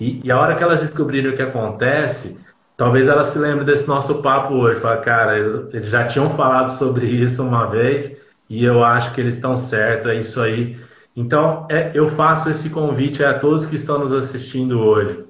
e, 0.00 0.22
e 0.24 0.32
a 0.32 0.40
hora 0.40 0.56
que 0.56 0.62
elas 0.62 0.80
descobrirem 0.80 1.30
o 1.30 1.36
que 1.36 1.42
acontece, 1.42 2.38
talvez 2.74 3.06
elas 3.06 3.26
se 3.26 3.38
lembrem 3.38 3.66
desse 3.66 3.86
nosso 3.86 4.22
papo 4.22 4.54
hoje. 4.54 4.80
Fala, 4.80 4.96
cara, 5.02 5.38
eles 5.38 5.90
já 5.90 6.06
tinham 6.06 6.30
falado 6.30 6.74
sobre 6.78 7.04
isso 7.04 7.42
uma 7.42 7.66
vez 7.66 8.16
e 8.48 8.64
eu 8.64 8.82
acho 8.82 9.12
que 9.12 9.20
eles 9.20 9.34
estão 9.34 9.58
certos, 9.58 10.06
é 10.06 10.14
isso 10.14 10.40
aí. 10.40 10.80
Então, 11.14 11.66
é, 11.70 11.90
eu 11.92 12.08
faço 12.08 12.48
esse 12.48 12.70
convite 12.70 13.22
a 13.22 13.38
todos 13.38 13.66
que 13.66 13.76
estão 13.76 13.98
nos 13.98 14.12
assistindo 14.12 14.80
hoje, 14.80 15.22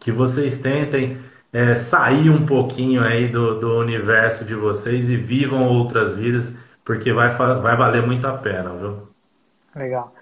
que 0.00 0.10
vocês 0.10 0.56
tentem 0.56 1.18
é, 1.52 1.74
sair 1.76 2.30
um 2.30 2.46
pouquinho 2.46 3.02
aí 3.02 3.28
do, 3.28 3.58
do 3.58 3.78
universo 3.78 4.44
de 4.44 4.54
vocês 4.54 5.08
e 5.08 5.16
vivam 5.16 5.68
outras 5.68 6.16
vidas, 6.16 6.54
porque 6.84 7.12
vai, 7.12 7.30
vai 7.30 7.76
valer 7.76 8.06
muito 8.06 8.26
a 8.26 8.36
pena, 8.38 8.70
viu? 8.70 9.08
Legal. 9.74 10.14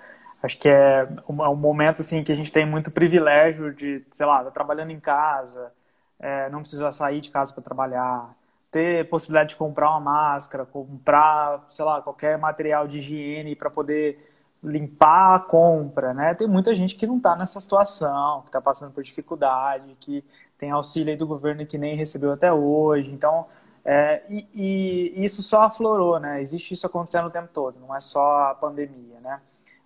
Acho 0.42 0.58
que 0.58 0.68
é 0.68 1.08
um, 1.28 1.44
é 1.44 1.48
um 1.48 1.56
momento 1.56 2.00
assim 2.00 2.22
que 2.22 2.30
a 2.30 2.34
gente 2.34 2.52
tem 2.52 2.64
muito 2.64 2.90
privilégio 2.90 3.74
de, 3.74 4.04
sei 4.10 4.26
lá, 4.26 4.44
tá 4.44 4.50
trabalhando 4.50 4.90
em 4.90 5.00
casa, 5.00 5.72
é, 6.18 6.48
não 6.50 6.60
precisa 6.60 6.92
sair 6.92 7.20
de 7.20 7.30
casa 7.30 7.52
para 7.52 7.62
trabalhar, 7.62 8.34
ter 8.70 9.08
possibilidade 9.08 9.50
de 9.50 9.56
comprar 9.56 9.90
uma 9.90 10.00
máscara, 10.00 10.64
comprar, 10.64 11.64
sei 11.68 11.84
lá, 11.84 12.00
qualquer 12.00 12.38
material 12.38 12.86
de 12.86 12.98
higiene 12.98 13.56
para 13.56 13.70
poder 13.70 14.18
limpar 14.62 15.36
a 15.36 15.38
compra, 15.40 16.12
né? 16.12 16.34
Tem 16.34 16.46
muita 16.46 16.74
gente 16.74 16.96
que 16.96 17.06
não 17.06 17.16
está 17.18 17.36
nessa 17.36 17.60
situação, 17.60 18.42
que 18.42 18.48
está 18.48 18.60
passando 18.60 18.92
por 18.92 19.02
dificuldade, 19.04 19.96
que 20.00 20.24
tem 20.58 20.70
auxílio 20.70 21.16
do 21.16 21.26
governo 21.26 21.64
que 21.64 21.78
nem 21.78 21.96
recebeu 21.96 22.32
até 22.32 22.52
hoje. 22.52 23.10
Então, 23.10 23.46
é, 23.84 24.22
e, 24.28 24.46
e, 24.54 25.24
isso 25.24 25.42
só 25.42 25.62
aflorou, 25.62 26.18
né? 26.18 26.42
Existe 26.42 26.74
isso 26.74 26.86
acontecendo 26.86 27.26
o 27.26 27.30
tempo 27.30 27.48
todo, 27.52 27.80
não 27.80 27.94
é 27.94 28.00
só 28.00 28.50
a 28.50 28.54
pandemia, 28.54 29.20
né? 29.20 29.40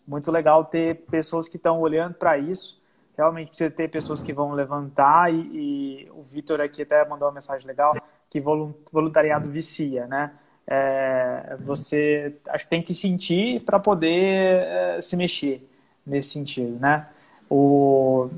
Muito 0.06 0.30
legal 0.32 0.64
ter 0.64 1.04
pessoas 1.10 1.48
que 1.48 1.56
estão 1.56 1.80
olhando 1.80 2.14
para 2.14 2.36
isso. 2.36 2.82
Realmente 3.16 3.48
precisa 3.48 3.70
ter 3.70 3.88
pessoas 3.88 4.22
que 4.22 4.32
vão 4.32 4.52
levantar 4.52 5.32
e, 5.32 6.06
e 6.06 6.10
o 6.10 6.22
Vitor 6.22 6.60
aqui 6.60 6.82
até 6.82 7.06
mandou 7.06 7.28
uma 7.28 7.34
mensagem 7.34 7.66
legal 7.66 7.94
que 8.28 8.40
voluntariado 8.40 9.50
vicia, 9.50 10.06
né? 10.06 10.32
É, 10.66 11.56
você 11.60 12.34
acho 12.48 12.64
que 12.64 12.70
tem 12.70 12.82
que 12.82 12.94
sentir 12.94 13.60
para 13.60 13.78
poder 13.78 14.64
é, 14.64 15.00
se 15.00 15.16
mexer 15.16 15.68
nesse 16.06 16.30
sentido, 16.30 16.78
né? 16.80 17.08
O. 17.48 18.30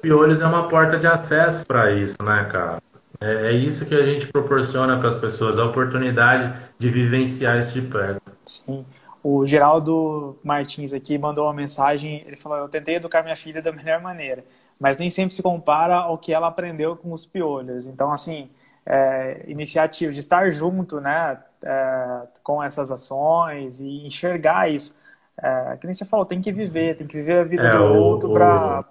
Piolhos 0.00 0.40
é 0.40 0.46
uma 0.46 0.68
porta 0.68 0.98
de 0.98 1.06
acesso 1.06 1.66
para 1.66 1.90
isso, 1.90 2.16
né, 2.22 2.48
cara? 2.50 2.78
É, 3.20 3.48
é, 3.48 3.52
isso 3.52 3.84
que 3.84 3.94
a 3.94 4.04
gente 4.04 4.28
proporciona 4.28 4.96
para 4.98 5.08
as 5.08 5.18
pessoas, 5.18 5.58
a 5.58 5.64
oportunidade 5.64 6.56
de 6.78 6.88
vivenciar 6.88 7.58
isso 7.58 7.70
de 7.70 7.82
perto. 7.82 8.22
Sim. 8.44 8.86
O 9.22 9.44
Geraldo 9.44 10.38
Martins 10.44 10.92
aqui 10.92 11.18
mandou 11.18 11.46
uma 11.46 11.52
mensagem, 11.52 12.22
ele 12.26 12.36
falou, 12.36 12.58
eu 12.58 12.68
tentei 12.68 12.96
educar 12.96 13.22
minha 13.22 13.34
filha 13.34 13.60
da 13.60 13.72
melhor 13.72 14.00
maneira, 14.00 14.44
mas 14.78 14.96
nem 14.96 15.10
sempre 15.10 15.34
se 15.34 15.42
compara 15.42 15.96
ao 15.96 16.16
que 16.16 16.32
ela 16.32 16.46
aprendeu 16.46 16.96
com 16.96 17.12
os 17.12 17.26
piolhos. 17.26 17.84
Então, 17.84 18.12
assim, 18.12 18.48
é, 18.86 19.44
iniciativa 19.48 20.12
de 20.12 20.20
estar 20.20 20.48
junto, 20.50 21.00
né, 21.00 21.38
é, 21.62 22.20
com 22.44 22.62
essas 22.62 22.92
ações 22.92 23.80
e 23.80 24.06
enxergar 24.06 24.70
isso. 24.70 24.96
É, 25.42 25.76
que 25.80 25.86
nem 25.86 25.94
você 25.94 26.04
falou, 26.04 26.24
tem 26.24 26.40
que 26.40 26.52
viver, 26.52 26.96
tem 26.96 27.06
que 27.06 27.16
viver 27.16 27.40
a 27.40 27.44
vida 27.44 27.66
é, 27.66 27.76
do 27.76 27.94
outro 27.94 28.32
para 28.32 28.84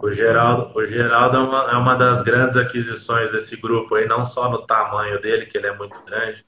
O 0.00 0.12
Geraldo, 0.12 0.78
o 0.78 0.86
Geraldo 0.86 1.36
é, 1.36 1.40
uma, 1.40 1.70
é 1.72 1.76
uma 1.76 1.94
das 1.94 2.22
grandes 2.22 2.56
aquisições 2.56 3.32
desse 3.32 3.56
grupo 3.56 3.94
aí, 3.96 4.06
não 4.06 4.24
só 4.24 4.50
no 4.50 4.64
tamanho 4.66 5.20
dele, 5.20 5.46
que 5.46 5.58
ele 5.58 5.66
é 5.66 5.76
muito 5.76 5.96
grande, 6.06 6.44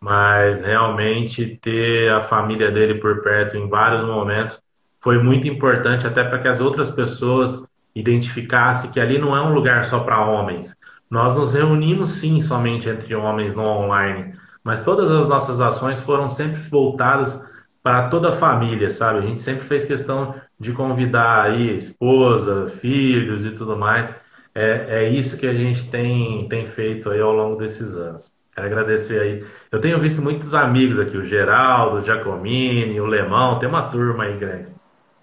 mas 0.00 0.62
realmente 0.62 1.58
ter 1.60 2.10
a 2.12 2.22
família 2.22 2.70
dele 2.70 2.94
por 2.94 3.22
perto 3.22 3.56
em 3.56 3.68
vários 3.68 4.04
momentos 4.06 4.62
foi 5.00 5.22
muito 5.22 5.48
importante 5.48 6.06
até 6.06 6.24
para 6.24 6.38
que 6.38 6.48
as 6.48 6.60
outras 6.60 6.90
pessoas 6.90 7.64
identificassem 7.94 8.90
que 8.90 9.00
ali 9.00 9.18
não 9.18 9.36
é 9.36 9.40
um 9.40 9.54
lugar 9.54 9.84
só 9.84 10.00
para 10.00 10.24
homens. 10.24 10.76
Nós 11.10 11.34
nos 11.34 11.54
reunimos 11.54 12.10
sim 12.10 12.40
somente 12.40 12.88
entre 12.88 13.14
homens 13.14 13.54
no 13.54 13.62
online, 13.62 14.34
mas 14.62 14.82
todas 14.84 15.10
as 15.10 15.28
nossas 15.28 15.60
ações 15.60 16.00
foram 16.00 16.28
sempre 16.28 16.60
voltadas 16.68 17.42
para 17.86 18.08
toda 18.08 18.30
a 18.30 18.32
família, 18.32 18.90
sabe? 18.90 19.20
A 19.20 19.22
gente 19.22 19.40
sempre 19.40 19.64
fez 19.64 19.84
questão 19.84 20.34
de 20.58 20.72
convidar 20.72 21.44
aí 21.44 21.76
esposa, 21.76 22.66
filhos 22.66 23.44
e 23.44 23.52
tudo 23.52 23.76
mais. 23.76 24.12
É, 24.52 25.04
é 25.04 25.08
isso 25.08 25.36
que 25.36 25.46
a 25.46 25.54
gente 25.54 25.88
tem, 25.88 26.48
tem 26.48 26.66
feito 26.66 27.08
aí 27.10 27.20
ao 27.20 27.30
longo 27.30 27.54
desses 27.54 27.96
anos. 27.96 28.32
Quero 28.52 28.66
agradecer 28.66 29.20
aí. 29.20 29.46
Eu 29.70 29.80
tenho 29.80 30.00
visto 30.00 30.20
muitos 30.20 30.52
amigos 30.52 30.98
aqui, 30.98 31.16
o 31.16 31.24
Geraldo, 31.24 31.98
o 31.98 32.04
Giacomini, 32.04 33.00
o 33.00 33.06
Lemão, 33.06 33.60
tem 33.60 33.68
uma 33.68 33.88
turma 33.88 34.24
aí 34.24 34.36
grande. 34.36 34.66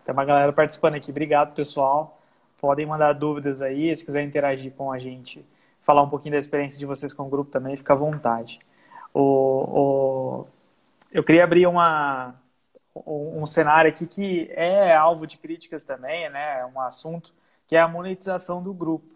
Tem 0.06 0.14
uma 0.14 0.24
galera 0.24 0.54
participando 0.54 0.96
aqui. 0.96 1.12
Obrigado, 1.12 1.54
pessoal. 1.54 2.18
Podem 2.62 2.86
mandar 2.86 3.12
dúvidas 3.12 3.62
aí, 3.62 3.94
se 3.94 4.06
quiser 4.06 4.24
interagir 4.24 4.72
com 4.72 4.90
a 4.90 4.98
gente, 4.98 5.46
falar 5.82 6.02
um 6.02 6.10
pouquinho 6.10 6.32
da 6.32 6.40
experiência 6.40 6.80
de 6.80 6.86
vocês 6.86 7.12
com 7.12 7.24
o 7.24 7.30
grupo 7.30 7.52
também, 7.52 7.76
fica 7.76 7.92
à 7.92 7.98
vontade. 7.98 8.58
O, 9.14 9.20
o... 9.22 10.48
Eu 11.12 11.26
queria 11.26 11.44
abrir 11.44 11.68
uma, 11.68 12.34
um 12.96 13.46
cenário 13.46 13.90
aqui 13.90 14.06
que 14.06 14.50
é 14.52 14.96
alvo 14.96 15.26
de 15.26 15.38
críticas 15.38 15.84
também, 15.84 16.30
né? 16.30 16.60
É 16.60 16.66
um 16.66 16.80
assunto 16.80 17.34
que 17.68 17.76
é 17.76 17.80
a 17.80 17.88
monetização 17.88 18.62
do 18.62 18.74
grupo. 18.74 19.14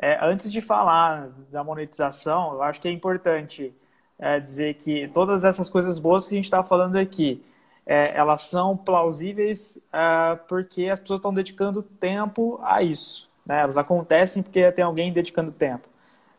É, 0.00 0.18
antes 0.24 0.50
de 0.50 0.60
falar 0.60 1.28
da 1.50 1.62
monetização, 1.62 2.54
eu 2.54 2.62
acho 2.62 2.80
que 2.80 2.88
é 2.88 2.90
importante 2.90 3.72
é, 4.18 4.40
dizer 4.40 4.74
que 4.74 5.08
todas 5.08 5.44
essas 5.44 5.68
coisas 5.68 5.98
boas 5.98 6.26
que 6.26 6.34
a 6.34 6.36
gente 6.36 6.46
está 6.46 6.62
falando 6.62 6.96
aqui, 6.96 7.44
é, 7.84 8.16
elas 8.16 8.42
são 8.42 8.76
plausíveis 8.76 9.86
é, 9.92 10.36
porque 10.48 10.88
as 10.88 10.98
pessoas 11.00 11.18
estão 11.18 11.34
dedicando 11.34 11.82
tempo 11.82 12.58
a 12.62 12.82
isso. 12.82 13.28
Né? 13.44 13.60
Elas 13.60 13.76
acontecem 13.76 14.42
porque 14.42 14.72
tem 14.72 14.84
alguém 14.84 15.12
dedicando 15.12 15.52
tempo. 15.52 15.88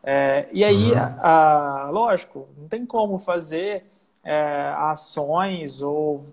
É, 0.04 0.48
e 0.52 0.64
aí, 0.64 0.92
uhum. 0.92 0.98
a, 0.98 1.84
a, 1.84 1.90
lógico, 1.90 2.48
não 2.58 2.68
tem 2.68 2.86
como 2.86 3.20
fazer 3.20 3.86
ações 4.78 5.82
ou 5.82 6.26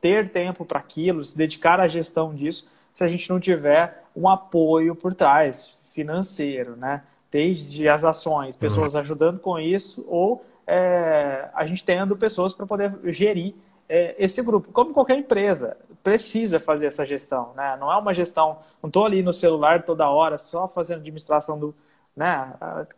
ter 0.00 0.28
tempo 0.28 0.64
para 0.64 0.78
aquilo, 0.78 1.24
se 1.24 1.36
dedicar 1.36 1.80
à 1.80 1.88
gestão 1.88 2.34
disso, 2.34 2.68
se 2.92 3.04
a 3.04 3.08
gente 3.08 3.28
não 3.30 3.38
tiver 3.38 4.04
um 4.14 4.28
apoio 4.28 4.94
por 4.94 5.14
trás, 5.14 5.78
financeiro, 5.92 6.76
né? 6.76 7.02
Desde 7.30 7.88
as 7.88 8.04
ações, 8.04 8.56
pessoas 8.56 8.94
uhum. 8.94 9.00
ajudando 9.00 9.38
com 9.38 9.58
isso, 9.58 10.04
ou 10.08 10.44
é, 10.66 11.48
a 11.54 11.66
gente 11.66 11.84
tendo 11.84 12.16
pessoas 12.16 12.54
para 12.54 12.66
poder 12.66 12.94
gerir 13.04 13.54
é, 13.88 14.14
esse 14.18 14.42
grupo. 14.42 14.72
Como 14.72 14.92
qualquer 14.92 15.18
empresa, 15.18 15.76
precisa 16.02 16.60
fazer 16.60 16.86
essa 16.86 17.04
gestão, 17.04 17.52
né? 17.56 17.76
Não 17.80 17.92
é 17.92 17.96
uma 17.96 18.14
gestão, 18.14 18.58
não 18.82 18.88
estou 18.88 19.04
ali 19.04 19.22
no 19.22 19.32
celular 19.32 19.82
toda 19.82 20.08
hora 20.08 20.38
só 20.38 20.68
fazendo 20.68 20.98
administração 20.98 21.58
do, 21.58 21.74
né? 22.16 22.52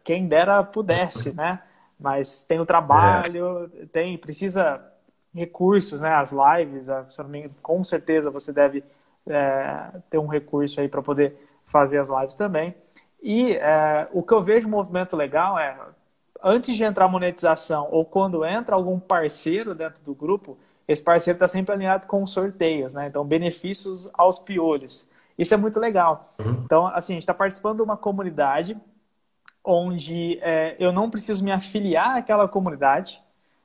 Quem 0.05 0.27
dera 0.27 0.63
pudesse, 0.63 1.33
né? 1.37 1.61
Mas 1.99 2.43
tem 2.43 2.59
o 2.59 2.67
trabalho, 2.67 3.71
é. 3.81 3.87
tem, 3.87 4.17
precisa 4.17 4.81
recursos, 5.35 6.01
né? 6.01 6.11
As 6.11 6.33
lives, 6.33 6.87
com 7.63 7.83
certeza 7.85 8.31
você 8.31 8.53
deve 8.53 8.85
é, 9.27 9.91
ter 10.09 10.19
um 10.19 10.27
recurso 10.27 10.81
aí 10.81 10.89
para 10.89 11.03
poder 11.03 11.37
fazer 11.67 11.99
as 11.99 12.09
lives 12.09 12.35
também. 12.35 12.75
E 13.23 13.53
é, 13.53 14.09
o 14.13 14.23
que 14.23 14.33
eu 14.33 14.43
vejo 14.43 14.67
um 14.67 14.71
movimento 14.71 15.17
legal 15.17 15.59
é, 15.59 15.77
antes 16.43 16.77
de 16.77 16.85
entrar 16.85 17.05
a 17.05 17.09
monetização 17.09 17.89
ou 17.91 18.05
quando 18.05 18.45
entra 18.45 18.75
algum 18.75 18.99
parceiro 18.99 19.75
dentro 19.75 20.03
do 20.03 20.15
grupo, 20.15 20.59
esse 20.89 21.03
parceiro 21.03 21.37
está 21.37 21.47
sempre 21.47 21.73
alinhado 21.73 22.07
com 22.07 22.27
sorteios, 22.27 22.93
né? 22.93 23.07
Então, 23.07 23.25
benefícios 23.25 24.11
aos 24.15 24.39
piolhos. 24.39 25.09
Isso 25.39 25.55
é 25.55 25.57
muito 25.57 25.79
legal. 25.79 26.31
Uhum. 26.41 26.63
Então, 26.65 26.87
assim, 26.89 27.13
a 27.13 27.17
gente 27.17 27.23
está 27.23 27.35
participando 27.35 27.77
de 27.77 27.83
uma 27.83 27.97
comunidade 27.97 28.77
onde 29.65 30.39
é, 30.43 30.75
eu 30.79 30.91
não 30.91 31.11
preciso 31.11 31.45
me 31.45 31.53
afiliar 31.53 32.17
àquela 32.17 32.49
comunidade, 32.49 33.23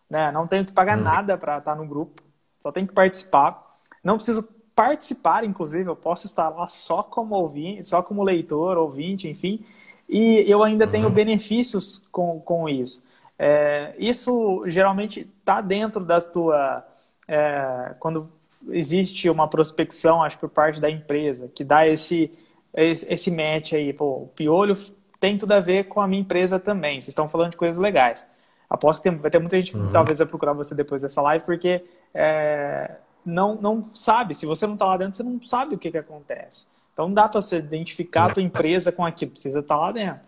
né? 0.09 0.31
Não 0.31 0.47
tenho 0.47 0.65
que 0.65 0.71
pagar 0.71 0.97
hum. 0.97 1.03
nada 1.03 1.37
para 1.37 1.57
estar 1.57 1.75
no 1.75 1.85
grupo, 1.85 2.21
só 2.61 2.71
tenho 2.71 2.87
que 2.87 2.93
participar. 2.93 3.63
Não 4.03 4.15
preciso 4.15 4.47
participar, 4.75 5.43
inclusive, 5.43 5.89
eu 5.89 5.95
posso 5.95 6.27
estar 6.27 6.49
lá 6.49 6.67
só 6.67 7.01
como 7.01 7.35
ouvinte, 7.35 7.87
só 7.87 8.03
como 8.03 8.23
leitor, 8.23 8.77
ouvinte, 8.77 9.27
enfim, 9.27 9.65
e 10.07 10.43
eu 10.47 10.63
ainda 10.63 10.85
uhum. 10.85 10.91
tenho 10.91 11.09
benefícios 11.09 12.05
com, 12.11 12.39
com 12.41 12.67
isso. 12.69 13.05
É, 13.37 13.93
isso 13.97 14.63
geralmente 14.67 15.21
está 15.39 15.61
dentro 15.61 16.03
da 16.03 16.19
tua. 16.19 16.85
É, 17.27 17.95
quando 17.99 18.29
existe 18.69 19.29
uma 19.29 19.47
prospecção, 19.47 20.23
acho 20.23 20.37
por 20.37 20.49
parte 20.49 20.79
da 20.79 20.89
empresa, 20.89 21.51
que 21.53 21.63
dá 21.63 21.87
esse, 21.87 22.31
esse, 22.73 23.11
esse 23.11 23.31
match 23.31 23.73
aí, 23.73 23.91
pô, 23.91 24.23
o 24.23 24.27
piolho 24.27 24.75
tem 25.19 25.37
tudo 25.37 25.53
a 25.53 25.59
ver 25.59 25.85
com 25.85 26.01
a 26.01 26.07
minha 26.07 26.21
empresa 26.21 26.59
também. 26.59 26.99
Vocês 26.99 27.09
estão 27.09 27.27
falando 27.27 27.51
de 27.51 27.57
coisas 27.57 27.81
legais. 27.81 28.27
Aposto 28.69 29.01
que 29.01 29.09
tem, 29.09 29.17
vai 29.17 29.31
ter 29.31 29.39
muita 29.39 29.57
gente 29.57 29.71
que 29.71 29.77
uhum. 29.77 29.91
talvez 29.91 30.17
vai 30.17 30.27
procurar 30.27 30.53
você 30.53 30.73
depois 30.73 31.01
dessa 31.01 31.21
live, 31.21 31.45
porque 31.45 31.83
é, 32.13 32.95
não, 33.25 33.55
não 33.55 33.89
sabe. 33.93 34.33
Se 34.33 34.45
você 34.45 34.65
não 34.65 34.73
está 34.73 34.85
lá 34.85 34.97
dentro, 34.97 35.15
você 35.15 35.23
não 35.23 35.41
sabe 35.41 35.75
o 35.75 35.77
que, 35.77 35.91
que 35.91 35.97
acontece. 35.97 36.65
Então, 36.93 37.07
não 37.07 37.13
dá 37.13 37.27
para 37.27 37.41
você 37.41 37.57
identificar 37.57 38.25
a 38.25 38.33
tua 38.33 38.43
empresa 38.43 38.91
com 38.91 39.05
aquilo, 39.05 39.31
precisa 39.31 39.59
estar 39.59 39.75
tá 39.75 39.81
lá 39.81 39.91
dentro. 39.91 40.21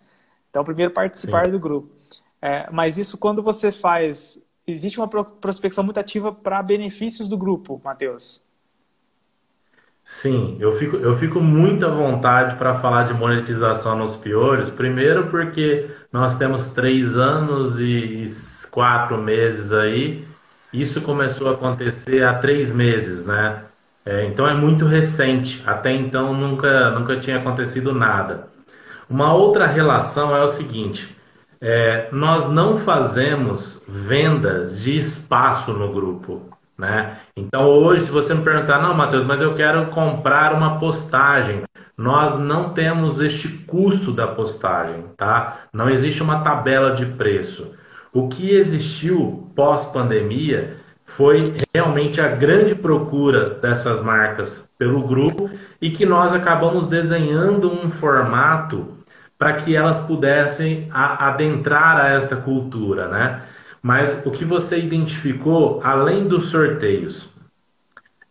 Então, 0.50 0.64
primeiro 0.64 0.92
participar 0.92 1.46
Sim. 1.46 1.52
do 1.52 1.60
grupo. 1.60 1.90
É, 2.42 2.70
mas 2.72 2.98
isso 2.98 3.18
quando 3.18 3.42
você 3.42 3.72
faz. 3.72 4.46
Existe 4.66 5.00
uma 5.00 5.08
prospecção 5.08 5.82
muito 5.82 5.98
ativa 5.98 6.30
para 6.30 6.62
benefícios 6.62 7.30
do 7.30 7.38
grupo, 7.38 7.80
Matheus. 7.86 8.46
Sim, 10.10 10.56
eu 10.60 10.74
fico, 10.78 10.96
eu 10.98 11.16
fico 11.18 11.42
muito 11.42 11.86
à 11.86 11.90
vontade 11.90 12.56
para 12.56 12.74
falar 12.76 13.04
de 13.08 13.14
monetização 13.14 13.98
nos 13.98 14.16
piores. 14.16 14.70
Primeiro, 14.70 15.28
porque 15.30 15.90
nós 16.12 16.38
temos 16.38 16.70
três 16.70 17.18
anos 17.18 17.78
e 17.80 18.26
quatro 18.72 19.18
meses 19.18 19.72
aí. 19.74 20.26
Isso 20.72 21.02
começou 21.02 21.50
a 21.50 21.54
acontecer 21.54 22.24
há 22.24 22.34
três 22.40 22.72
meses, 22.72 23.26
né? 23.26 23.66
É, 24.06 24.26
então 24.26 24.48
é 24.48 24.54
muito 24.54 24.86
recente. 24.86 25.62
Até 25.66 25.92
então 25.92 26.34
nunca, 26.34 26.92
nunca 26.92 27.20
tinha 27.20 27.38
acontecido 27.38 27.94
nada. 27.94 28.48
Uma 29.10 29.34
outra 29.34 29.68
relação 29.68 30.36
é 30.36 30.42
o 30.42 30.48
seguinte: 30.48 31.18
é, 31.62 32.10
nós 32.14 32.50
não 32.50 32.78
fazemos 32.78 33.82
venda 33.88 34.68
de 34.68 34.98
espaço 34.98 35.74
no 35.74 35.92
grupo. 35.92 36.57
Né? 36.78 37.18
Então 37.36 37.66
hoje, 37.66 38.06
se 38.06 38.12
você 38.12 38.34
me 38.34 38.44
perguntar, 38.44 38.82
não, 38.82 38.94
Matheus, 38.94 39.26
mas 39.26 39.42
eu 39.42 39.56
quero 39.56 39.88
comprar 39.88 40.54
uma 40.54 40.78
postagem, 40.80 41.64
nós 41.98 42.38
não 42.38 42.74
temos 42.74 43.20
este 43.20 43.48
custo 43.50 44.12
da 44.12 44.28
postagem, 44.28 45.06
tá? 45.18 45.62
Não 45.74 45.90
existe 45.90 46.22
uma 46.22 46.42
tabela 46.42 46.94
de 46.94 47.08
preço. 47.08 47.74
O 48.14 48.28
que 48.28 48.52
existiu 48.52 49.52
pós-pandemia 49.56 50.78
foi 51.06 51.44
realmente 51.74 52.22
a 52.22 52.28
grande 52.28 52.76
procura 52.76 53.50
dessas 53.50 54.00
marcas 54.00 54.70
pelo 54.78 55.08
grupo 55.08 55.50
e 55.82 55.90
que 55.90 56.06
nós 56.06 56.32
acabamos 56.32 56.86
desenhando 56.86 57.72
um 57.72 57.90
formato 57.90 58.98
para 59.38 59.54
que 59.54 59.76
elas 59.76 60.00
pudessem 60.00 60.90
adentrar 60.92 62.00
a 62.00 62.10
esta 62.10 62.36
cultura, 62.36 63.08
né? 63.08 63.42
Mas 63.88 64.22
o 64.26 64.32
que 64.32 64.44
você 64.44 64.80
identificou, 64.80 65.80
além 65.82 66.28
dos 66.28 66.50
sorteios, 66.50 67.30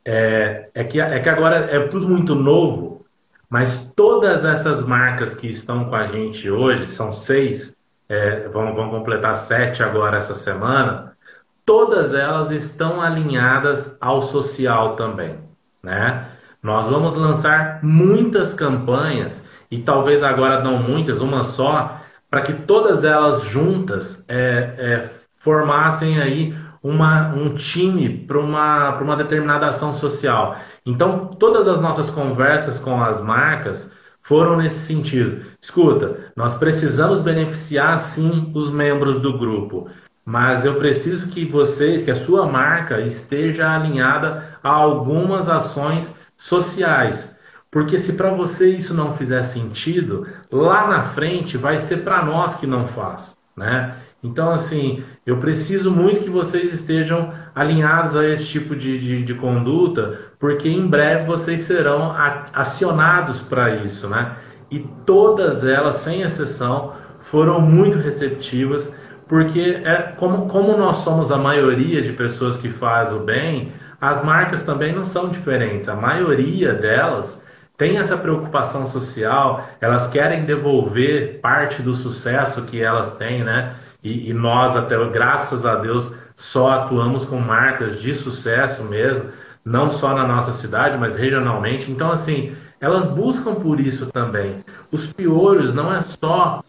é, 0.04 0.68
é, 0.74 0.84
que, 0.84 1.00
é 1.00 1.18
que 1.18 1.30
agora 1.30 1.56
é 1.74 1.88
tudo 1.88 2.06
muito 2.06 2.34
novo, 2.34 3.06
mas 3.48 3.90
todas 3.96 4.44
essas 4.44 4.84
marcas 4.84 5.34
que 5.34 5.46
estão 5.46 5.86
com 5.86 5.96
a 5.96 6.08
gente 6.08 6.50
hoje, 6.50 6.86
são 6.86 7.10
seis, 7.10 7.74
é, 8.06 8.46
vão, 8.48 8.74
vão 8.74 8.90
completar 8.90 9.34
sete 9.34 9.82
agora 9.82 10.18
essa 10.18 10.34
semana, 10.34 11.16
todas 11.64 12.14
elas 12.14 12.50
estão 12.50 13.00
alinhadas 13.00 13.96
ao 13.98 14.24
social 14.24 14.94
também, 14.94 15.38
né? 15.82 16.32
Nós 16.62 16.86
vamos 16.86 17.14
lançar 17.14 17.82
muitas 17.82 18.52
campanhas 18.52 19.42
e 19.70 19.78
talvez 19.78 20.22
agora 20.22 20.62
não 20.62 20.82
muitas, 20.82 21.22
uma 21.22 21.42
só, 21.42 21.98
para 22.28 22.42
que 22.42 22.52
todas 22.52 23.04
elas 23.04 23.40
juntas 23.44 24.22
é, 24.28 24.74
é, 24.76 25.25
formassem 25.46 26.20
aí 26.20 26.58
uma, 26.82 27.28
um 27.28 27.54
time 27.54 28.18
para 28.26 28.36
uma, 28.36 28.98
uma 28.98 29.16
determinada 29.16 29.68
ação 29.68 29.94
social. 29.94 30.56
Então, 30.84 31.28
todas 31.38 31.68
as 31.68 31.80
nossas 31.80 32.10
conversas 32.10 32.80
com 32.80 33.00
as 33.00 33.22
marcas 33.22 33.92
foram 34.22 34.56
nesse 34.56 34.80
sentido. 34.80 35.46
Escuta, 35.62 36.32
nós 36.34 36.54
precisamos 36.54 37.20
beneficiar 37.20 37.96
sim 38.00 38.50
os 38.56 38.72
membros 38.72 39.20
do 39.20 39.38
grupo, 39.38 39.88
mas 40.24 40.64
eu 40.64 40.74
preciso 40.74 41.28
que 41.28 41.44
vocês, 41.44 42.02
que 42.02 42.10
a 42.10 42.16
sua 42.16 42.44
marca 42.44 43.00
esteja 43.00 43.72
alinhada 43.72 44.58
a 44.64 44.70
algumas 44.70 45.48
ações 45.48 46.18
sociais. 46.36 47.36
Porque 47.70 48.00
se 48.00 48.14
para 48.14 48.30
você 48.30 48.68
isso 48.68 48.92
não 48.92 49.14
fizer 49.14 49.44
sentido, 49.44 50.26
lá 50.50 50.88
na 50.88 51.04
frente 51.04 51.56
vai 51.56 51.78
ser 51.78 51.98
para 51.98 52.24
nós 52.24 52.56
que 52.56 52.66
não 52.66 52.88
faz, 52.88 53.36
né? 53.56 53.94
Então, 54.22 54.50
assim, 54.50 55.04
eu 55.24 55.36
preciso 55.38 55.90
muito 55.90 56.24
que 56.24 56.30
vocês 56.30 56.72
estejam 56.72 57.32
alinhados 57.54 58.16
a 58.16 58.26
esse 58.26 58.46
tipo 58.46 58.74
de, 58.74 58.98
de, 58.98 59.22
de 59.22 59.34
conduta, 59.34 60.18
porque 60.38 60.68
em 60.68 60.86
breve 60.86 61.26
vocês 61.26 61.60
serão 61.60 62.14
acionados 62.52 63.42
para 63.42 63.76
isso, 63.76 64.08
né? 64.08 64.36
E 64.70 64.80
todas 65.04 65.64
elas, 65.64 65.96
sem 65.96 66.22
exceção, 66.22 66.94
foram 67.20 67.60
muito 67.60 67.98
receptivas, 67.98 68.92
porque 69.28 69.80
é 69.84 70.14
como, 70.16 70.48
como 70.48 70.76
nós 70.76 70.98
somos 70.98 71.30
a 71.30 71.38
maioria 71.38 72.02
de 72.02 72.12
pessoas 72.12 72.56
que 72.56 72.68
faz 72.68 73.12
o 73.12 73.20
bem, 73.20 73.72
as 74.00 74.24
marcas 74.24 74.64
também 74.64 74.94
não 74.94 75.04
são 75.04 75.28
diferentes. 75.28 75.88
A 75.88 75.94
maioria 75.94 76.72
delas 76.72 77.44
tem 77.76 77.98
essa 77.98 78.16
preocupação 78.16 78.86
social, 78.86 79.68
elas 79.80 80.06
querem 80.06 80.44
devolver 80.44 81.40
parte 81.40 81.82
do 81.82 81.94
sucesso 81.94 82.62
que 82.62 82.80
elas 82.80 83.16
têm, 83.16 83.44
né? 83.44 83.76
E, 84.06 84.30
e, 84.30 84.32
nós, 84.32 84.76
até 84.76 84.96
graças 85.08 85.66
a 85.66 85.74
Deus, 85.74 86.12
só 86.36 86.70
atuamos 86.70 87.24
com 87.24 87.40
marcas 87.40 88.00
de 88.00 88.14
sucesso 88.14 88.84
mesmo, 88.84 89.30
não 89.64 89.90
só 89.90 90.14
na 90.14 90.24
nossa 90.24 90.52
cidade, 90.52 90.96
mas 90.96 91.16
regionalmente. 91.16 91.90
Então, 91.90 92.12
assim, 92.12 92.54
elas 92.80 93.08
buscam 93.08 93.56
por 93.56 93.80
isso 93.80 94.06
também. 94.06 94.64
Os 94.92 95.12
piolhos 95.12 95.74
não 95.74 95.92
é 95.92 96.02
só 96.02 96.62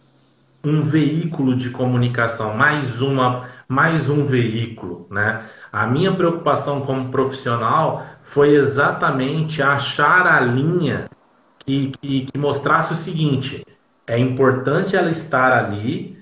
um 0.64 0.82
veículo 0.82 1.56
de 1.56 1.70
comunicação, 1.70 2.56
mais 2.56 3.02
uma, 3.02 3.46
mais 3.68 4.10
um 4.10 4.26
veículo, 4.26 5.06
né? 5.12 5.44
A 5.72 5.86
minha 5.86 6.12
preocupação 6.12 6.82
como 6.82 7.12
profissional 7.12 8.04
foi 8.24 8.56
exatamente 8.56 9.62
achar 9.62 10.26
a 10.26 10.40
linha 10.40 11.06
que, 11.60 11.92
que, 12.02 12.26
que 12.26 12.38
mostrasse 12.40 12.94
o 12.94 12.98
seguinte: 12.98 13.64
é 14.08 14.18
importante 14.18 14.96
ela 14.96 15.12
estar 15.12 15.54
ali, 15.54 16.17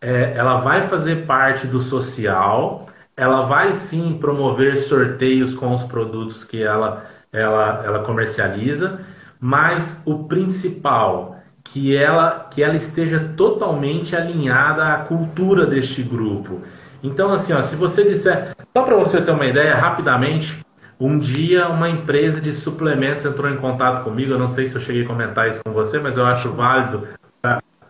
é, 0.00 0.32
ela 0.36 0.60
vai 0.60 0.82
fazer 0.82 1.26
parte 1.26 1.66
do 1.66 1.80
social, 1.80 2.88
ela 3.16 3.42
vai 3.42 3.72
sim 3.72 4.16
promover 4.20 4.76
sorteios 4.76 5.54
com 5.54 5.74
os 5.74 5.82
produtos 5.82 6.44
que 6.44 6.62
ela, 6.62 7.04
ela, 7.32 7.82
ela 7.84 7.98
comercializa, 8.04 9.00
mas 9.40 10.00
o 10.04 10.24
principal, 10.24 11.36
que 11.64 11.96
ela, 11.96 12.48
que 12.50 12.62
ela 12.62 12.76
esteja 12.76 13.32
totalmente 13.36 14.16
alinhada 14.16 14.86
à 14.86 14.98
cultura 14.98 15.66
deste 15.66 16.02
grupo. 16.02 16.62
Então, 17.02 17.32
assim, 17.32 17.52
ó, 17.52 17.60
se 17.60 17.76
você 17.76 18.04
disser, 18.04 18.56
só 18.76 18.82
para 18.84 18.96
você 18.96 19.20
ter 19.20 19.30
uma 19.30 19.46
ideia, 19.46 19.74
rapidamente, 19.74 20.64
um 20.98 21.18
dia 21.18 21.68
uma 21.68 21.88
empresa 21.88 22.40
de 22.40 22.52
suplementos 22.52 23.24
entrou 23.24 23.50
em 23.50 23.56
contato 23.56 24.02
comigo, 24.02 24.32
eu 24.32 24.38
não 24.38 24.48
sei 24.48 24.66
se 24.66 24.74
eu 24.74 24.80
cheguei 24.80 25.04
a 25.04 25.06
comentar 25.06 25.48
isso 25.48 25.60
com 25.64 25.72
você, 25.72 25.98
mas 25.98 26.16
eu 26.16 26.26
acho 26.26 26.52
válido 26.52 27.06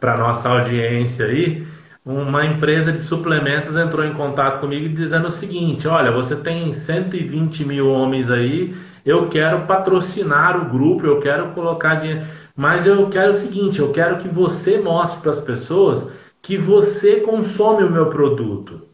para 0.00 0.16
nossa 0.16 0.48
audiência 0.48 1.26
aí 1.26 1.66
uma 2.09 2.46
empresa 2.46 2.90
de 2.90 3.00
suplementos 3.00 3.76
entrou 3.76 4.02
em 4.02 4.14
contato 4.14 4.61
comigo 4.61 4.88
dizendo 4.88 5.28
o 5.28 5.30
seguinte: 5.30 5.86
olha, 5.86 6.11
você 6.11 6.34
tem 6.34 6.72
120 6.72 7.66
mil 7.66 7.90
homens 7.90 8.30
aí, 8.30 8.74
eu 9.04 9.28
quero 9.28 9.66
patrocinar 9.66 10.56
o 10.56 10.70
grupo, 10.70 11.04
eu 11.04 11.20
quero 11.20 11.50
colocar 11.50 11.96
dinheiro, 11.96 12.26
mas 12.56 12.86
eu 12.86 13.11
quero 13.11 13.32
o 13.32 13.36
seguinte: 13.36 13.78
eu 13.78 13.92
quero 13.92 14.16
que 14.20 14.28
você 14.28 14.78
mostre 14.78 15.20
para 15.20 15.32
as 15.32 15.40
pessoas 15.42 16.11
que 16.40 16.56
você 16.56 17.20
consome 17.20 17.84
o 17.84 17.90
meu 17.90 18.06
produto. 18.06 18.88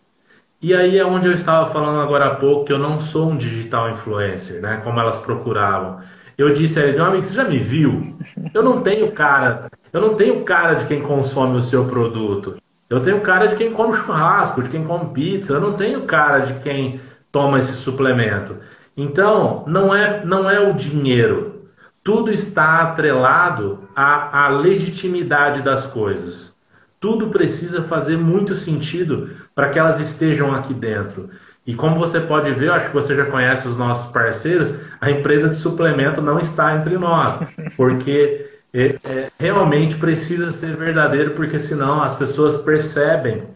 E 0.60 0.74
aí 0.74 0.98
é 0.98 1.04
onde 1.04 1.28
eu 1.28 1.34
estava 1.34 1.70
falando 1.70 2.00
agora 2.00 2.26
há 2.26 2.34
pouco 2.34 2.64
que 2.64 2.72
eu 2.72 2.78
não 2.78 2.98
sou 2.98 3.30
um 3.30 3.36
digital 3.36 3.90
influencer, 3.90 4.60
né? 4.60 4.80
Como 4.82 4.98
elas 4.98 5.18
procuravam. 5.18 6.00
Eu 6.36 6.52
disse 6.52 6.80
a 6.80 6.82
ele, 6.82 6.96
meu 6.96 7.04
amigo, 7.04 7.22
você 7.22 7.34
já 7.34 7.44
me 7.44 7.58
viu? 7.58 8.18
Eu 8.52 8.62
não 8.62 8.80
tenho 8.80 9.12
cara, 9.12 9.70
eu 9.92 10.00
não 10.00 10.16
tenho 10.16 10.42
cara 10.42 10.74
de 10.74 10.86
quem 10.86 11.00
consome 11.02 11.58
o 11.58 11.62
seu 11.62 11.84
produto. 11.84 12.56
Eu 12.95 13.03
tenho 13.03 13.20
cara 13.22 13.47
de 13.49 13.57
quem 13.57 13.72
come 13.72 13.97
churrasco, 13.97 14.62
de 14.62 14.68
quem 14.68 14.84
come 14.84 15.12
pizza, 15.12 15.55
eu 15.55 15.61
não 15.61 15.72
tenho 15.72 16.03
cara 16.03 16.40
de 16.40 16.55
quem 16.61 17.01
toma 17.32 17.59
esse 17.59 17.72
suplemento. 17.72 18.57
Então, 18.97 19.64
não 19.66 19.92
é, 19.92 20.24
não 20.24 20.49
é 20.49 20.61
o 20.61 20.72
dinheiro. 20.72 21.64
Tudo 22.05 22.30
está 22.30 22.82
atrelado 22.82 23.88
à, 23.97 24.45
à 24.45 24.49
legitimidade 24.49 25.61
das 25.61 25.86
coisas. 25.86 26.55
Tudo 27.01 27.30
precisa 27.30 27.82
fazer 27.82 28.16
muito 28.16 28.55
sentido 28.55 29.30
para 29.55 29.70
que 29.70 29.78
elas 29.78 29.99
estejam 29.99 30.55
aqui 30.55 30.72
dentro. 30.72 31.30
E 31.66 31.74
como 31.74 31.99
você 31.99 32.20
pode 32.20 32.53
ver, 32.53 32.70
acho 32.70 32.88
que 32.88 32.95
você 32.95 33.16
já 33.16 33.24
conhece 33.24 33.66
os 33.66 33.76
nossos 33.76 34.12
parceiros, 34.12 34.72
a 35.01 35.11
empresa 35.11 35.49
de 35.49 35.57
suplemento 35.57 36.22
não 36.22 36.38
está 36.38 36.76
entre 36.76 36.97
nós, 36.97 37.40
porque 37.76 38.53
é, 38.74 38.98
é, 39.08 39.30
realmente 39.38 39.96
precisa 39.96 40.50
ser 40.50 40.76
verdadeiro, 40.76 41.36
porque 41.36 41.60
senão 41.60 42.02
as 42.02 42.16
pessoas 42.16 42.60
percebem 42.60 43.46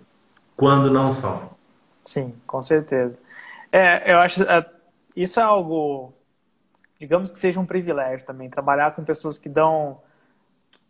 quando 0.57 0.93
não 0.93 1.11
são. 1.11 1.51
Sim, 2.05 2.35
com 2.47 2.63
certeza. 2.63 3.19
É, 3.73 4.13
eu 4.13 4.19
acho 4.21 4.45
é, 4.45 4.65
isso 5.17 5.41
é 5.41 5.43
algo, 5.43 6.15
digamos 7.01 7.31
que 7.33 7.39
seja 7.39 7.59
um 7.59 7.67
privilégio 7.67 8.25
também, 8.25 8.49
trabalhar 8.49 8.95
com 8.95 9.03
pessoas 9.03 9.37
que 9.39 9.49
dão 9.49 10.01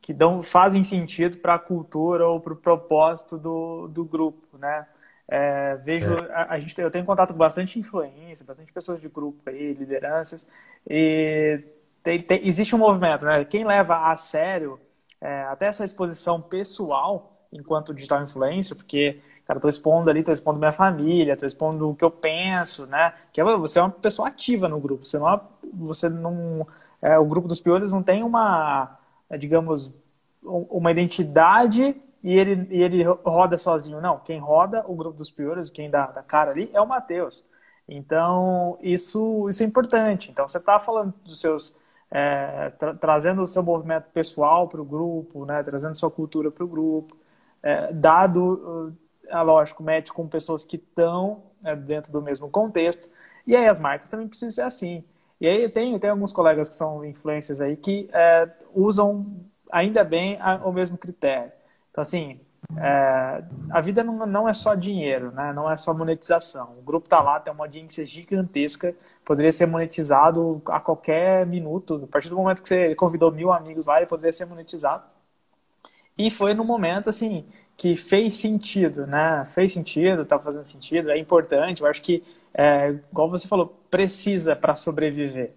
que 0.00 0.12
dão 0.12 0.42
fazem 0.42 0.82
sentido 0.82 1.38
para 1.38 1.54
a 1.54 1.58
cultura 1.58 2.26
ou 2.26 2.40
para 2.40 2.52
o 2.52 2.56
propósito 2.56 3.36
do, 3.36 3.88
do 3.88 4.04
grupo, 4.04 4.56
né? 4.58 4.86
É, 5.26 5.76
vejo, 5.76 6.14
é. 6.14 6.32
a, 6.32 6.54
a, 6.54 6.58
gente, 6.58 6.78
eu 6.80 6.90
tenho 6.90 7.04
contato 7.04 7.32
com 7.32 7.38
bastante 7.38 7.78
influência, 7.78 8.46
bastante 8.46 8.72
pessoas 8.72 9.00
de 9.00 9.08
grupo 9.08 9.38
aí, 9.46 9.74
lideranças, 9.74 10.48
e 10.88 11.62
tem, 12.08 12.22
tem, 12.22 12.46
existe 12.46 12.74
um 12.74 12.78
movimento, 12.78 13.26
né? 13.26 13.44
Quem 13.44 13.64
leva 13.64 14.10
a 14.10 14.16
sério 14.16 14.80
é, 15.20 15.42
até 15.42 15.66
essa 15.66 15.84
exposição 15.84 16.40
pessoal 16.40 17.32
enquanto 17.52 17.92
digital 17.92 18.22
influencer, 18.22 18.74
porque, 18.74 19.20
cara, 19.46 19.60
tô 19.60 19.68
expondo 19.68 20.08
ali, 20.08 20.22
tô 20.22 20.32
expondo 20.32 20.58
minha 20.58 20.72
família, 20.72 21.36
tô 21.36 21.44
expondo 21.44 21.90
o 21.90 21.94
que 21.94 22.02
eu 22.04 22.10
penso, 22.10 22.86
né? 22.86 23.12
Que 23.30 23.42
é, 23.42 23.44
você 23.44 23.78
é 23.78 23.82
uma 23.82 23.90
pessoa 23.90 24.28
ativa 24.28 24.68
no 24.68 24.80
grupo, 24.80 25.04
você 25.04 25.18
não, 25.18 25.28
é, 25.28 25.40
você 25.74 26.08
não, 26.08 26.66
é, 27.02 27.18
o 27.18 27.26
grupo 27.26 27.46
dos 27.46 27.60
piolhos 27.60 27.92
não 27.92 28.02
tem 28.02 28.22
uma, 28.22 28.98
digamos, 29.38 29.94
uma 30.42 30.90
identidade 30.90 31.94
e 32.22 32.38
ele, 32.38 32.66
e 32.70 32.82
ele 32.82 33.02
roda 33.02 33.58
sozinho. 33.58 34.00
Não, 34.00 34.18
quem 34.18 34.38
roda 34.38 34.82
o 34.86 34.94
grupo 34.94 35.18
dos 35.18 35.30
piores, 35.30 35.68
quem 35.68 35.90
dá, 35.90 36.06
dá 36.06 36.22
cara 36.22 36.52
ali, 36.52 36.70
é 36.72 36.80
o 36.80 36.86
Matheus. 36.86 37.44
Então, 37.86 38.78
isso, 38.80 39.46
isso 39.48 39.62
é 39.62 39.66
importante. 39.66 40.30
Então, 40.30 40.48
você 40.48 40.58
está 40.58 40.78
falando 40.78 41.12
dos 41.24 41.38
seus. 41.40 41.76
É, 42.10 42.70
tra 42.78 42.94
trazendo 42.94 43.42
o 43.42 43.46
seu 43.46 43.62
movimento 43.62 44.06
pessoal 44.12 44.66
para 44.68 44.80
o 44.80 44.84
grupo, 44.84 45.44
né, 45.44 45.62
trazendo 45.62 45.94
sua 45.94 46.10
cultura 46.10 46.50
para 46.50 46.64
o 46.64 46.68
grupo, 46.68 47.16
é, 47.62 47.92
dado, 47.92 48.94
é 49.26 49.38
lógico, 49.42 49.82
mete 49.82 50.12
com 50.12 50.26
pessoas 50.26 50.64
que 50.64 50.76
estão 50.76 51.42
é, 51.64 51.76
dentro 51.76 52.10
do 52.12 52.22
mesmo 52.22 52.48
contexto. 52.48 53.10
E 53.46 53.54
aí 53.56 53.66
as 53.66 53.78
marcas 53.78 54.08
também 54.08 54.28
precisam 54.28 54.50
ser 54.50 54.62
assim. 54.62 55.04
E 55.40 55.46
aí 55.46 55.68
tem, 55.68 55.98
tem 55.98 56.10
alguns 56.10 56.32
colegas 56.32 56.68
que 56.68 56.74
são 56.74 57.04
influencers 57.04 57.60
aí 57.60 57.76
que 57.76 58.08
é, 58.12 58.48
usam 58.74 59.26
ainda 59.70 60.02
bem 60.02 60.38
a, 60.40 60.56
o 60.56 60.72
mesmo 60.72 60.98
critério. 60.98 61.52
Então, 61.90 62.02
assim, 62.02 62.40
é, 62.76 63.44
a 63.70 63.80
vida 63.80 64.02
não, 64.02 64.26
não, 64.26 64.48
é 64.48 64.52
só 64.52 64.74
dinheiro, 64.74 65.30
né? 65.32 65.52
não 65.52 65.70
é 65.70 65.76
só 65.76 65.94
monetização. 65.94 66.76
O 66.78 66.82
grupo 66.82 67.06
está 67.06 67.20
lá, 67.20 67.40
tem 67.40 67.52
uma 67.52 67.64
audiência 67.64 68.04
gigantesca, 68.04 68.94
poderia 69.28 69.52
ser 69.52 69.66
monetizado 69.66 70.62
a 70.64 70.80
qualquer 70.80 71.44
minuto. 71.44 72.00
A 72.02 72.06
partir 72.06 72.30
do 72.30 72.36
momento 72.36 72.62
que 72.62 72.68
você 72.68 72.94
convidou 72.94 73.30
mil 73.30 73.52
amigos 73.52 73.86
lá, 73.86 73.98
ele 73.98 74.06
poderia 74.06 74.32
ser 74.32 74.46
monetizado. 74.46 75.04
E 76.16 76.30
foi 76.30 76.54
no 76.54 76.64
momento, 76.64 77.10
assim, 77.10 77.44
que 77.76 77.94
fez 77.94 78.36
sentido, 78.36 79.06
né? 79.06 79.44
Fez 79.44 79.74
sentido, 79.74 80.22
está 80.22 80.38
fazendo 80.38 80.64
sentido, 80.64 81.10
é 81.10 81.18
importante. 81.18 81.82
Eu 81.82 81.86
acho 81.86 82.00
que, 82.00 82.24
é, 82.54 82.94
igual 83.12 83.28
você 83.28 83.46
falou, 83.46 83.78
precisa 83.90 84.56
para 84.56 84.74
sobreviver. 84.74 85.52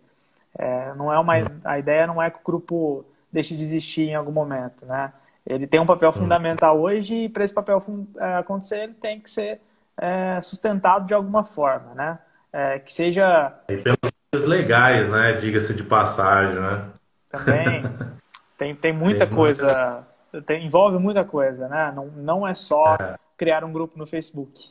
É, 0.53 0.93
não 0.95 1.11
é 1.11 1.17
uma, 1.17 1.35
a 1.63 1.79
ideia 1.79 2.05
não 2.05 2.21
é 2.21 2.29
que 2.29 2.39
o 2.39 2.43
grupo 2.43 3.05
deixe 3.31 3.55
de 3.55 3.63
existir 3.63 4.09
em 4.09 4.15
algum 4.15 4.33
momento, 4.33 4.85
né? 4.85 5.13
Ele 5.47 5.65
tem 5.65 5.79
um 5.79 5.85
papel 5.85 6.09
hum. 6.09 6.13
fundamental 6.13 6.77
hoje 6.77 7.15
e 7.15 7.29
para 7.29 7.45
esse 7.45 7.53
papel 7.53 7.81
é, 8.17 8.35
acontecer 8.35 8.83
ele 8.83 8.93
tem 8.95 9.21
que 9.21 9.29
ser 9.29 9.61
é, 9.95 10.41
sustentado 10.41 11.07
de 11.07 11.13
alguma 11.13 11.45
forma, 11.45 11.93
né? 11.95 12.19
É, 12.53 12.79
que 12.79 12.91
seja... 12.91 13.53
E 13.69 13.77
pelos 13.77 14.47
legais, 14.47 15.09
né? 15.09 15.33
Diga-se 15.33 15.73
de 15.73 15.83
passagem, 15.83 16.59
né? 16.59 16.89
Também. 17.29 17.83
tem, 18.57 18.75
tem 18.75 18.93
muita 18.93 19.25
tem 19.25 19.35
coisa... 19.35 20.05
Muita... 20.31 20.43
Tem, 20.43 20.65
envolve 20.65 20.97
muita 20.97 21.25
coisa, 21.25 21.67
né? 21.67 21.91
Não, 21.95 22.07
não 22.07 22.47
é 22.47 22.53
só 22.53 22.95
é. 22.95 23.15
criar 23.37 23.63
um 23.63 23.71
grupo 23.71 23.97
no 23.97 24.05
Facebook. 24.05 24.69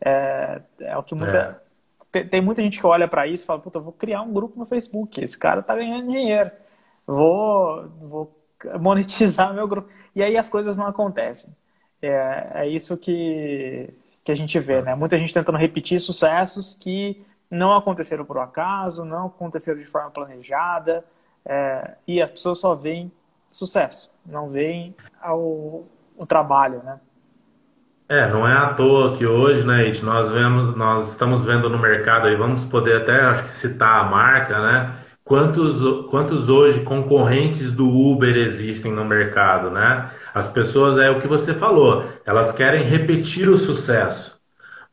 É, 0.00 0.60
é 0.80 0.96
o 0.96 1.02
que 1.02 1.14
muita... 1.14 1.38
É. 1.66 1.70
Tem, 2.12 2.26
tem, 2.26 2.40
muita 2.40 2.62
gente 2.62 2.80
que 2.80 2.86
olha 2.86 3.06
para 3.06 3.26
isso 3.26 3.44
e 3.44 3.46
fala, 3.46 3.60
puta, 3.60 3.78
vou 3.78 3.92
criar 3.92 4.22
um 4.22 4.32
grupo 4.32 4.58
no 4.58 4.64
Facebook. 4.64 5.22
Esse 5.22 5.38
cara 5.38 5.62
tá 5.62 5.76
ganhando 5.76 6.10
dinheiro. 6.10 6.50
Vou, 7.06 7.88
vou 8.00 8.40
monetizar 8.80 9.52
meu 9.54 9.66
grupo. 9.68 9.88
E 10.14 10.22
aí 10.22 10.36
as 10.36 10.48
coisas 10.48 10.76
não 10.76 10.86
acontecem. 10.86 11.54
É, 12.02 12.50
é 12.54 12.68
isso 12.68 12.96
que, 12.98 13.90
que 14.30 14.32
a 14.32 14.36
gente 14.36 14.58
vê, 14.60 14.80
né? 14.80 14.94
Muita 14.94 15.18
gente 15.18 15.34
tentando 15.34 15.58
repetir 15.58 16.00
sucessos 16.00 16.74
que 16.74 17.20
não 17.50 17.76
aconteceram 17.76 18.24
por 18.24 18.38
acaso, 18.38 19.04
não 19.04 19.26
aconteceram 19.26 19.78
de 19.78 19.84
forma 19.84 20.10
planejada, 20.10 21.04
é, 21.44 21.94
e 22.06 22.22
as 22.22 22.30
pessoas 22.30 22.60
só 22.60 22.74
veem 22.74 23.10
sucesso, 23.50 24.14
não 24.24 24.48
veem 24.48 24.94
o, 25.26 25.84
o 26.16 26.24
trabalho, 26.26 26.80
né? 26.84 27.00
É, 28.08 28.28
não 28.28 28.46
é 28.46 28.52
à 28.52 28.74
toa 28.74 29.16
que 29.16 29.24
hoje, 29.24 29.64
né, 29.64 29.82
It, 29.82 30.04
nós 30.04 30.28
vemos, 30.30 30.74
nós 30.76 31.10
estamos 31.10 31.42
vendo 31.42 31.70
no 31.70 31.78
mercado 31.78 32.26
aí, 32.26 32.34
vamos 32.34 32.64
poder 32.64 33.02
até 33.02 33.20
acho 33.20 33.44
que 33.44 33.50
citar 33.50 34.00
a 34.00 34.04
marca, 34.04 34.60
né? 34.60 35.00
quantos, 35.30 36.08
quantos 36.08 36.48
hoje 36.48 36.80
concorrentes 36.80 37.70
do 37.70 37.88
Uber 37.88 38.36
existem 38.36 38.92
no 38.92 39.04
mercado, 39.04 39.70
né? 39.70 40.10
As 40.34 40.46
pessoas, 40.48 40.98
é 40.98 41.10
o 41.10 41.20
que 41.20 41.28
você 41.28 41.54
falou, 41.54 42.04
elas 42.24 42.52
querem 42.52 42.84
repetir 42.84 43.48
o 43.48 43.58
sucesso. 43.58 44.40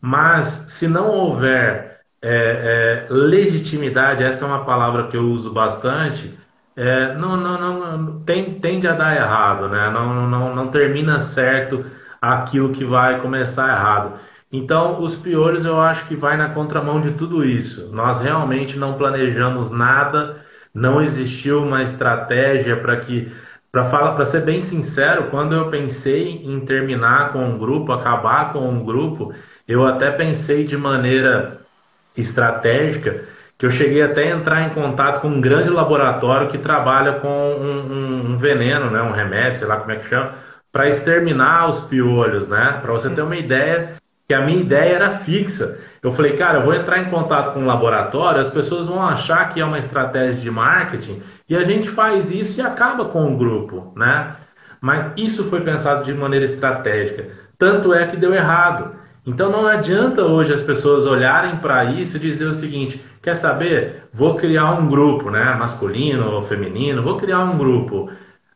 Mas 0.02 0.66
se 0.70 0.88
não 0.88 1.10
houver 1.10 2.02
é, 2.22 3.06
é, 3.10 3.14
legitimidade, 3.14 4.24
essa 4.24 4.46
é 4.46 4.48
uma 4.48 4.66
palavra 4.66 5.08
que 5.08 5.18
eu 5.18 5.24
uso 5.24 5.52
bastante, 5.52 6.38
é, 6.76 7.16
não, 7.16 7.36
não, 7.38 7.98
não, 7.98 8.20
tem, 8.22 8.60
tende 8.60 8.88
a 8.88 8.94
dar 8.94 9.16
errado, 9.16 9.68
né? 9.68 9.90
Não, 9.90 10.28
não, 10.28 10.56
não 10.56 10.68
termina 10.70 11.20
certo 11.20 11.86
aquilo 12.22 12.72
que 12.72 12.86
vai 12.86 13.20
começar 13.22 13.70
errado. 13.70 14.20
Então, 14.52 15.02
os 15.02 15.16
piolhos 15.16 15.66
eu 15.66 15.82
acho 15.82 16.06
que 16.08 16.16
vai 16.16 16.38
na 16.38 16.50
contramão 16.50 17.02
de 17.02 17.12
tudo 17.12 17.44
isso. 17.44 17.90
Nós 17.92 18.22
realmente 18.22 18.78
não 18.78 18.94
planejamos 18.98 19.70
nada, 19.72 20.38
não 20.74 21.02
existiu 21.02 21.64
uma 21.64 21.84
estratégia 21.84 22.78
para 22.78 22.98
que 22.98 23.32
para 23.78 23.84
falar, 23.92 24.14
para 24.14 24.26
ser 24.26 24.42
bem 24.42 24.60
sincero, 24.60 25.28
quando 25.30 25.54
eu 25.54 25.70
pensei 25.70 26.42
em 26.44 26.60
terminar 26.62 27.32
com 27.32 27.46
um 27.46 27.60
grupo, 27.60 27.92
acabar 27.92 28.52
com 28.52 28.68
um 28.68 28.84
grupo, 28.84 29.36
eu 29.68 29.86
até 29.86 30.10
pensei 30.10 30.64
de 30.64 30.76
maneira 30.76 31.62
estratégica 32.16 33.26
que 33.56 33.68
eu 33.68 33.70
cheguei 33.70 34.02
até 34.02 34.24
a 34.24 34.36
entrar 34.36 34.64
em 34.64 34.72
contato 34.72 35.22
com 35.22 35.28
um 35.28 35.40
grande 35.40 35.70
laboratório 35.70 36.50
que 36.50 36.58
trabalha 36.58 37.20
com 37.20 37.28
um, 37.28 37.94
um, 37.94 38.32
um 38.32 38.38
veneno, 38.38 38.90
né, 38.90 39.00
um 39.04 39.12
remédio, 39.12 39.60
sei 39.60 39.68
lá 39.68 39.78
como 39.78 39.92
é 39.92 39.98
que 39.98 40.08
chama, 40.08 40.32
para 40.72 40.90
exterminar 40.90 41.70
os 41.70 41.82
piolhos, 41.82 42.48
né? 42.48 42.80
Para 42.82 42.92
você 42.92 43.12
ter 43.12 43.22
uma 43.22 43.38
ideia, 43.38 43.94
que 44.28 44.34
a 44.34 44.42
minha 44.42 44.60
ideia 44.60 44.96
era 44.96 45.12
fixa. 45.12 45.78
Eu 46.08 46.14
falei, 46.14 46.38
cara, 46.38 46.60
eu 46.60 46.64
vou 46.64 46.74
entrar 46.74 47.00
em 47.00 47.10
contato 47.10 47.54
com 47.54 47.60
um 47.60 47.66
laboratório, 47.66 48.40
as 48.40 48.50
pessoas 48.50 48.88
vão 48.88 49.02
achar 49.02 49.50
que 49.50 49.60
é 49.60 49.66
uma 49.66 49.78
estratégia 49.78 50.40
de 50.40 50.50
marketing 50.50 51.22
e 51.50 51.56
a 51.56 51.64
gente 51.66 51.90
faz 51.90 52.32
isso 52.32 52.60
e 52.60 52.64
acaba 52.64 53.06
com 53.06 53.34
o 53.34 53.38
grupo, 53.38 53.92
né? 53.94 54.38
Mas 54.80 55.12
isso 55.18 55.44
foi 55.46 55.62
pensado 55.62 56.06
de 56.06 56.14
maneira 56.14 56.46
estratégica. 56.46 57.28
Tanto 57.58 57.94
é 57.94 58.08
que 58.08 58.16
deu 58.16 58.34
errado. 58.34 58.96
Então 59.26 59.52
não 59.52 59.68
adianta 59.68 60.24
hoje 60.24 60.54
as 60.54 60.62
pessoas 60.62 61.06
olharem 61.06 61.58
para 61.58 61.84
isso 61.84 62.16
e 62.16 62.22
dizer 62.22 62.46
o 62.46 62.54
seguinte: 62.54 63.04
quer 63.22 63.36
saber? 63.36 64.04
Vou 64.14 64.36
criar 64.36 64.72
um 64.80 64.88
grupo, 64.88 65.30
né? 65.30 65.56
Masculino 65.56 66.32
ou 66.32 66.42
feminino, 66.44 67.04
vou 67.04 67.18
criar 67.18 67.42
um 67.42 67.58
grupo 67.58 68.10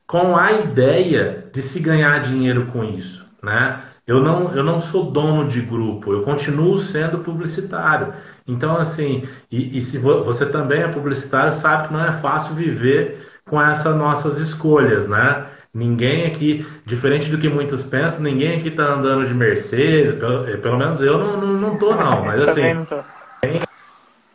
com 0.07 0.37
a 0.37 0.53
ideia 0.53 1.49
de 1.51 1.61
se 1.61 1.81
ganhar 1.81 2.21
dinheiro 2.21 2.67
com 2.67 2.81
isso, 2.81 3.27
né? 3.43 3.81
Eu 4.07 4.21
não, 4.21 4.53
eu 4.53 4.63
não 4.63 4.81
sou 4.81 5.11
dono 5.11 5.47
de 5.47 5.61
grupo, 5.61 6.11
eu 6.11 6.23
continuo 6.23 6.77
sendo 6.77 7.19
publicitário. 7.19 8.13
Então, 8.47 8.77
assim, 8.77 9.27
e, 9.51 9.77
e 9.77 9.81
se 9.81 9.97
você 9.97 10.45
também 10.45 10.81
é 10.81 10.87
publicitário, 10.87 11.53
sabe 11.53 11.87
que 11.87 11.93
não 11.93 12.03
é 12.03 12.11
fácil 12.13 12.55
viver 12.55 13.29
com 13.47 13.61
essas 13.61 13.95
nossas 13.95 14.39
escolhas, 14.39 15.07
né? 15.07 15.45
Ninguém 15.73 16.25
aqui, 16.25 16.65
diferente 16.85 17.29
do 17.29 17.37
que 17.37 17.47
muitos 17.47 17.83
pensam, 17.83 18.23
ninguém 18.23 18.57
aqui 18.57 18.71
tá 18.71 18.93
andando 18.93 19.27
de 19.27 19.33
Mercedes, 19.33 20.13
pelo, 20.15 20.47
eh, 20.47 20.57
pelo 20.57 20.77
menos 20.77 21.01
eu 21.01 21.17
não, 21.17 21.39
não, 21.39 21.53
não 21.53 21.77
tô, 21.77 21.95
não. 21.95 22.25
Mas 22.25 22.41
assim, 22.49 22.73
não 22.73 22.85
tem, 23.41 23.61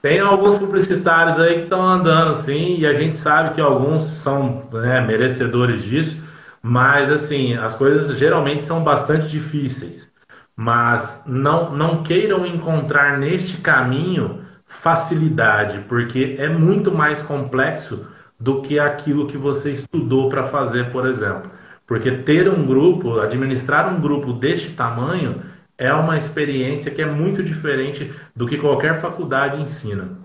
tem, 0.01 0.21
alguns 0.21 0.59
publicitários 0.59 1.39
aí 1.39 1.57
que 1.57 1.65
estão 1.65 1.87
andando, 1.87 2.41
sim, 2.43 2.79
e 2.79 2.87
a 2.87 2.95
gente 2.95 3.19
sabe 3.19 3.55
que 3.55 3.61
alguns 3.61 4.05
são 4.05 4.65
né, 4.73 5.03
merecedores 5.03 5.83
disso. 5.83 6.25
Mas 6.69 7.13
assim, 7.13 7.55
as 7.55 7.77
coisas 7.77 8.19
geralmente 8.19 8.65
são 8.65 8.83
bastante 8.83 9.29
difíceis. 9.29 10.11
Mas 10.57 11.23
não, 11.25 11.71
não 11.71 12.03
queiram 12.03 12.45
encontrar 12.45 13.19
neste 13.19 13.59
caminho 13.59 14.45
facilidade, 14.67 15.85
porque 15.89 16.35
é 16.41 16.49
muito 16.49 16.91
mais 16.91 17.23
complexo 17.23 18.09
do 18.37 18.63
que 18.63 18.81
aquilo 18.81 19.29
que 19.29 19.37
você 19.37 19.75
estudou 19.75 20.29
para 20.29 20.43
fazer, 20.49 20.91
por 20.91 21.07
exemplo. 21.07 21.53
Porque 21.87 22.11
ter 22.11 22.49
um 22.49 22.67
grupo, 22.67 23.21
administrar 23.21 23.89
um 23.95 24.01
grupo 24.01 24.33
deste 24.33 24.71
tamanho, 24.71 25.43
é 25.79 25.93
uma 25.93 26.17
experiência 26.17 26.91
que 26.91 27.01
é 27.01 27.07
muito 27.07 27.45
diferente 27.45 28.13
do 28.35 28.45
que 28.45 28.59
qualquer 28.59 29.01
faculdade 29.01 29.63
ensina. 29.63 30.19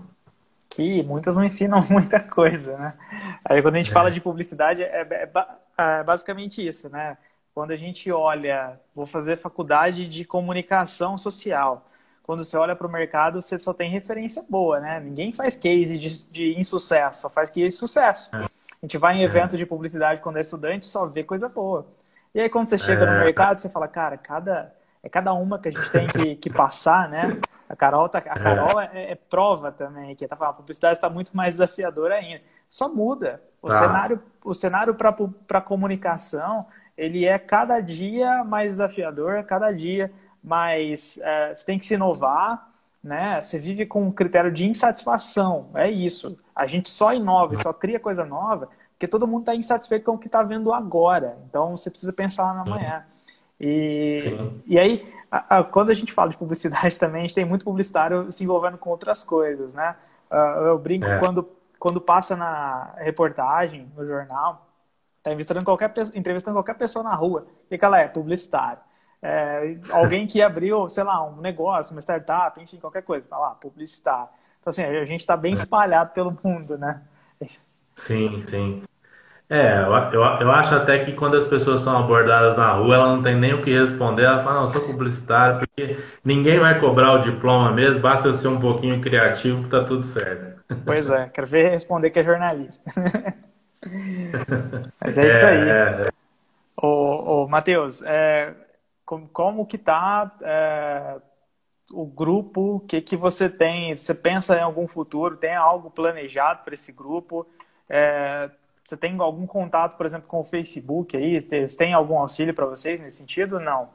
Que 0.68 1.04
muitas 1.04 1.36
não 1.36 1.44
ensinam 1.44 1.80
muita 1.88 2.18
coisa, 2.18 2.76
né? 2.76 2.94
Aí 3.44 3.62
quando 3.62 3.76
a 3.76 3.78
gente 3.78 3.90
é. 3.90 3.94
fala 3.94 4.10
de 4.10 4.20
publicidade, 4.20 4.82
é, 4.82 5.06
é, 5.08 5.30
é 5.76 6.02
basicamente 6.02 6.66
isso, 6.66 6.88
né? 6.88 7.16
Quando 7.54 7.70
a 7.70 7.76
gente 7.76 8.10
olha, 8.10 8.80
vou 8.94 9.06
fazer 9.06 9.36
faculdade 9.36 10.08
de 10.08 10.24
comunicação 10.24 11.18
social. 11.18 11.88
Quando 12.22 12.44
você 12.44 12.56
olha 12.56 12.74
para 12.74 12.86
o 12.86 12.90
mercado, 12.90 13.42
você 13.42 13.58
só 13.58 13.74
tem 13.74 13.90
referência 13.90 14.44
boa, 14.48 14.80
né? 14.80 15.00
Ninguém 15.00 15.32
faz 15.32 15.56
case 15.56 15.98
de, 15.98 16.30
de 16.30 16.58
insucesso, 16.58 17.22
só 17.22 17.30
faz 17.30 17.50
case 17.50 17.68
de 17.68 17.72
sucesso. 17.74 18.30
É. 18.34 18.38
A 18.38 18.48
gente 18.82 18.96
vai 18.96 19.16
em 19.16 19.22
evento 19.22 19.56
de 19.56 19.66
publicidade 19.66 20.20
quando 20.20 20.38
é 20.38 20.40
estudante, 20.40 20.86
só 20.86 21.06
vê 21.06 21.22
coisa 21.22 21.48
boa. 21.48 21.86
E 22.34 22.40
aí 22.40 22.48
quando 22.48 22.68
você 22.68 22.78
chega 22.78 23.04
no 23.04 23.12
é. 23.12 23.24
mercado, 23.24 23.60
você 23.60 23.68
fala, 23.68 23.86
cara, 23.86 24.16
cada 24.16 24.72
é 25.02 25.08
cada 25.08 25.32
uma 25.32 25.58
que 25.58 25.68
a 25.68 25.72
gente 25.72 25.90
tem 25.90 26.06
que, 26.06 26.36
que 26.36 26.50
passar, 26.50 27.08
né? 27.08 27.38
A 27.72 27.76
Carol, 27.76 28.06
tá, 28.06 28.18
a 28.18 28.20
é. 28.20 28.42
Carol 28.42 28.80
é, 28.80 29.12
é, 29.12 29.14
prova 29.14 29.72
também 29.72 30.14
que 30.14 30.28
tá 30.28 30.36
falando, 30.36 30.52
a 30.52 30.56
publicidade 30.58 30.98
está 30.98 31.08
muito 31.08 31.34
mais 31.34 31.54
desafiadora 31.54 32.16
ainda. 32.16 32.42
Só 32.68 32.86
muda. 32.86 33.42
O 33.62 33.68
tá. 33.68 33.78
cenário, 33.78 34.22
o 34.44 34.52
cenário 34.52 34.94
para 34.94 35.60
comunicação, 35.62 36.66
ele 36.98 37.24
é 37.24 37.38
cada 37.38 37.80
dia 37.80 38.44
mais 38.44 38.74
desafiador, 38.74 39.42
cada 39.44 39.72
dia 39.72 40.12
mais 40.44 41.18
é, 41.22 41.54
você 41.54 41.64
tem 41.64 41.78
que 41.78 41.86
se 41.86 41.94
inovar, 41.94 42.70
né? 43.02 43.40
Você 43.40 43.58
vive 43.58 43.86
com 43.86 44.02
um 44.02 44.12
critério 44.12 44.52
de 44.52 44.66
insatisfação. 44.66 45.70
É 45.74 45.90
isso. 45.90 46.38
A 46.54 46.66
gente 46.66 46.90
só 46.90 47.14
inova 47.14 47.54
e 47.54 47.56
só 47.56 47.72
cria 47.72 47.98
coisa 47.98 48.22
nova 48.22 48.68
porque 49.02 49.08
todo 49.08 49.26
mundo 49.26 49.40
está 49.40 49.54
insatisfeito 49.54 50.04
com 50.04 50.12
o 50.12 50.18
que 50.18 50.28
está 50.28 50.42
vendo 50.42 50.72
agora. 50.74 51.38
Então 51.48 51.74
você 51.74 51.90
precisa 51.90 52.12
pensar 52.12 52.54
na 52.54 52.64
manhã. 52.64 53.02
E, 53.58 54.22
e 54.66 54.78
aí, 54.78 55.12
a, 55.32 55.58
a, 55.58 55.64
quando 55.64 55.88
a 55.88 55.94
gente 55.94 56.12
fala 56.12 56.30
de 56.30 56.36
publicidade 56.36 56.94
também, 57.00 57.20
a 57.20 57.22
gente 57.22 57.34
tem 57.34 57.44
muito 57.44 57.64
publicitário 57.64 58.30
se 58.30 58.44
envolvendo 58.44 58.76
com 58.76 58.90
outras 58.90 59.24
coisas, 59.24 59.72
né? 59.72 59.96
Uh, 60.30 60.66
eu 60.66 60.78
brinco 60.78 61.06
é. 61.06 61.18
quando, 61.18 61.48
quando 61.78 62.00
passa 62.00 62.36
na 62.36 62.92
reportagem, 62.98 63.90
no 63.96 64.04
jornal, 64.04 64.68
está 65.18 65.30
entrevistando 65.30 65.64
qualquer, 65.64 65.92
entrevistando 66.14 66.56
qualquer 66.56 66.74
pessoa 66.74 67.02
na 67.02 67.14
rua, 67.14 67.46
o 67.64 67.78
que 67.78 67.82
ela 67.82 67.98
é? 67.98 68.08
Publicitário. 68.08 68.80
É, 69.22 69.78
alguém 69.90 70.26
que 70.26 70.42
abriu, 70.42 70.88
sei 70.88 71.04
lá, 71.04 71.24
um 71.24 71.40
negócio, 71.40 71.94
uma 71.94 72.00
startup, 72.00 72.60
enfim, 72.60 72.78
qualquer 72.78 73.02
coisa, 73.02 73.26
fala 73.26 73.48
lá, 73.48 73.54
publicitário. 73.54 74.28
Então, 74.60 74.70
assim, 74.70 74.82
a 74.82 75.04
gente 75.04 75.20
está 75.20 75.36
bem 75.36 75.52
é. 75.52 75.54
espalhado 75.54 76.12
pelo 76.12 76.36
mundo, 76.42 76.76
né? 76.76 77.02
Sim, 77.96 78.40
sim. 78.40 78.82
É, 79.52 79.82
eu, 79.82 79.92
eu, 80.14 80.22
eu 80.40 80.50
acho 80.50 80.74
até 80.74 81.04
que 81.04 81.12
quando 81.12 81.36
as 81.36 81.46
pessoas 81.46 81.82
são 81.82 81.98
abordadas 81.98 82.56
na 82.56 82.72
rua, 82.72 82.94
ela 82.94 83.14
não 83.14 83.22
tem 83.22 83.38
nem 83.38 83.52
o 83.52 83.62
que 83.62 83.70
responder. 83.70 84.22
Ela 84.22 84.42
fala, 84.42 84.60
não, 84.60 84.64
eu 84.64 84.70
sou 84.70 84.80
publicitário, 84.80 85.58
porque 85.58 85.98
ninguém 86.24 86.58
vai 86.58 86.80
cobrar 86.80 87.12
o 87.12 87.18
diploma 87.18 87.70
mesmo, 87.70 88.00
basta 88.00 88.28
eu 88.28 88.32
ser 88.32 88.48
um 88.48 88.58
pouquinho 88.58 89.02
criativo 89.02 89.64
que 89.64 89.68
tá 89.68 89.84
tudo 89.84 90.04
certo. 90.04 90.64
Pois 90.86 91.10
é, 91.10 91.28
quero 91.28 91.46
ver 91.46 91.70
responder 91.70 92.08
que 92.08 92.20
é 92.20 92.24
jornalista. 92.24 92.90
Mas 94.98 95.18
é, 95.18 95.24
é 95.24 95.28
isso 95.28 95.44
aí. 95.44 95.68
É, 95.68 96.06
é. 96.06 96.08
Ô, 96.74 97.42
ô, 97.42 97.46
Matheus, 97.46 98.02
é, 98.06 98.54
como, 99.04 99.28
como 99.28 99.66
que 99.66 99.76
tá 99.76 100.34
é, 100.40 101.16
o 101.92 102.06
grupo? 102.06 102.76
O 102.76 102.80
que, 102.80 103.02
que 103.02 103.18
você 103.18 103.50
tem? 103.50 103.94
Você 103.94 104.14
pensa 104.14 104.56
em 104.56 104.62
algum 104.62 104.88
futuro? 104.88 105.36
Tem 105.36 105.54
algo 105.54 105.90
planejado 105.90 106.64
para 106.64 106.72
esse 106.72 106.90
grupo? 106.90 107.46
É, 107.86 108.48
você 108.84 108.96
tem 108.96 109.18
algum 109.18 109.46
contato, 109.46 109.96
por 109.96 110.04
exemplo, 110.04 110.26
com 110.28 110.40
o 110.40 110.44
Facebook 110.44 111.16
aí? 111.16 111.40
Tem 111.76 111.92
algum 111.92 112.18
auxílio 112.18 112.52
para 112.52 112.66
vocês 112.66 113.00
nesse 113.00 113.18
sentido? 113.18 113.60
Não. 113.60 113.88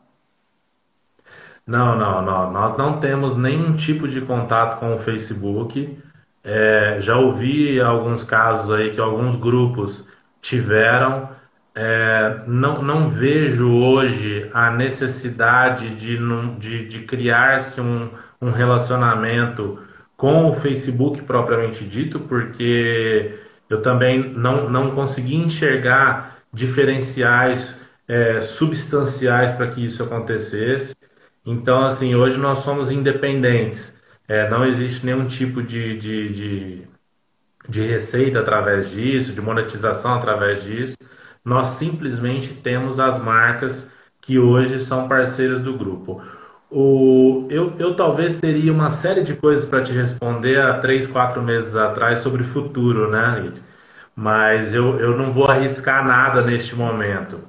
Não, 1.65 1.97
não, 1.97 2.21
não. 2.21 2.51
Nós 2.51 2.77
não 2.77 2.99
temos 2.99 3.35
nenhum 3.35 3.75
tipo 3.75 4.07
de 4.07 4.21
contato 4.21 4.79
com 4.79 4.95
o 4.95 4.99
Facebook. 4.99 6.01
É, 6.43 6.97
já 7.01 7.17
ouvi 7.17 7.79
alguns 7.81 8.23
casos 8.23 8.71
aí 8.71 8.93
que 8.93 9.01
alguns 9.01 9.35
grupos 9.35 10.07
tiveram. 10.41 11.29
É, 11.75 12.41
não, 12.47 12.81
não 12.81 13.09
vejo 13.09 13.69
hoje 13.69 14.49
a 14.53 14.71
necessidade 14.71 15.93
de, 15.95 16.17
de, 16.57 16.88
de 16.88 16.99
criar-se 17.01 17.81
um, 17.81 18.09
um 18.41 18.49
relacionamento 18.49 19.79
com 20.15 20.49
o 20.49 20.55
Facebook 20.55 21.21
propriamente 21.23 21.83
dito, 21.83 22.19
porque 22.21 23.38
eu 23.70 23.82
também 23.82 24.34
não, 24.34 24.70
não 24.70 24.91
consegui 24.91 25.36
enxergar 25.36 26.38
diferenciais 26.53 27.80
é, 28.07 28.41
substanciais 28.41 29.51
para 29.51 29.70
que 29.72 29.84
isso 29.84 30.01
acontecesse. 30.03 30.95
Então, 31.45 31.84
assim, 31.84 32.15
hoje 32.15 32.38
nós 32.38 32.59
somos 32.59 32.91
independentes. 32.91 33.97
É, 34.28 34.49
não 34.49 34.65
existe 34.65 35.05
nenhum 35.05 35.28
tipo 35.28 35.61
de, 35.61 35.97
de, 35.99 36.34
de, 36.34 36.88
de 37.70 37.82
receita 37.82 38.39
através 38.39 38.89
disso, 38.89 39.34
de 39.34 39.41
monetização 39.41 40.15
através 40.15 40.63
disso. 40.63 40.97
Nós 41.43 41.68
simplesmente 41.70 42.53
temos 42.53 42.99
as 42.99 43.20
marcas 43.22 43.91
que 44.22 44.38
hoje 44.38 44.80
são 44.80 45.07
parceiros 45.07 45.61
do 45.61 45.78
grupo. 45.78 46.22
O, 46.70 47.47
eu, 47.49 47.74
eu 47.80 47.95
talvez 47.95 48.39
teria 48.39 48.74
uma 48.74 48.89
série 48.89 49.24
de 49.24 49.36
coisas 49.36 49.65
para 49.65 49.84
te 49.84 49.93
responder 49.93 50.59
há 50.59 50.80
três, 50.80 51.07
quatro 51.07 51.41
meses 51.41 51.76
atrás 51.76 52.20
sobre 52.20 52.43
futuro, 52.43 53.09
né, 53.09 53.53
Mas 54.15 54.74
eu, 54.74 54.99
eu 54.99 55.18
não 55.18 55.32
vou 55.32 55.45
arriscar 55.45 56.05
nada 56.05 56.41
neste 56.41 56.76
momento. 56.76 57.39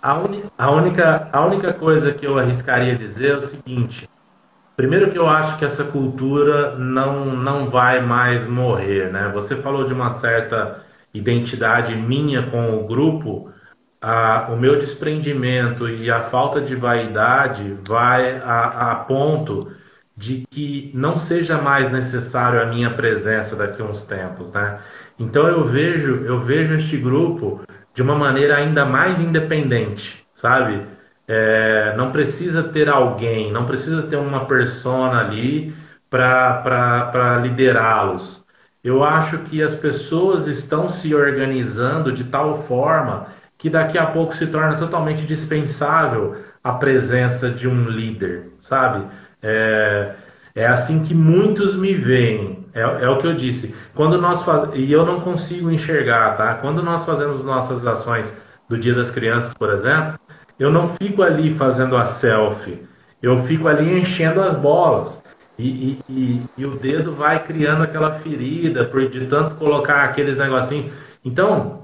A, 0.00 0.14
un, 0.14 0.42
a, 0.56 0.70
única, 0.70 1.28
a 1.32 1.44
única 1.44 1.72
coisa 1.72 2.12
que 2.12 2.26
eu 2.26 2.38
arriscaria 2.38 2.94
dizer 2.94 3.30
é 3.30 3.36
o 3.36 3.42
seguinte: 3.42 4.08
primeiro, 4.76 5.10
que 5.10 5.18
eu 5.18 5.28
acho 5.28 5.58
que 5.58 5.64
essa 5.64 5.84
cultura 5.84 6.76
não, 6.76 7.36
não 7.36 7.70
vai 7.70 8.00
mais 8.00 8.46
morrer, 8.46 9.12
né? 9.12 9.30
Você 9.32 9.56
falou 9.56 9.84
de 9.84 9.92
uma 9.92 10.10
certa 10.10 10.84
identidade 11.14 11.94
minha 11.94 12.50
com 12.50 12.76
o 12.76 12.86
grupo 12.86 13.51
a, 14.02 14.48
o 14.50 14.56
meu 14.56 14.76
desprendimento 14.76 15.88
e 15.88 16.10
a 16.10 16.20
falta 16.20 16.60
de 16.60 16.74
vaidade 16.74 17.78
vai 17.86 18.38
a, 18.38 18.90
a 18.90 18.94
ponto 18.96 19.72
de 20.16 20.44
que 20.50 20.90
não 20.92 21.16
seja 21.16 21.58
mais 21.58 21.90
necessário 21.90 22.60
a 22.60 22.66
minha 22.66 22.90
presença 22.90 23.54
daqui 23.54 23.80
a 23.80 23.84
uns 23.84 24.02
tempos, 24.02 24.50
né? 24.52 24.80
Então 25.18 25.46
eu 25.48 25.64
vejo 25.64 26.24
eu 26.24 26.40
vejo 26.40 26.74
este 26.74 26.96
grupo 26.96 27.60
de 27.94 28.02
uma 28.02 28.16
maneira 28.16 28.56
ainda 28.56 28.84
mais 28.84 29.20
independente, 29.20 30.26
sabe? 30.34 30.86
É, 31.28 31.94
não 31.96 32.10
precisa 32.10 32.62
ter 32.64 32.88
alguém, 32.88 33.52
não 33.52 33.64
precisa 33.64 34.02
ter 34.02 34.16
uma 34.16 34.44
persona 34.46 35.20
ali 35.20 35.74
para 36.10 37.38
liderá-los. 37.42 38.44
Eu 38.82 39.04
acho 39.04 39.38
que 39.38 39.62
as 39.62 39.74
pessoas 39.76 40.48
estão 40.48 40.88
se 40.88 41.14
organizando 41.14 42.12
de 42.12 42.24
tal 42.24 42.62
forma 42.62 43.28
que 43.62 43.70
daqui 43.70 43.96
a 43.96 44.06
pouco 44.06 44.34
se 44.34 44.48
torna 44.48 44.74
totalmente 44.74 45.24
dispensável 45.24 46.34
a 46.64 46.72
presença 46.72 47.48
de 47.48 47.68
um 47.68 47.88
líder, 47.88 48.48
sabe? 48.58 49.06
É, 49.40 50.14
é 50.52 50.66
assim 50.66 51.04
que 51.04 51.14
muitos 51.14 51.76
me 51.76 51.94
veem. 51.94 52.66
É, 52.74 52.80
é 52.80 53.08
o 53.08 53.18
que 53.18 53.26
eu 53.28 53.34
disse. 53.34 53.72
Quando 53.94 54.20
nós 54.20 54.42
faz... 54.42 54.68
E 54.74 54.90
eu 54.90 55.06
não 55.06 55.20
consigo 55.20 55.70
enxergar, 55.70 56.36
tá? 56.36 56.54
Quando 56.54 56.82
nós 56.82 57.04
fazemos 57.04 57.44
nossas 57.44 57.86
ações 57.86 58.36
do 58.68 58.76
Dia 58.76 58.94
das 58.94 59.12
Crianças, 59.12 59.54
por 59.54 59.70
exemplo, 59.70 60.18
eu 60.58 60.72
não 60.72 60.88
fico 60.96 61.22
ali 61.22 61.54
fazendo 61.54 61.96
a 61.96 62.04
selfie. 62.04 62.82
Eu 63.22 63.44
fico 63.44 63.68
ali 63.68 63.96
enchendo 63.96 64.42
as 64.42 64.56
bolas. 64.56 65.22
E, 65.56 65.68
e, 65.68 66.00
e, 66.08 66.42
e 66.58 66.66
o 66.66 66.72
dedo 66.72 67.14
vai 67.14 67.38
criando 67.44 67.84
aquela 67.84 68.10
ferida 68.10 68.86
por 68.86 69.08
de 69.08 69.24
tanto 69.28 69.54
colocar 69.54 70.02
aqueles 70.02 70.36
negocinhos. 70.36 70.92
Então, 71.24 71.81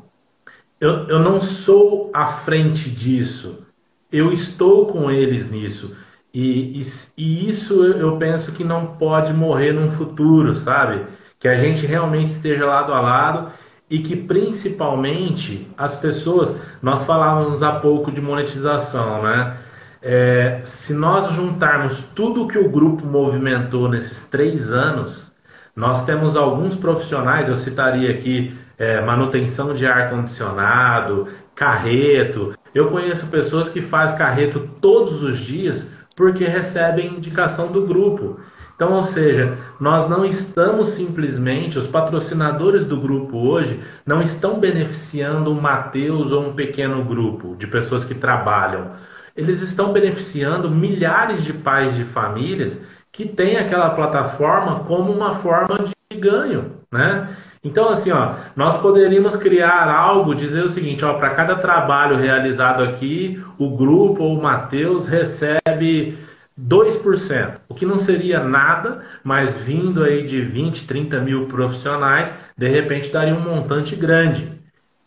eu, 0.80 1.08
eu 1.08 1.18
não 1.18 1.40
sou 1.40 2.10
à 2.14 2.26
frente 2.28 2.88
disso. 2.90 3.66
Eu 4.10 4.32
estou 4.32 4.86
com 4.86 5.10
eles 5.10 5.50
nisso. 5.50 5.96
E, 6.32 6.80
e, 6.80 6.82
e, 7.16 7.48
isso 7.50 7.84
eu 7.84 8.16
penso 8.16 8.52
que 8.52 8.62
não 8.62 8.94
pode 8.96 9.32
morrer 9.32 9.72
num 9.72 9.90
futuro, 9.90 10.54
sabe? 10.54 11.04
Que 11.38 11.48
a 11.48 11.56
gente 11.56 11.86
realmente 11.86 12.32
esteja 12.32 12.64
lado 12.66 12.92
a 12.92 13.00
lado 13.00 13.50
e 13.90 13.98
que 14.00 14.16
principalmente 14.16 15.68
as 15.76 15.96
pessoas. 15.96 16.58
Nós 16.82 17.04
falávamos 17.04 17.62
há 17.62 17.72
pouco 17.72 18.12
de 18.12 18.20
monetização, 18.20 19.22
né? 19.22 19.56
É, 20.00 20.60
se 20.62 20.94
nós 20.94 21.32
juntarmos 21.32 22.04
tudo 22.14 22.46
que 22.46 22.58
o 22.58 22.70
grupo 22.70 23.04
movimentou 23.04 23.88
nesses 23.88 24.28
três 24.28 24.72
anos, 24.72 25.32
nós 25.74 26.04
temos 26.04 26.36
alguns 26.36 26.76
profissionais, 26.76 27.48
eu 27.48 27.56
citaria 27.56 28.10
aqui 28.12 28.56
é, 28.78 29.00
manutenção 29.00 29.74
de 29.74 29.86
ar-condicionado, 29.86 31.28
carreto. 31.54 32.54
Eu 32.74 32.88
conheço 32.88 33.26
pessoas 33.26 33.68
que 33.68 33.82
fazem 33.82 34.16
carreto 34.16 34.70
todos 34.80 35.22
os 35.22 35.38
dias 35.38 35.90
porque 36.16 36.44
recebem 36.44 37.14
indicação 37.14 37.72
do 37.72 37.86
grupo. 37.86 38.38
Então, 38.78 38.92
ou 38.92 39.02
seja, 39.02 39.58
nós 39.80 40.08
não 40.08 40.24
estamos 40.24 40.90
simplesmente, 40.90 41.76
os 41.76 41.88
patrocinadores 41.88 42.86
do 42.86 42.96
grupo 42.96 43.36
hoje 43.36 43.80
não 44.06 44.22
estão 44.22 44.60
beneficiando 44.60 45.50
um 45.50 45.60
Mateus 45.60 46.30
ou 46.30 46.46
um 46.46 46.52
pequeno 46.52 47.04
grupo 47.04 47.56
de 47.56 47.66
pessoas 47.66 48.04
que 48.04 48.14
trabalham. 48.14 48.92
Eles 49.34 49.60
estão 49.62 49.92
beneficiando 49.92 50.70
milhares 50.70 51.42
de 51.42 51.52
pais 51.52 51.96
de 51.96 52.04
famílias 52.04 52.80
que 53.18 53.26
têm 53.26 53.56
aquela 53.56 53.90
plataforma 53.90 54.84
como 54.84 55.12
uma 55.12 55.34
forma 55.40 55.76
de 56.08 56.16
ganho, 56.20 56.76
né? 56.90 57.36
Então, 57.64 57.88
assim, 57.88 58.12
ó, 58.12 58.36
nós 58.54 58.76
poderíamos 58.76 59.34
criar 59.34 59.92
algo, 59.92 60.36
dizer 60.36 60.64
o 60.64 60.68
seguinte, 60.68 61.04
ó, 61.04 61.14
para 61.14 61.30
cada 61.30 61.56
trabalho 61.56 62.16
realizado 62.16 62.80
aqui, 62.80 63.44
o 63.58 63.76
grupo 63.76 64.22
ou 64.22 64.38
o 64.38 64.40
Mateus 64.40 65.08
recebe 65.08 66.16
2%, 66.56 67.54
o 67.68 67.74
que 67.74 67.84
não 67.84 67.98
seria 67.98 68.38
nada, 68.38 69.02
mas 69.24 69.52
vindo 69.52 70.04
aí 70.04 70.24
de 70.24 70.40
20, 70.40 70.86
30 70.86 71.18
mil 71.18 71.46
profissionais, 71.46 72.32
de 72.56 72.68
repente 72.68 73.10
daria 73.10 73.34
um 73.34 73.40
montante 73.40 73.96
grande. 73.96 74.52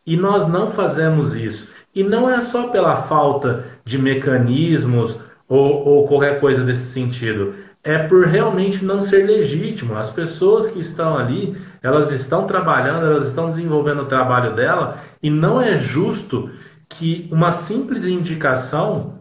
E 0.05 0.17
nós 0.17 0.49
não 0.49 0.69
fazemos 0.69 1.33
isso. 1.33 1.69
E 1.95 2.03
não 2.03 2.29
é 2.29 2.41
só 2.41 2.67
pela 2.67 3.03
falta 3.03 3.67
de 3.85 3.97
mecanismos 3.97 5.17
ou, 5.47 5.87
ou 5.87 6.07
qualquer 6.09 6.41
coisa 6.41 6.61
desse 6.61 6.91
sentido. 6.91 7.70
É 7.83 7.97
por 7.97 8.27
realmente 8.27 8.85
não 8.85 9.01
ser 9.01 9.25
legítimo. 9.25 9.97
As 9.97 10.11
pessoas 10.11 10.67
que 10.67 10.79
estão 10.79 11.17
ali, 11.17 11.57
elas 11.81 12.11
estão 12.11 12.45
trabalhando, 12.45 13.07
elas 13.07 13.27
estão 13.27 13.47
desenvolvendo 13.47 14.03
o 14.03 14.05
trabalho 14.05 14.55
dela, 14.55 14.97
e 15.21 15.29
não 15.29 15.59
é 15.59 15.77
justo 15.77 16.49
que 16.87 17.27
uma 17.31 17.51
simples 17.51 18.05
indicação 18.05 19.19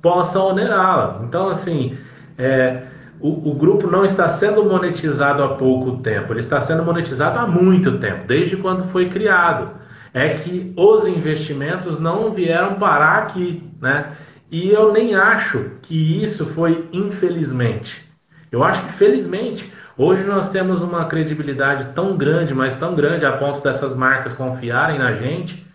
possa 0.00 0.40
onerá-la. 0.40 1.20
Então, 1.24 1.48
assim, 1.48 1.98
é, 2.36 2.84
o, 3.20 3.50
o, 3.50 3.54
grupo 3.54 3.90
não 3.90 4.04
está 4.04 4.28
sendo 4.28 4.64
monetizado 4.64 5.42
há 5.42 5.48
pouco 5.48 5.98
tempo, 5.98 6.32
ele 6.32 6.40
está 6.40 6.60
sendo 6.60 6.84
monetizado 6.84 7.38
há 7.38 7.46
muito 7.46 7.98
tempo, 7.98 8.26
desde 8.26 8.56
quando 8.56 8.88
foi 8.90 9.08
criado. 9.08 9.76
É 10.14 10.30
que 10.30 10.72
os 10.76 11.06
investimentos 11.06 11.98
não 12.00 12.32
vieram 12.32 12.74
parar 12.74 13.18
aqui, 13.18 13.62
né? 13.80 14.12
E 14.50 14.70
eu 14.70 14.92
nem 14.92 15.14
acho 15.14 15.72
que 15.82 16.22
isso 16.22 16.46
foi 16.46 16.88
infelizmente. 16.92 18.08
Eu 18.50 18.64
acho 18.64 18.82
que 18.82 18.92
felizmente 18.92 19.70
hoje 19.96 20.24
nós 20.24 20.48
temos 20.48 20.80
uma 20.80 21.04
credibilidade 21.04 21.92
tão 21.94 22.16
grande, 22.16 22.54
mas 22.54 22.74
tão 22.78 22.94
grande 22.94 23.26
a 23.26 23.32
ponto 23.36 23.62
dessas 23.62 23.94
marcas 23.94 24.32
confiarem 24.32 24.98
na 24.98 25.12
gente, 25.12 25.66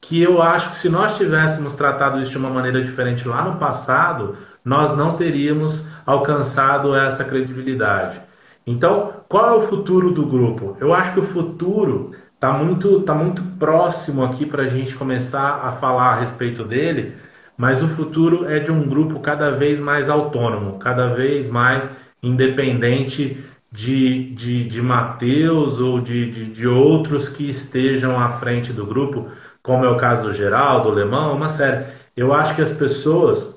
que 0.00 0.22
eu 0.22 0.42
acho 0.42 0.70
que 0.70 0.78
se 0.78 0.88
nós 0.88 1.16
tivéssemos 1.16 1.74
tratado 1.74 2.20
isso 2.20 2.30
de 2.30 2.38
uma 2.38 2.50
maneira 2.50 2.82
diferente 2.82 3.26
lá 3.26 3.42
no 3.42 3.56
passado, 3.56 4.36
nós 4.64 4.96
não 4.96 5.16
teríamos 5.16 5.86
alcançado 6.04 6.94
essa 6.94 7.24
credibilidade. 7.24 8.20
Então, 8.66 9.14
qual 9.28 9.46
é 9.46 9.56
o 9.56 9.66
futuro 9.66 10.12
do 10.12 10.26
grupo? 10.26 10.76
Eu 10.78 10.92
acho 10.92 11.14
que 11.14 11.20
o 11.20 11.26
futuro 11.26 12.12
está 12.34 12.52
muito, 12.52 13.00
tá 13.00 13.14
muito 13.14 13.42
próximo 13.58 14.22
aqui 14.22 14.44
para 14.44 14.64
a 14.64 14.66
gente 14.66 14.94
começar 14.94 15.60
a 15.64 15.72
falar 15.72 16.12
a 16.12 16.20
respeito 16.20 16.64
dele, 16.64 17.14
mas 17.58 17.82
o 17.82 17.88
futuro 17.88 18.48
é 18.48 18.60
de 18.60 18.70
um 18.70 18.88
grupo 18.88 19.18
cada 19.18 19.50
vez 19.50 19.80
mais 19.80 20.08
autônomo, 20.08 20.78
cada 20.78 21.12
vez 21.12 21.50
mais 21.50 21.90
independente 22.22 23.44
de, 23.72 24.32
de, 24.32 24.64
de 24.64 24.80
Mateus 24.80 25.80
ou 25.80 26.00
de, 26.00 26.30
de, 26.30 26.44
de 26.46 26.66
outros 26.68 27.28
que 27.28 27.50
estejam 27.50 28.18
à 28.18 28.28
frente 28.30 28.72
do 28.72 28.86
grupo, 28.86 29.28
como 29.60 29.84
é 29.84 29.90
o 29.90 29.96
caso 29.96 30.22
do 30.22 30.32
Geraldo, 30.32 30.90
do 30.90 30.94
Lemão, 30.94 31.34
uma 31.34 31.48
série. 31.48 31.86
Eu 32.16 32.32
acho 32.32 32.54
que 32.54 32.62
as 32.62 32.72
pessoas 32.72 33.56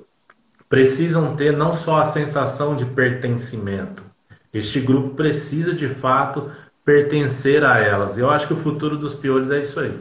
precisam 0.67 1.35
ter 1.35 1.55
não 1.55 1.71
só 1.71 2.01
a 2.01 2.05
sensação 2.05 2.75
de 2.75 2.85
pertencimento. 2.85 4.03
Este 4.51 4.79
grupo 4.79 5.15
precisa 5.15 5.73
de 5.73 5.87
fato 5.87 6.51
pertencer 6.83 7.63
a 7.63 7.79
elas. 7.79 8.17
Eu 8.17 8.31
acho 8.31 8.47
que 8.47 8.53
o 8.53 8.57
futuro 8.57 8.97
dos 8.97 9.13
piolhos 9.13 9.51
é 9.51 9.61
isso 9.61 9.79
aí. 9.79 9.97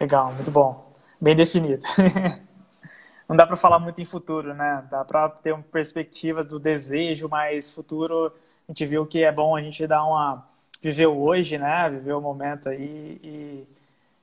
Legal, 0.00 0.32
muito 0.32 0.50
bom. 0.50 0.96
Bem 1.20 1.36
definido. 1.36 1.82
Não 3.32 3.36
dá 3.38 3.46
para 3.46 3.56
falar 3.56 3.78
muito 3.78 3.98
em 3.98 4.04
futuro, 4.04 4.52
né? 4.52 4.84
Dá 4.90 5.02
para 5.06 5.26
ter 5.26 5.52
uma 5.52 5.62
perspectiva 5.62 6.44
do 6.44 6.58
desejo, 6.58 7.30
mas 7.30 7.72
futuro 7.72 8.26
a 8.26 8.70
gente 8.70 8.84
viu 8.84 9.06
que 9.06 9.24
é 9.24 9.32
bom 9.32 9.56
a 9.56 9.62
gente 9.62 9.86
dar 9.86 10.04
uma 10.04 10.46
viver 10.82 11.06
o 11.06 11.18
hoje, 11.18 11.56
né? 11.56 11.88
Viver 11.88 12.12
o 12.12 12.20
momento 12.20 12.68
aí 12.68 13.18
e, 13.24 13.66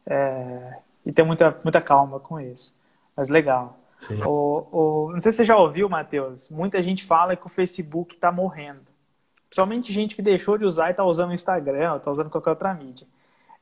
é, 0.06 0.78
e 1.04 1.12
ter 1.12 1.24
muita 1.24 1.60
muita 1.64 1.82
calma 1.82 2.20
com 2.20 2.40
isso. 2.40 2.76
Mas 3.18 3.30
legal. 3.30 3.80
O, 4.24 5.08
o, 5.08 5.12
não 5.12 5.20
sei 5.20 5.32
se 5.32 5.38
você 5.38 5.46
já 5.46 5.58
ouviu, 5.58 5.90
Matheus, 5.90 6.48
muita 6.52 6.80
gente 6.80 7.04
fala 7.04 7.36
que 7.36 7.48
o 7.48 7.50
Facebook 7.50 8.14
está 8.14 8.32
morrendo. 8.32 8.92
Principalmente 9.48 9.92
gente 9.92 10.16
que 10.16 10.22
deixou 10.22 10.56
de 10.56 10.66
usar 10.66 10.90
e 10.90 10.92
está 10.92 11.04
usando 11.04 11.32
o 11.32 11.34
Instagram, 11.34 11.98
está 11.98 12.12
usando 12.12 12.30
qualquer 12.30 12.52
outra 12.52 12.76
mídia. 12.76 13.08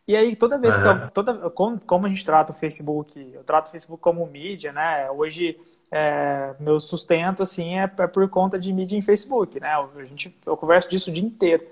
E 0.08 0.16
aí, 0.16 0.38
toda 0.38 0.58
vez 0.58 0.78
uhum. 0.78 0.82
que 0.82 0.88
eu, 0.88 1.12
toda, 1.12 1.49
como, 1.49 1.80
como, 1.82 2.05
a 2.05 2.10
gente 2.10 2.24
trata 2.24 2.53
o 2.53 2.55
Facebook, 2.55 3.30
eu 3.34 3.43
trato 3.43 3.68
o 3.68 3.72
Facebook 3.72 4.01
como 4.01 4.26
mídia, 4.26 4.72
né? 4.72 5.12
Hoje, 5.12 5.60
é, 5.91 6.55
meu 6.62 6.80
sustento, 6.80 7.43
assim, 7.43 7.78
é, 7.78 7.84
é, 7.84 8.08
por 8.08 8.28
conta 8.30 8.58
de 8.58 8.72
mídia 8.72 8.95
em 8.95 9.01
Facebook, 9.01 9.60
né? 9.60 9.68
A 9.68 10.05
gente, 10.05 10.34
eu 10.45 10.55
converso 10.55 10.89
disso 10.89 11.10
o 11.10 11.14
dia 11.14 11.26
inteiro. 11.26 11.68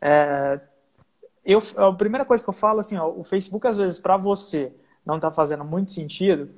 É, 0.00 0.60
eu, 1.44 1.60
a 1.76 1.92
primeira 1.92 2.24
coisa 2.24 2.44
que 2.44 2.48
eu 2.48 2.54
falo, 2.54 2.78
assim, 2.78 2.96
ó, 2.96 3.08
o 3.08 3.24
Facebook, 3.24 3.66
às 3.66 3.76
vezes, 3.76 3.98
para 3.98 4.16
você, 4.16 4.72
não 5.04 5.16
está 5.16 5.32
fazendo 5.32 5.64
muito 5.64 5.90
sentido, 5.90 6.48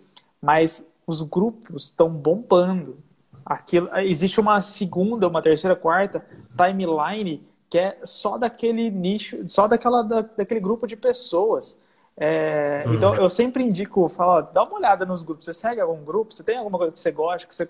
mas 0.40 0.94
os 1.06 1.22
grupos 1.22 1.84
estão 1.84 2.10
bombando. 2.10 2.98
Aquilo, 3.44 3.88
existe 4.00 4.38
uma 4.38 4.60
segunda, 4.60 5.26
uma 5.26 5.40
terceira, 5.40 5.74
quarta 5.74 6.24
timeline 6.56 7.42
que 7.72 7.78
é 7.78 7.96
só 8.04 8.36
daquele 8.36 8.90
nicho, 8.90 9.48
só 9.48 9.66
daquela, 9.66 10.02
da, 10.02 10.20
daquele 10.20 10.60
grupo 10.60 10.86
de 10.86 10.94
pessoas. 10.94 11.82
É, 12.14 12.84
uhum. 12.86 12.92
Então 12.92 13.14
eu 13.14 13.30
sempre 13.30 13.64
indico, 13.64 14.06
falo, 14.10 14.42
dá 14.52 14.62
uma 14.62 14.74
olhada 14.74 15.06
nos 15.06 15.22
grupos. 15.22 15.46
Você 15.46 15.54
segue 15.54 15.80
algum 15.80 16.04
grupo? 16.04 16.34
Você 16.34 16.44
tem 16.44 16.58
alguma 16.58 16.76
coisa 16.76 16.92
que 16.92 17.00
você 17.00 17.10
gosta, 17.10 17.48
que 17.48 17.56
você 17.56 17.66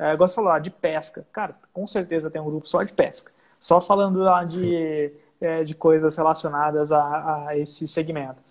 é, 0.00 0.16
gosta 0.16 0.34
de 0.34 0.44
falar 0.44 0.58
de 0.58 0.72
pesca? 0.72 1.24
Cara, 1.32 1.54
com 1.72 1.86
certeza 1.86 2.28
tem 2.28 2.42
um 2.42 2.46
grupo 2.46 2.68
só 2.68 2.82
de 2.82 2.92
pesca, 2.92 3.30
só 3.60 3.80
falando 3.80 4.18
lá 4.18 4.42
de, 4.42 5.12
é, 5.40 5.62
de 5.62 5.76
coisas 5.76 6.16
relacionadas 6.16 6.90
a, 6.90 7.46
a 7.46 7.56
esse 7.56 7.86
segmento 7.86 8.42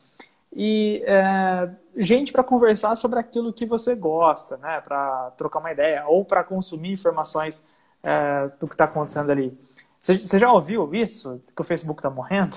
e 0.56 1.04
é, 1.06 1.70
gente 1.98 2.32
para 2.32 2.42
conversar 2.42 2.96
sobre 2.96 3.20
aquilo 3.20 3.52
que 3.52 3.66
você 3.66 3.96
gosta, 3.96 4.56
né? 4.56 4.80
Para 4.80 5.32
trocar 5.32 5.60
uma 5.60 5.74
ideia 5.74 6.06
ou 6.08 6.24
para 6.24 6.42
consumir 6.42 6.94
informações 6.94 7.68
é, 8.02 8.50
do 8.58 8.66
que 8.66 8.76
está 8.76 8.86
acontecendo 8.86 9.30
ali. 9.30 9.60
Você, 10.06 10.38
já 10.38 10.52
ouviu 10.52 10.94
isso? 10.94 11.42
Que 11.56 11.62
o 11.64 11.66
Facebook 11.66 11.98
está 11.98 12.12
morrendo? 12.12 12.56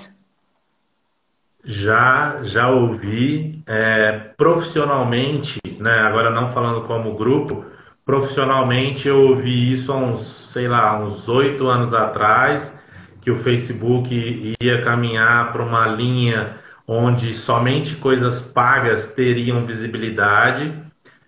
Já, 1.64 2.40
já 2.42 2.68
ouvi. 2.68 3.62
É, 3.66 4.12
profissionalmente, 4.36 5.58
né? 5.80 6.00
Agora 6.00 6.28
não 6.30 6.52
falando 6.52 6.82
como 6.82 7.16
grupo, 7.16 7.64
profissionalmente 8.04 9.08
eu 9.08 9.28
ouvi 9.30 9.72
isso 9.72 9.90
há 9.90 9.96
uns, 9.96 10.20
sei 10.52 10.68
lá, 10.68 11.00
uns 11.00 11.26
oito 11.26 11.66
anos 11.68 11.94
atrás, 11.94 12.78
que 13.22 13.30
o 13.30 13.38
Facebook 13.38 14.54
ia 14.60 14.84
caminhar 14.84 15.50
para 15.50 15.62
uma 15.62 15.86
linha 15.86 16.58
onde 16.86 17.34
somente 17.34 17.96
coisas 17.96 18.42
pagas 18.42 19.14
teriam 19.14 19.64
visibilidade. 19.64 20.74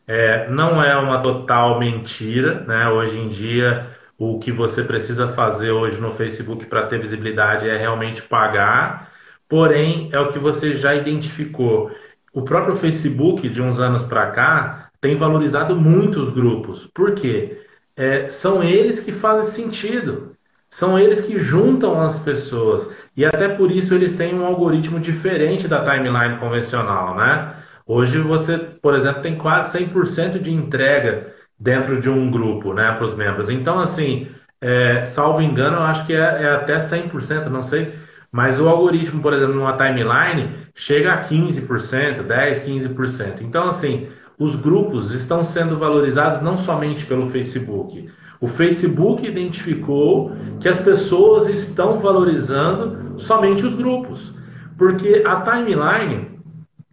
É, 0.06 0.50
não 0.50 0.82
é 0.82 0.94
uma 0.98 1.22
total 1.22 1.78
mentira, 1.78 2.60
né? 2.60 2.90
Hoje 2.90 3.18
em 3.18 3.30
dia, 3.30 3.98
o 4.20 4.38
que 4.38 4.52
você 4.52 4.84
precisa 4.84 5.28
fazer 5.28 5.70
hoje 5.70 5.98
no 5.98 6.10
Facebook 6.10 6.66
para 6.66 6.86
ter 6.86 7.00
visibilidade 7.00 7.66
é 7.66 7.74
realmente 7.78 8.20
pagar. 8.20 9.10
Porém, 9.48 10.10
é 10.12 10.20
o 10.20 10.30
que 10.30 10.38
você 10.38 10.76
já 10.76 10.94
identificou. 10.94 11.90
O 12.30 12.42
próprio 12.42 12.76
Facebook, 12.76 13.48
de 13.48 13.62
uns 13.62 13.78
anos 13.80 14.04
para 14.04 14.30
cá, 14.30 14.90
tem 15.00 15.16
valorizado 15.16 15.74
muito 15.74 16.20
os 16.20 16.28
grupos. 16.28 16.86
Por 16.94 17.14
quê? 17.14 17.62
É, 17.96 18.28
são 18.28 18.62
eles 18.62 19.00
que 19.00 19.10
fazem 19.10 19.50
sentido. 19.64 20.36
São 20.68 20.98
eles 20.98 21.22
que 21.22 21.38
juntam 21.38 21.98
as 21.98 22.18
pessoas. 22.18 22.90
E 23.16 23.24
até 23.24 23.48
por 23.48 23.70
isso 23.70 23.94
eles 23.94 24.14
têm 24.16 24.34
um 24.34 24.44
algoritmo 24.44 25.00
diferente 25.00 25.66
da 25.66 25.82
timeline 25.82 26.38
convencional, 26.38 27.16
né? 27.16 27.54
Hoje 27.86 28.18
você, 28.18 28.58
por 28.58 28.94
exemplo, 28.94 29.22
tem 29.22 29.36
quase 29.36 29.78
100% 29.78 30.38
de 30.40 30.52
entrega 30.52 31.39
dentro 31.60 32.00
de 32.00 32.08
um 32.08 32.30
grupo, 32.30 32.72
né, 32.72 32.92
para 32.92 33.04
os 33.04 33.14
membros. 33.14 33.50
Então, 33.50 33.78
assim, 33.78 34.28
é, 34.60 35.04
salvo 35.04 35.42
engano, 35.42 35.76
eu 35.76 35.82
acho 35.82 36.06
que 36.06 36.14
é, 36.14 36.18
é, 36.18 36.50
até 36.54 36.78
100%, 36.78 37.46
não 37.46 37.62
sei. 37.62 37.94
Mas 38.32 38.60
o 38.60 38.68
algoritmo, 38.68 39.20
por 39.20 39.32
exemplo, 39.32 39.54
numa 39.54 39.74
timeline, 39.74 40.66
chega 40.74 41.12
a 41.12 41.22
15%, 41.22 42.24
10%, 42.24 42.64
15%. 42.64 43.42
Então, 43.42 43.68
assim, 43.68 44.08
os 44.38 44.56
grupos 44.56 45.10
estão 45.10 45.44
sendo 45.44 45.78
valorizados 45.78 46.40
não 46.40 46.56
somente 46.56 47.04
pelo 47.04 47.28
Facebook, 47.28 48.08
o 48.40 48.48
Facebook 48.48 49.26
identificou 49.26 50.32
que 50.58 50.68
as 50.68 50.80
pessoas 50.80 51.46
estão 51.48 51.98
valorizando 51.98 53.20
somente 53.20 53.66
os 53.66 53.74
grupos, 53.74 54.32
porque 54.78 55.22
a 55.26 55.42
timeline 55.42 56.40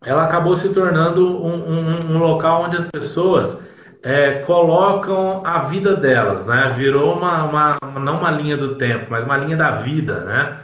ela 0.04 0.26
acabou 0.26 0.58
se 0.58 0.70
tornando 0.70 1.42
um, 1.42 1.56
um, 1.56 2.00
um 2.12 2.18
local 2.18 2.66
onde 2.66 2.78
as 2.78 2.86
pessoas 2.88 3.64
é, 4.04 4.40
colocam 4.40 5.42
a 5.46 5.64
vida 5.64 5.96
delas, 5.96 6.46
né? 6.46 6.74
Virou 6.78 7.16
uma, 7.18 7.44
uma, 7.46 8.00
não 8.00 8.20
uma 8.20 8.32
linha 8.32 8.58
do 8.58 8.76
tempo, 8.76 9.08
mas 9.10 9.24
uma 9.26 9.38
linha 9.38 9.58
da 9.58 9.82
vida, 9.82 10.22
né? 10.22 10.64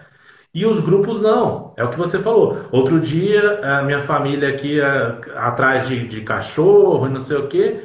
E 0.53 0.65
os 0.65 0.79
grupos 0.79 1.19
não, 1.19 1.73
é 1.75 1.83
o 1.83 1.89
que 1.89 1.97
você 1.97 2.19
falou. 2.19 2.67
Outro 2.71 2.99
dia, 2.99 3.59
a 3.79 3.81
minha 3.81 4.01
família 4.01 4.49
aqui 4.49 4.79
atrás 5.35 5.87
de, 5.87 6.07
de 6.07 6.21
cachorro 6.21 7.07
e 7.07 7.09
não 7.09 7.21
sei 7.21 7.37
o 7.37 7.47
que, 7.47 7.83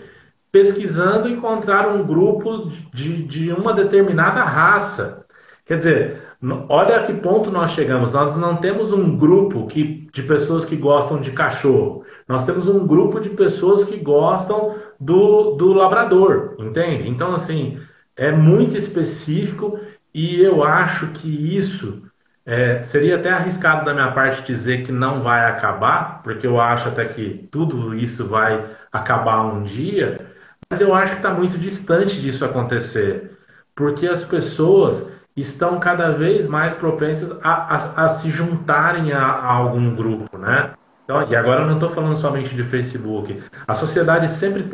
pesquisando 0.53 1.29
encontraram 1.29 1.97
um 1.97 2.07
grupo 2.07 2.71
de, 2.93 3.23
de 3.23 3.53
uma 3.53 3.73
determinada 3.73 4.43
raça. 4.43 5.25
Quer 5.65 5.79
dizer, 5.79 6.23
olha 6.69 6.97
a 6.97 7.03
que 7.05 7.15
ponto 7.15 7.51
nós 7.51 7.73
chegamos. 7.73 8.13
Nós 8.13 8.37
não 8.37 8.57
temos 8.57 8.93
um 8.93 9.17
grupo 9.17 9.67
que, 9.67 10.07
de 10.13 10.23
pessoas 10.23 10.67
que 10.67 10.77
gostam 10.77 11.21
de 11.21 11.33
cachorro. 11.33 12.05
Nós 12.29 12.45
temos 12.45 12.69
um 12.69 12.87
grupo 12.87 13.19
de 13.19 13.31
pessoas 13.31 13.85
que 13.85 13.97
gostam 13.97 14.77
do, 15.01 15.53
do 15.53 15.73
labrador, 15.73 16.55
entende? 16.59 17.09
Então, 17.09 17.35
assim, 17.35 17.81
é 18.15 18.31
muito 18.31 18.77
específico 18.77 19.81
e 20.13 20.41
eu 20.41 20.63
acho 20.63 21.09
que 21.09 21.57
isso 21.57 22.03
é, 22.45 22.83
seria 22.83 23.17
até 23.17 23.31
arriscado 23.31 23.85
da 23.85 23.95
minha 23.95 24.13
parte 24.13 24.43
dizer 24.43 24.85
que 24.85 24.93
não 24.93 25.23
vai 25.23 25.45
acabar, 25.47 26.23
porque 26.23 26.47
eu 26.47 26.61
acho 26.61 26.89
até 26.89 27.05
que 27.05 27.49
tudo 27.51 27.95
isso 27.95 28.27
vai 28.27 28.65
acabar 28.93 29.43
um 29.43 29.63
dia, 29.63 30.27
mas 30.71 30.81
eu 30.81 30.95
acho 30.95 31.13
que 31.13 31.19
está 31.19 31.33
muito 31.33 31.59
distante 31.59 32.21
disso 32.21 32.45
acontecer, 32.45 33.39
porque 33.75 34.07
as 34.07 34.25
pessoas 34.25 35.11
estão 35.37 35.79
cada 35.79 36.11
vez 36.11 36.49
mais 36.49 36.73
propensas 36.73 37.39
a, 37.43 37.75
a, 37.75 38.05
a 38.05 38.09
se 38.09 38.31
juntarem 38.31 39.13
a, 39.13 39.23
a, 39.23 39.53
algum 39.53 39.95
grupo, 39.95 40.37
né? 40.37 40.73
Então, 41.09 41.27
e 41.27 41.35
agora 41.35 41.63
eu 41.63 41.67
não 41.67 41.75
estou 41.75 41.89
falando 41.89 42.19
somente 42.19 42.55
de 42.55 42.63
Facebook. 42.63 43.43
A 43.67 43.75
sociedade 43.75 44.31
sempre 44.31 44.69